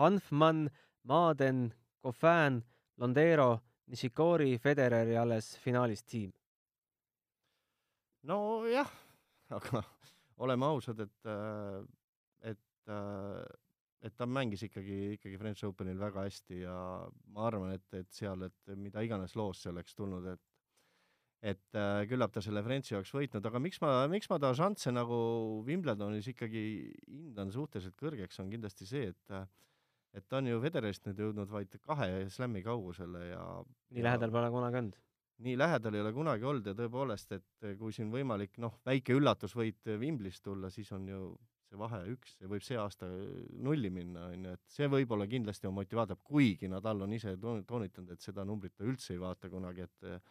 Hanfmann, 0.00 0.66
Maaden, 1.06 1.68
Goffin, 2.02 2.60
Londero, 3.02 3.50
Nishikori, 3.92 4.56
Federer 4.62 5.08
ja 5.14 5.22
alles 5.22 5.54
finaalis 5.62 6.04
tiim. 6.04 6.32
nojah, 8.22 8.90
aga 9.56 9.82
oleme 10.42 10.66
ausad, 10.66 11.00
et, 11.02 11.30
et, 12.46 12.92
et 14.02 14.14
ta 14.16 14.26
mängis 14.26 14.62
ikkagi, 14.68 15.16
ikkagi 15.16 15.40
French 15.40 15.66
Openil 15.66 15.98
väga 15.98 16.26
hästi 16.28 16.62
ja 16.62 16.76
ma 17.34 17.48
arvan, 17.48 17.74
et, 17.74 17.86
et 17.98 18.10
seal, 18.14 18.46
et 18.46 18.74
mida 18.78 19.02
iganes 19.02 19.34
loos 19.38 19.62
see 19.62 19.74
oleks 19.74 19.98
tulnud, 19.98 20.30
et 20.34 20.42
et 21.42 21.74
äh, 21.74 22.04
küllap 22.06 22.30
ta 22.30 22.40
selle 22.42 22.62
Frenchi 22.62 22.94
oleks 22.94 23.10
võitnud, 23.14 23.46
aga 23.48 23.60
miks 23.62 23.80
ma, 23.82 23.90
miks 24.10 24.28
ma 24.30 24.38
ta 24.38 24.52
šansse 24.54 24.92
nagu 24.94 25.16
Wimbledonis 25.66 26.28
ikkagi 26.30 26.62
hindan 27.08 27.50
suhteliselt 27.50 27.96
kõrgeks, 27.98 28.38
on 28.38 28.52
kindlasti 28.52 28.86
see, 28.86 29.08
et 29.10 29.34
äh, 29.34 29.48
et 30.12 30.26
ta 30.28 30.40
on 30.40 30.50
ju 30.50 30.60
Federerist 30.60 31.06
nüüd 31.08 31.22
jõudnud 31.24 31.50
vaid 31.52 31.78
kahe 31.86 32.26
slam'i 32.32 32.62
kaugusele 32.64 33.24
ja 33.30 33.46
nii 33.64 34.02
ja, 34.02 34.10
lähedal 34.10 34.34
pole 34.34 34.50
kunagi 34.52 34.80
olnud? 34.82 34.98
nii 35.42 35.56
lähedal 35.58 35.96
ei 35.96 36.04
ole 36.04 36.12
kunagi 36.14 36.46
olnud 36.46 36.68
ja 36.70 36.74
tõepoolest, 36.78 37.32
et 37.38 37.70
kui 37.78 37.94
siin 37.94 38.12
võimalik 38.12 38.58
noh, 38.62 38.76
väike 38.86 39.16
üllatusvõit 39.16 39.90
Wimblist 39.98 40.44
tulla, 40.44 40.70
siis 40.70 40.92
on 40.94 41.08
ju 41.08 41.22
see 41.72 41.80
vahe 41.80 42.02
üks, 42.12 42.36
see 42.36 42.50
võib 42.50 42.64
see 42.66 42.76
aasta 42.78 43.08
nulli 43.64 43.90
minna, 43.90 44.28
on 44.34 44.46
ju, 44.46 44.52
et 44.58 44.76
see 44.76 44.88
võib-olla 44.92 45.26
kindlasti 45.30 45.68
on 45.70 45.76
motivaator, 45.78 46.20
kuigi 46.22 46.68
Nadal 46.70 47.06
on 47.06 47.16
ise 47.16 47.34
toonitanud, 47.40 48.12
et 48.12 48.22
seda 48.22 48.44
numbrit 48.46 48.76
ta 48.76 48.86
üldse 48.86 49.16
ei 49.16 49.22
vaata 49.22 49.50
kunagi, 49.52 49.88
et 49.88 50.30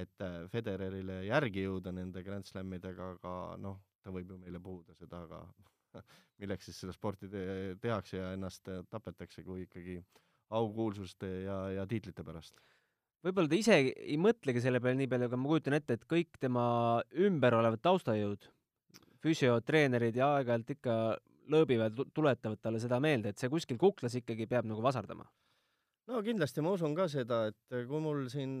et 0.00 0.22
Federerile 0.52 1.16
järgi 1.26 1.64
jõuda 1.64 1.90
nende 1.90 2.22
Grand 2.22 2.46
Slamidega, 2.46 3.08
aga 3.16 3.32
noh, 3.58 3.80
ta 4.04 4.12
võib 4.14 4.28
ju 4.30 4.36
meile 4.38 4.60
puhuda 4.62 4.94
seda, 4.94 5.24
aga 5.26 5.40
milleks 6.40 6.68
siis 6.68 6.80
seda 6.82 6.94
sporti 6.96 7.28
te 7.30 7.44
tehakse 7.82 8.18
ja 8.18 8.32
ennast 8.36 8.68
tapetakse, 8.90 9.44
kui 9.46 9.66
ikkagi 9.66 10.00
aukuulsuste 10.50 11.30
ja, 11.44 11.58
ja 11.76 11.86
tiitlite 11.86 12.24
pärast. 12.26 12.56
võib-olla 13.24 13.50
ta 13.52 13.58
ise 13.58 13.76
ei 13.80 14.16
mõtlegi 14.18 14.62
selle 14.64 14.80
peale 14.82 14.98
nii 14.98 15.10
palju, 15.10 15.28
aga 15.30 15.38
ma 15.38 15.50
kujutan 15.52 15.76
ette, 15.76 15.98
et 15.98 16.06
kõik 16.10 16.40
tema 16.40 16.64
ümber 17.26 17.56
olevad 17.58 17.82
taustajõud, 17.84 18.48
füsiotreenerid 19.20 20.16
ja 20.16 20.32
aeg-ajalt 20.38 20.74
ikka 20.76 20.96
lõõbivad, 21.50 22.00
tuletavad 22.14 22.60
talle 22.62 22.80
seda 22.82 23.00
meelde, 23.02 23.32
et 23.32 23.40
see 23.42 23.50
kuskil 23.52 23.78
kuklas 23.80 24.16
ikkagi 24.20 24.46
peab 24.50 24.68
nagu 24.70 24.82
vasardama. 24.84 25.26
no 26.10 26.22
kindlasti 26.26 26.64
ma 26.64 26.74
usun 26.74 26.94
ka 26.96 27.06
seda, 27.10 27.46
et 27.50 27.80
kui 27.88 28.00
mul 28.02 28.26
siin 28.32 28.52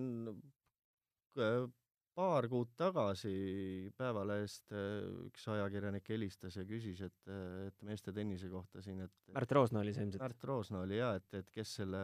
äh, 1.38 1.66
paar 2.14 2.48
kuud 2.50 2.72
tagasi 2.78 3.32
Päevalehest 3.98 4.74
äh, 4.74 5.04
üks 5.28 5.46
ajakirjanik 5.52 6.08
helistas 6.10 6.56
ja 6.58 6.64
küsis, 6.68 7.00
et, 7.06 7.32
et 7.68 7.86
meeste 7.86 8.14
tennise 8.16 8.50
kohta 8.52 8.82
siin, 8.84 9.04
et 9.06 9.34
Märt 9.36 9.54
Roosna 9.56 9.84
oli 9.84 9.94
see 9.96 10.06
ilmselt. 10.06 10.24
Märt 10.24 10.48
Roosna 10.50 10.82
oli 10.84 10.98
jaa, 10.98 11.14
et, 11.20 11.28
et 11.38 11.54
kes 11.54 11.76
selle 11.80 12.02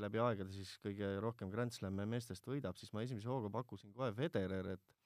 läbi 0.00 0.22
aegade 0.22 0.54
siis 0.54 0.74
kõige 0.82 1.14
rohkem 1.22 1.52
Grand 1.52 1.74
Slami 1.74 2.08
meestest 2.08 2.48
võidab, 2.48 2.80
siis 2.80 2.92
ma 2.96 3.04
esimese 3.06 3.30
hooga 3.30 3.52
pakkusin 3.52 3.94
kohe 3.96 4.12
Federer, 4.16 4.74
et 4.76 4.98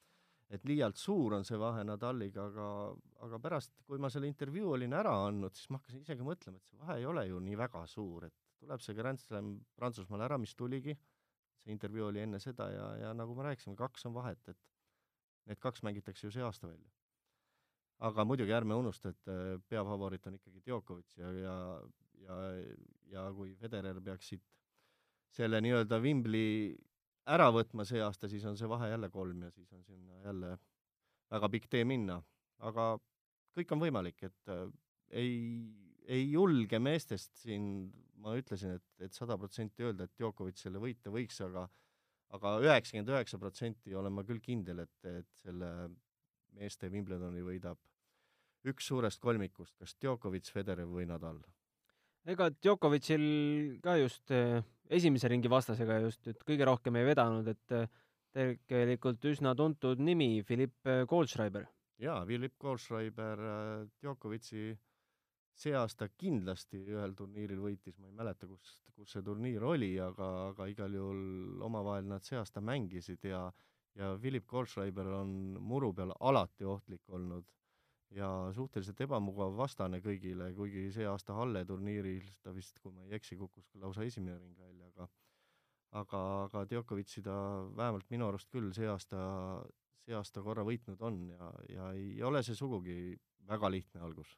et 0.54 0.62
liialt 0.68 0.98
suur 1.00 1.34
on 1.34 1.44
see 1.46 1.58
vahe 1.58 1.82
Nadaliga, 1.86 2.46
aga, 2.50 2.66
aga 3.26 3.38
pärast, 3.42 3.72
kui 3.86 3.98
ma 3.98 4.10
selle 4.12 4.28
intervjuu 4.30 4.76
olin 4.76 4.94
ära 4.94 5.14
andnud, 5.26 5.56
siis 5.58 5.70
ma 5.72 5.80
hakkasin 5.80 6.04
isegi 6.04 6.26
mõtlema, 6.26 6.60
et 6.60 6.70
see 6.70 6.78
vahe 6.82 7.00
ei 7.00 7.06
ole 7.10 7.24
ju 7.26 7.40
nii 7.42 7.58
väga 7.58 7.82
suur, 7.90 8.28
et 8.28 8.36
tuleb 8.62 8.82
see 8.84 8.94
Grand 8.94 9.20
Slam 9.20 9.56
Prantsusmaal 9.78 10.22
ära, 10.28 10.38
mis 10.38 10.54
tuligi, 10.54 10.94
see 11.66 11.74
intervjuu 11.74 12.06
oli 12.10 12.22
enne 12.22 12.38
seda 12.42 12.68
ja, 12.70 12.86
ja 13.02 13.12
nagu 13.14 13.34
me 13.34 13.46
rääkisime, 13.48 13.76
kaks 13.78 14.06
on 14.06 14.14
vahet, 14.14 14.40
et 14.48 14.58
need 15.50 15.60
kaks 15.62 15.82
mängitakse 15.86 16.26
ju 16.26 16.32
see 16.34 16.44
aasta 16.46 16.70
välja. 16.70 16.90
aga 18.06 18.24
muidugi 18.28 18.52
ärme 18.52 18.76
unusta, 18.76 19.08
et 19.14 19.30
äh, 19.32 19.56
peafavoriit 19.68 20.26
on 20.28 20.34
ikkagi 20.36 20.60
Djokovic 20.64 21.16
ja, 21.16 21.30
ja, 21.32 21.56
ja, 22.20 22.36
ja 23.12 23.24
kui 23.32 23.54
Federer 23.56 24.00
peaks 24.04 24.28
siit 24.34 24.44
selle 25.32 25.60
nii-öelda 25.64 25.98
Wimbli 26.00 26.76
ära 27.32 27.48
võtma 27.54 27.86
see 27.88 28.02
aasta, 28.04 28.28
siis 28.28 28.44
on 28.46 28.56
see 28.56 28.68
vahe 28.68 28.90
jälle 28.90 29.10
kolm 29.10 29.46
ja 29.46 29.50
siis 29.50 29.72
on 29.72 29.82
sinna 29.84 30.20
jälle 30.24 30.56
väga 31.32 31.48
pikk 31.56 31.70
tee 31.72 31.84
minna. 31.84 32.20
aga 32.58 32.96
kõik 33.56 33.72
on 33.72 33.80
võimalik, 33.80 34.22
et 34.28 34.52
äh, 34.52 34.68
ei, 35.10 35.32
ei 36.04 36.30
julge 36.30 36.78
meestest 36.78 37.34
siin, 37.40 37.88
ma 38.26 38.36
ütlesin, 38.38 38.76
et, 38.80 38.86
et 39.06 39.14
sada 39.14 39.36
protsenti 39.38 39.86
öelda, 39.86 40.06
et 40.06 40.14
Djokovic 40.18 40.58
selle 40.58 40.82
võita 40.82 41.12
võiks, 41.14 41.38
aga 41.46 41.68
aga 42.34 42.56
üheksakümmend 42.64 43.12
üheksa 43.14 43.38
protsenti 43.38 43.94
olen 43.94 44.12
ma 44.16 44.24
küll 44.26 44.42
kindel, 44.42 44.82
et, 44.82 44.96
et 45.06 45.44
selle 45.44 45.68
meeste 46.58 46.90
Wimbledoni 46.90 47.44
võidab 47.46 47.78
üks 48.66 48.88
suurest 48.90 49.22
kolmikust, 49.22 49.76
kas 49.78 49.94
Djokovic, 50.02 50.50
Federer 50.50 50.90
või 50.90 51.06
Nadal 51.06 51.38
ega 52.26 52.48
Djokovicil 52.50 53.22
ka 53.84 53.94
just 54.00 54.34
äh, 54.34 54.58
esimese 54.90 55.30
ringi 55.30 55.50
vastasega 55.50 56.00
just, 56.02 56.26
et 56.26 56.42
kõige 56.46 56.66
rohkem 56.66 56.98
ei 56.98 57.06
vedanud, 57.06 57.46
et 57.52 57.74
äh, 57.76 57.86
tegelikult 58.36 59.22
üsna 59.30 59.54
tuntud 59.56 60.02
nimi, 60.02 60.42
Philipp 60.44 60.90
Kohlschreiber. 61.08 61.64
jaa, 62.02 62.18
Philipp 62.28 62.58
Kohlschreiber 62.60 63.40
Djokovici 64.02 64.74
see 65.56 65.72
aasta 65.76 66.08
kindlasti 66.20 66.82
ühel 66.92 67.14
turniiril 67.16 67.62
võitis, 67.62 67.96
ma 67.98 68.10
ei 68.10 68.16
mäleta, 68.16 68.48
kus, 68.50 68.76
kus 68.96 69.14
see 69.16 69.24
turniir 69.24 69.64
oli, 69.64 69.94
aga, 70.00 70.28
aga 70.50 70.66
igal 70.72 70.94
juhul 70.98 71.62
omavahel 71.64 72.08
nad 72.12 72.24
see 72.26 72.38
aasta 72.40 72.60
mängisid 72.60 73.24
ja 73.24 73.46
ja 73.96 74.10
Philipp 74.20 74.46
Kohlschreiber 74.46 75.06
on 75.22 75.30
muru 75.64 75.92
peal 75.96 76.12
alati 76.20 76.66
ohtlik 76.68 77.08
olnud 77.08 77.46
ja 78.14 78.28
suhteliselt 78.54 79.00
ebamugav 79.06 79.56
vastane 79.56 80.02
kõigile, 80.04 80.50
kuigi 80.54 80.90
see 80.94 81.06
aasta 81.08 81.34
Halle 81.34 81.64
turniiril 81.64 82.28
ta 82.44 82.52
vist, 82.54 82.78
kui 82.82 82.92
ma 82.92 83.06
ei 83.06 83.16
eksi, 83.16 83.38
kukkus 83.40 83.72
lausa 83.80 84.04
esimene 84.04 84.36
ring 84.38 84.58
välja, 84.60 84.90
aga 84.92 85.08
aga, 86.02 86.20
aga 86.44 86.64
Djokovic'i 86.70 87.22
ta 87.24 87.36
vähemalt 87.76 88.10
minu 88.12 88.28
arust 88.28 88.50
küll 88.52 88.72
see 88.76 88.88
aasta, 88.90 89.20
see 90.04 90.16
aasta 90.16 90.42
korra 90.44 90.64
võitnud 90.66 91.02
on 91.08 91.22
ja, 91.32 91.52
ja 91.72 91.92
ei 91.96 92.22
ole 92.22 92.42
see 92.46 92.58
sugugi 92.58 93.16
väga 93.48 93.70
lihtne 93.72 94.02
algus. 94.04 94.36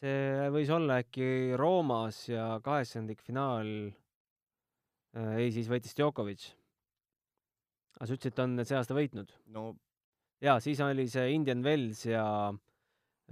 See 0.00 0.50
võis 0.54 0.72
olla 0.74 0.98
äkki 1.04 1.28
Roomas 1.60 2.24
ja 2.28 2.58
kaheksandikfinaal 2.64 3.70
äh,, 3.88 5.32
ei, 5.38 5.50
siis 5.54 5.70
võitis 5.70 5.96
Djokovic. 5.96 6.50
aga 7.98 8.06
sa 8.06 8.14
ütlesid, 8.16 8.32
et 8.32 8.38
ta 8.38 8.46
on 8.48 8.60
see 8.64 8.78
aasta 8.78 8.96
võitnud? 8.96 9.34
no 9.54 9.72
jaa, 10.44 10.60
siis 10.60 10.82
oli 10.84 11.08
see 11.08 11.32
Indian 11.36 11.62
Wells 11.64 12.06
ja 12.08 12.24
äh, 12.50 12.62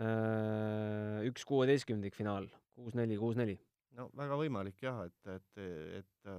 Äh, 0.01 1.21
üks 1.29 1.45
kuueteistkümnendik 1.45 2.15
finaal, 2.17 2.47
kuus-neli, 2.79 3.17
kuus-neli. 3.21 3.59
no 3.99 4.07
väga 4.17 4.39
võimalik 4.41 4.79
jah, 4.81 5.03
et, 5.05 5.27
et, 5.29 5.59
et 5.99 6.31
äh, 6.33 6.39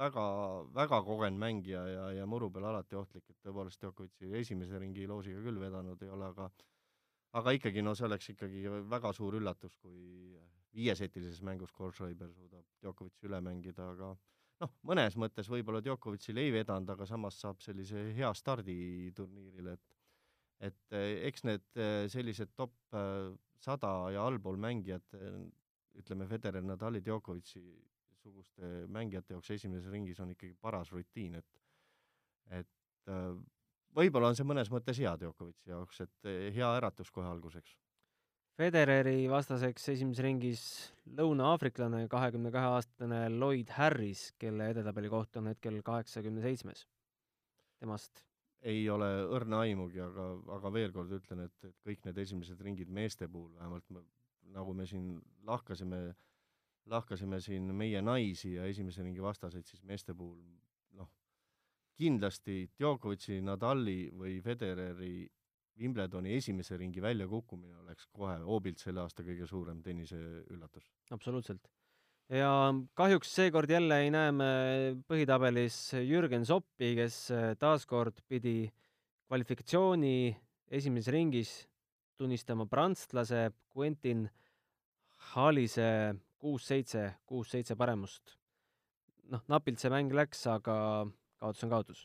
väga, 0.00 0.24
väga 0.74 0.98
kogenud 1.06 1.38
mängija 1.38 1.84
ja, 1.86 2.08
ja 2.18 2.26
muru 2.26 2.48
peal 2.50 2.66
alati 2.72 2.98
ohtlik, 2.98 3.22
et 3.30 3.38
tõepoolest 3.46 3.78
Djokovic'i 3.84 4.32
esimese 4.40 4.80
ringi 4.82 5.06
loosiga 5.06 5.44
küll 5.44 5.62
vedanud 5.62 6.02
ei 6.02 6.10
ole, 6.10 6.32
aga 6.34 6.48
aga 7.38 7.54
ikkagi, 7.56 7.82
no 7.82 7.94
see 7.94 8.06
oleks 8.08 8.32
ikkagi 8.32 8.64
väga 8.90 9.12
suur 9.16 9.36
üllatus, 9.38 9.76
kui 9.82 10.34
viiesetilises 10.74 11.42
mängus 11.46 11.72
Kohlschreiber 11.74 12.30
suudab 12.34 12.66
Djokovic'i 12.82 13.28
üle 13.28 13.40
mängida, 13.44 13.90
aga 13.94 14.10
noh, 14.62 14.72
mõnes 14.86 15.16
mõttes 15.18 15.50
võib-olla 15.50 15.82
Djokovic'il 15.84 16.38
ei 16.42 16.52
vedanud, 16.54 16.90
aga 16.94 17.06
samas 17.08 17.38
saab 17.42 17.62
sellise 17.64 18.10
hea 18.16 18.30
stardi 18.38 19.12
turniiril, 19.16 19.72
et 19.74 19.96
et 20.60 20.92
eh, 20.92 21.22
eks 21.30 21.46
need 21.48 21.78
eh, 21.80 22.04
sellised 22.12 22.50
top 22.52 22.74
eh, 22.92 23.30
sada 23.64 24.10
ja 24.12 24.26
allpool 24.28 24.58
mängijad, 24.60 25.04
ütleme, 26.00 26.26
Federer, 26.28 26.64
Nadali, 26.64 27.00
Djokovic'i 27.04 27.62
suguste 28.20 28.68
mängijate 28.92 29.34
jaoks 29.34 29.50
esimeses 29.56 29.88
ringis 29.92 30.20
on 30.20 30.32
ikkagi 30.34 30.54
paras 30.60 30.92
rutiin, 30.92 31.38
et 31.40 31.58
et 32.58 33.10
võib-olla 33.96 34.30
on 34.30 34.38
see 34.38 34.46
mõnes 34.48 34.70
mõttes 34.72 34.98
hea 35.02 35.12
Djokovic'i 35.20 35.72
jaoks, 35.72 36.00
et 36.06 36.32
hea 36.56 36.72
äratus 36.78 37.10
kohe 37.14 37.28
alguseks. 37.28 37.76
Federeri 38.60 39.24
vastaseks 39.30 39.88
esimeses 39.94 40.24
ringis 40.24 40.62
lõuna-aafriklane, 41.16 42.02
kahekümne 42.12 42.50
kahe 42.52 42.74
aastane 42.76 43.22
Lloyd 43.32 43.70
Harris, 43.72 44.26
kelle 44.38 44.68
edetabeli 44.74 45.08
koht 45.08 45.38
on 45.40 45.48
hetkel 45.48 45.78
kaheksakümne 45.86 46.42
seitsmes. 46.44 46.86
temast 47.80 48.20
ei 48.62 48.82
ole 48.92 49.08
õrna 49.32 49.62
aimugi, 49.64 50.00
aga, 50.04 50.26
aga 50.56 50.72
veel 50.74 50.92
kord 50.92 51.12
ütlen, 51.16 51.46
et, 51.46 51.54
et 51.64 51.76
kõik 51.86 52.04
need 52.04 52.18
esimesed 52.20 52.60
ringid 52.60 52.90
meeste 52.92 53.28
puhul 53.28 53.54
vähemalt 53.56 53.86
me, 53.94 54.02
nagu 54.52 54.74
me 54.76 54.86
siin 54.88 55.14
lahkasime, 55.48 56.00
lahkasime 56.92 57.40
siin 57.40 57.70
meie 57.76 58.02
naisi 58.04 58.54
ja 58.58 58.66
esimese 58.68 59.04
ringi 59.06 59.24
vastaseid, 59.24 59.64
siis 59.64 59.82
meeste 59.88 60.14
puhul 60.14 60.42
kindlasti 62.00 62.62
Djokovic'i, 62.78 63.40
Nadali 63.44 64.08
või 64.16 64.38
Federeri 64.44 65.28
Wimbledoni 65.80 66.34
esimese 66.36 66.76
ringi 66.76 67.00
väljakukkumine 67.00 67.78
oleks 67.80 68.08
kohe 68.12 68.38
hoobilt 68.44 68.80
selle 68.82 69.04
aasta 69.04 69.24
kõige 69.24 69.46
suurem 69.48 69.80
tennise 69.82 70.18
üllatus. 70.50 70.90
absoluutselt 71.10 71.70
ja 72.30 72.50
kahjuks 72.94 73.32
seekord 73.34 73.70
jälle 73.70 74.02
ei 74.04 74.10
näe 74.14 74.32
me 74.32 74.50
põhitabelis 75.10 75.78
Jürgen 76.06 76.44
Soppi, 76.46 76.94
kes 76.98 77.16
taaskord 77.58 78.20
pidi 78.28 78.70
kvalifikatsiooni 79.26 80.36
esimeses 80.70 81.12
ringis 81.14 81.54
tunnistama 82.20 82.66
prantslase 82.70 83.48
Quentin 83.74 84.28
Halise 85.32 86.14
kuus-seitse, 86.40 87.06
kuus-seitse 87.26 87.76
paremust. 87.76 88.36
noh, 89.30 89.42
napilt 89.46 89.78
see 89.78 89.90
mäng 89.92 90.10
läks, 90.10 90.42
aga 90.50 91.06
kaotus 91.40 91.64
on 91.64 91.72
kaotus. 91.74 92.04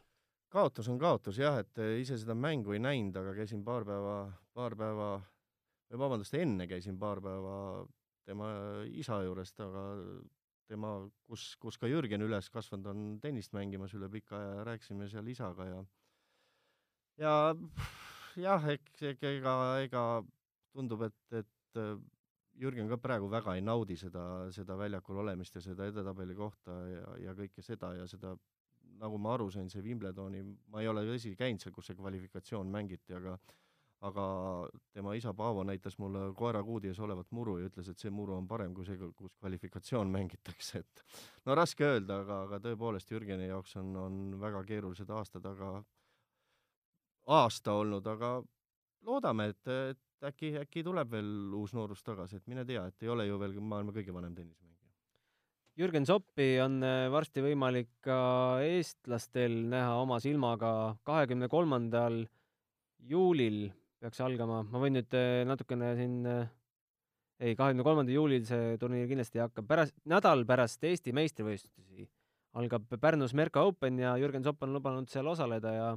kaotus 0.55 0.89
on 0.89 0.99
kaotus 0.99 1.39
jah, 1.41 1.59
et 1.63 1.83
äh, 1.83 1.99
ise 2.01 2.17
seda 2.21 2.35
mängu 2.37 2.75
ei 2.75 2.81
näinud, 2.83 3.17
aga 3.19 3.35
käisin 3.35 3.63
paar 3.65 3.85
päeva, 3.87 4.15
paar 4.55 4.75
päeva, 4.79 5.09
või 5.91 6.01
vabandust, 6.05 6.37
enne 6.39 6.67
käisin 6.71 6.99
paar 6.99 7.21
päeva 7.23 7.57
tema 8.25 8.49
isa 8.89 9.19
juurest, 9.25 9.59
aga 9.61 9.83
tema, 10.69 10.95
kus, 11.29 11.51
kus 11.61 11.77
ka 11.77 11.89
Jürgen 11.89 12.25
üles 12.25 12.49
kasvanud 12.49 12.89
on, 12.89 13.03
tennist 13.21 13.53
mängimas 13.53 13.93
üle 13.97 14.09
pika 14.09 14.39
aja 14.39 14.55
ja 14.59 14.65
rääkisime 14.71 15.09
seal 15.11 15.27
isaga 15.29 15.67
ja 15.69 15.83
ja 17.21 17.35
jah, 18.41 18.65
eks 18.73 19.05
ega, 19.11 19.55
ega 19.83 20.03
tundub, 20.73 21.05
et, 21.07 21.21
et 21.43 21.79
äh, 21.81 21.95
Jürgen 22.59 22.87
ka 22.87 22.97
praegu 23.01 23.27
väga 23.31 23.57
ei 23.57 23.63
naudi 23.63 23.97
seda, 23.99 24.47
seda 24.55 24.77
väljakul 24.79 25.19
olemist 25.25 25.57
ja 25.57 25.61
seda 25.63 25.89
edetabeli 25.91 26.35
kohta 26.35 26.75
ja, 26.87 27.15
ja 27.27 27.35
kõike 27.35 27.63
seda 27.63 27.91
ja 27.97 28.07
seda, 28.07 28.35
nagu 29.01 29.19
ma 29.21 29.35
aru 29.35 29.49
sain, 29.51 29.69
see 29.69 29.83
Wimbledoni, 29.85 30.41
ma 30.71 30.81
ei 30.81 30.89
ole 30.91 31.05
tõsi 31.07 31.35
käinud 31.37 31.63
seal, 31.63 31.73
kus 31.75 31.91
see 31.91 31.99
kvalifikatsioon 31.99 32.71
mängiti, 32.71 33.15
aga 33.17 33.37
aga 34.05 34.23
tema 34.93 35.13
isa 35.15 35.33
Paavo 35.33 35.63
näitas 35.63 35.97
mulle 35.97 36.27
koerakuudi 36.37 36.91
ees 36.91 36.99
olevat 36.99 37.31
muru 37.31 37.57
ja 37.57 37.69
ütles, 37.69 37.87
et 37.89 38.01
see 38.01 38.11
muru 38.13 38.35
on 38.35 38.47
parem 38.47 38.73
kui 38.75 38.85
see, 38.85 38.97
kus 39.17 39.33
kvalifikatsioon 39.39 40.11
mängitakse, 40.17 40.83
et 40.83 41.03
no 41.45 41.55
raske 41.57 41.87
öelda, 41.87 42.19
aga, 42.25 42.41
aga 42.47 42.59
tõepoolest 42.67 43.11
Jürgeni 43.11 43.49
jaoks 43.49 43.77
on, 43.81 43.95
on 43.99 44.19
väga 44.41 44.63
keerulised 44.67 45.09
aastad, 45.09 45.47
aga 45.49 45.71
aasta 47.39 47.73
olnud, 47.79 48.05
aga 48.07 48.35
loodame, 49.05 49.49
et, 49.53 49.73
et 49.95 50.29
äkki, 50.29 50.53
äkki 50.61 50.83
tuleb 50.85 51.11
veel 51.11 51.53
uus 51.57 51.73
noorus 51.73 52.03
tagasi, 52.03 52.37
et 52.37 52.47
mine 52.51 52.65
tea, 52.65 52.85
et 52.85 53.03
ei 53.03 53.11
ole 53.11 53.27
ju 53.27 53.39
veel 53.41 53.57
maailma 53.61 53.95
kõige 53.95 54.13
vanem 54.13 54.35
tennisemängija. 54.35 54.74
Jürgen 55.75 56.05
Soppi 56.07 56.53
on 56.63 56.77
äh, 56.87 57.09
varsti 57.11 57.41
võimalik 57.43 57.89
ka 58.05 58.17
eestlastel 58.63 59.57
näha 59.73 59.97
oma 59.99 60.21
silmaga 60.23 60.69
kahekümne 61.03 61.49
kolmandal 61.51 62.21
juulil 63.03 63.65
peaks 63.99 64.21
algama, 64.23 64.61
ma 64.63 64.79
võin 64.79 64.95
nüüd 64.95 65.17
äh, 65.19 65.41
natukene 65.43 65.89
siin 65.99 66.13
äh, 66.31 66.45
ei, 67.41 67.57
kahekümne 67.59 67.83
kolmandal 67.83 68.15
juulil 68.15 68.45
see 68.47 68.77
turniir 68.79 69.09
kindlasti 69.11 69.41
ei 69.41 69.43
hakka, 69.43 69.65
pärast, 69.67 69.97
nädal 70.07 70.45
pärast 70.47 70.87
Eesti 70.87 71.11
meistrivõistlusi 71.17 72.07
algab 72.55 72.87
Pärnus 72.95 73.35
Merca 73.35 73.65
Open 73.67 73.99
ja 73.99 74.15
Jürgen 74.21 74.47
Sopp 74.47 74.63
on 74.63 74.71
lubanud 74.77 75.11
seal 75.11 75.27
osaleda 75.27 75.75
ja 75.75 75.89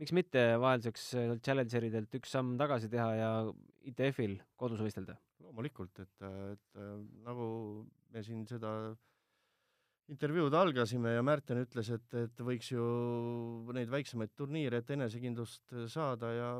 miks 0.00 0.16
mitte 0.16 0.54
vahelduseks 0.62 1.10
Challengeridelt 1.44 2.16
üks 2.16 2.32
samm 2.32 2.56
tagasi 2.56 2.88
teha 2.88 3.12
ja 3.18 3.30
ITF-il 3.92 4.38
kodus 4.56 4.80
võistelda. 4.80 5.20
loomulikult, 5.42 6.02
et, 6.04 6.26
et 6.52 6.80
äh, 6.80 6.92
nagu 7.26 7.46
me 8.12 8.22
siin 8.24 8.44
seda 8.48 8.72
intervjuud 10.12 10.54
algasime 10.58 11.14
ja 11.16 11.22
Märten 11.24 11.62
ütles, 11.62 11.92
et, 11.94 12.08
et 12.18 12.42
võiks 12.44 12.72
ju 12.72 12.82
neid 13.74 13.90
väiksemaid 13.92 14.34
turniire, 14.36 14.82
et 14.82 14.90
enesekindlust 14.96 15.76
saada 15.92 16.32
ja, 16.34 16.50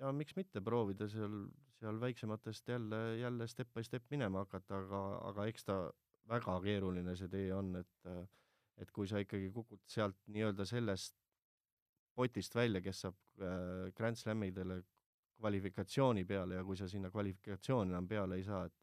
ja 0.00 0.12
miks 0.12 0.36
mitte 0.36 0.62
proovida 0.64 1.08
seal, 1.10 1.46
seal 1.78 2.00
väiksematest 2.02 2.74
jälle, 2.74 3.02
jälle 3.20 3.48
step 3.48 3.70
by 3.74 3.86
step 3.86 4.04
minema 4.10 4.44
hakata, 4.44 4.82
aga, 4.82 5.04
aga 5.30 5.46
eks 5.52 5.68
ta 5.68 5.78
väga 6.28 6.58
keeruline 6.64 7.14
see 7.16 7.30
tee 7.32 7.48
on, 7.54 7.76
et 7.80 8.10
et 8.78 8.92
kui 8.94 9.08
sa 9.10 9.18
ikkagi 9.22 9.48
kukud 9.50 9.80
sealt 9.90 10.18
nii-öelda 10.30 10.62
sellest 10.68 11.16
potist 12.18 12.54
välja, 12.54 12.82
kes 12.82 13.04
saab 13.04 13.16
äh, 13.42 13.88
Grand 13.96 14.18
Slamidele 14.18 14.80
kvalifikatsiooni 15.38 16.24
peale 16.28 16.58
ja 16.58 16.64
kui 16.66 16.76
sa 16.76 16.88
sinna 16.90 17.10
kvalifikatsiooni 17.10 17.94
enam 17.94 18.08
peale 18.08 18.38
ei 18.38 18.44
saa, 18.46 18.64
et 18.66 18.74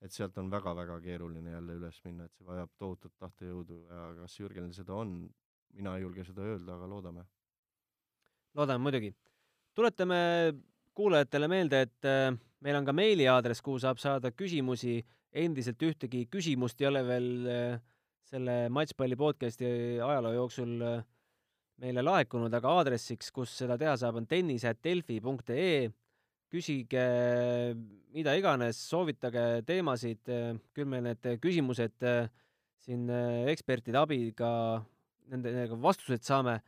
et 0.00 0.14
sealt 0.16 0.38
on 0.40 0.48
väga-väga 0.48 0.96
keeruline 1.04 1.52
jälle 1.52 1.76
üles 1.76 1.98
minna, 2.06 2.24
et 2.24 2.32
see 2.32 2.46
vajab 2.46 2.70
tohutut 2.80 3.12
tahtejõudu 3.20 3.82
ja 3.84 4.04
kas 4.22 4.38
Jürgenil 4.38 4.72
seda 4.72 4.96
on, 4.96 5.10
mina 5.76 5.96
ei 5.96 6.06
julge 6.06 6.24
seda 6.24 6.46
öelda, 6.46 6.76
aga 6.78 6.88
loodame. 6.88 7.24
loodame 8.56 8.82
muidugi. 8.86 9.12
tuletame 9.74 10.20
kuulajatele 10.96 11.48
meelde, 11.48 11.82
et 11.82 12.08
äh, 12.08 12.32
meil 12.60 12.80
on 12.80 12.88
ka 12.88 12.96
meiliaadress, 12.96 13.62
kuhu 13.62 13.78
saab 13.78 14.00
saada 14.00 14.32
küsimusi, 14.32 15.02
endiselt 15.32 15.82
ühtegi 15.82 16.26
küsimust 16.32 16.80
ei 16.80 16.88
ole 16.88 17.04
veel 17.06 17.30
äh, 17.46 17.80
selle 18.30 18.56
Matšpalli 18.72 19.16
podcasti 19.16 19.66
ajaloo 20.00 20.32
jooksul 20.32 20.80
äh, 20.86 21.04
meile 21.80 22.04
laekunud, 22.04 22.52
aga 22.54 22.74
aadressiks, 22.80 23.30
kus 23.34 23.54
seda 23.62 23.78
teha 23.80 23.96
saab, 24.00 24.20
on 24.20 24.28
tennis.delfi.ee. 24.28 25.88
küsige 26.50 27.04
mida 28.14 28.34
iganes, 28.36 28.78
soovitage 28.90 29.62
teemasid, 29.68 30.32
küll 30.74 30.88
me 30.90 31.00
need 31.04 31.28
küsimused 31.42 32.04
siin 32.80 33.06
ekspertide 33.52 34.00
abiga, 34.00 34.50
nende, 35.30 35.52
nendega 35.54 35.78
vastused 35.80 36.26
saame 36.26 36.58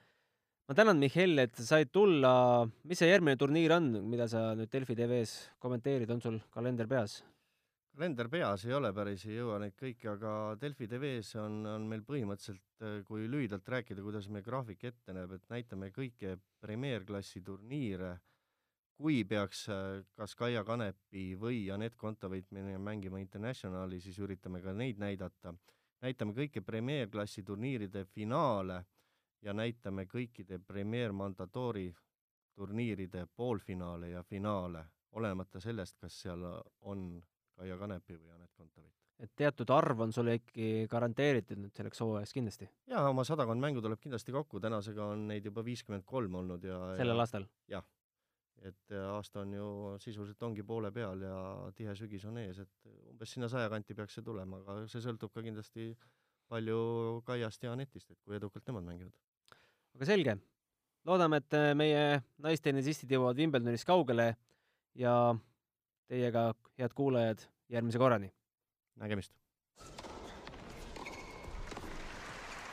ma 0.68 0.76
tänan, 0.78 1.00
Mihhail, 1.02 1.36
et 1.42 1.56
sa 1.58 1.66
said 1.74 1.90
tulla. 1.92 2.64
mis 2.88 2.98
see 2.98 3.10
järgmine 3.10 3.36
turniir 3.36 3.74
on, 3.76 3.90
mida 4.08 4.28
sa 4.30 4.52
nüüd 4.56 4.70
Delfi 4.72 4.96
tv-s 4.96 5.50
kommenteerid, 5.60 6.10
on 6.14 6.22
sul 6.22 6.38
kalender 6.54 6.88
peas? 6.88 7.20
Kalender 7.93 8.28
peas 8.32 8.64
ei 8.64 8.74
ole 8.74 8.90
päris, 8.97 9.24
ei 9.28 9.36
jõua 9.36 9.59
neid 9.61 9.74
kõiki, 9.76 10.09
aga 10.14 10.32
Delfi 10.61 10.88
TV-s 10.88 11.36
on, 11.43 11.61
on 11.68 11.86
meil 11.88 12.05
põhimõtteliselt, 12.07 12.84
kui 13.07 13.26
lühidalt 13.30 13.68
rääkida, 13.68 14.03
kuidas 14.05 14.28
meie 14.32 14.45
graafik 14.47 14.84
ette 14.88 15.12
näeb, 15.12 15.34
et 15.36 15.45
näitame 15.53 15.90
kõiki 15.93 16.32
premeerklassi 16.62 17.43
turniire, 17.45 18.14
kui 18.97 19.22
peaks 19.28 19.66
äh, 19.72 20.01
kas 20.16 20.34
Kaia 20.38 20.62
Kanepi 20.64 21.32
või 21.38 21.66
Anett 21.74 21.97
Kontaveit 21.99 22.49
mängima 22.53 23.20
Internationali, 23.20 24.01
siis 24.01 24.18
üritame 24.22 24.62
ka 24.62 24.72
neid 24.72 25.01
näidata. 25.03 25.55
näitame 26.03 26.32
kõiki 26.34 26.61
premeerklassi 26.64 27.43
turniiride 27.43 28.05
finaale 28.05 28.84
ja 29.43 29.53
näitame 29.53 30.07
kõikide 30.07 30.59
Premier 30.59 31.12
Mandatoori 31.12 31.93
turniiride 32.55 33.26
poolfinaale 33.36 34.09
ja 34.09 34.22
finaale, 34.22 34.84
olenemata 35.12 35.61
sellest, 35.61 35.99
kas 35.99 36.20
seal 36.22 36.43
on 36.80 37.22
Kaia 37.59 37.78
Kanepi 37.78 38.16
või 38.18 38.32
Anett 38.34 38.53
Kontaveit. 38.57 38.92
et 39.22 39.30
teatud 39.38 39.70
arv 39.70 40.00
on 40.03 40.12
sulle 40.12 40.34
ikkagi 40.38 40.86
garanteeritud 40.90 41.61
nüüd 41.62 41.74
selleks 41.76 42.00
hooajaks 42.03 42.32
kindlasti, 42.34 42.68
jaa, 42.90 43.09
oma 43.11 43.24
sadakond 43.28 43.62
mängu 43.62 43.82
tuleb 43.84 44.00
kindlasti 44.03 44.34
kokku, 44.34 44.61
tänasega 44.61 45.12
on 45.14 45.26
neid 45.30 45.44
juba 45.46 45.64
viiskümmend 45.64 46.07
kolm 46.09 46.40
olnud 46.40 46.64
ja 46.66 46.78
sellel 46.98 47.20
ja, 47.20 47.26
aastal. 47.26 47.46
et 48.62 48.94
äh, 48.94 49.05
aasta 49.12 49.44
on 49.44 49.53
ju 49.55 49.68
sisuliselt 50.03 50.42
ongi 50.42 50.62
poole 50.66 50.90
peal 50.92 51.22
ja 51.22 51.36
tihe 51.76 51.94
sügis 51.98 52.24
on 52.30 52.38
ees, 52.42 52.59
et 52.64 52.90
umbes 53.11 53.36
sinna 53.36 53.50
saja 53.53 53.70
kanti 53.70 53.94
peaks 53.94 54.18
see 54.18 54.26
tulema, 54.26 54.62
aga 54.62 54.86
see 54.90 55.05
sõltub 55.05 55.34
ka 55.34 55.44
kindlasti 55.44 55.92
palju 56.53 57.22
Kaiast 57.26 57.62
ja 57.64 57.72
Anetist, 57.72 58.11
et 58.11 58.20
kui 58.24 58.36
edukalt 58.36 58.66
nemad 58.68 58.84
mängivad. 58.84 59.14
aga 59.96 60.09
selge, 60.09 60.36
loodame, 61.09 61.42
et 61.42 61.59
äh, 61.59 61.72
meie 61.78 62.03
naistennisistid 62.42 63.12
jõuavad 63.12 63.38
Wimbledonis 63.38 63.86
kaugele 63.88 64.32
ja 64.98 65.14
teiega, 66.09 66.55
head 66.78 66.94
kuulajad, 66.94 67.38
järgmise 67.68 67.98
korrani. 67.98 68.32
nägemist! 68.96 69.32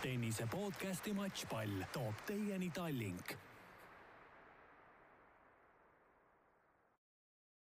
tennise 0.01 0.47
podcasti 0.47 1.13
Matšpall 1.13 1.83
toob 1.93 2.15
teieni 2.27 2.69
Tallink 2.71 3.35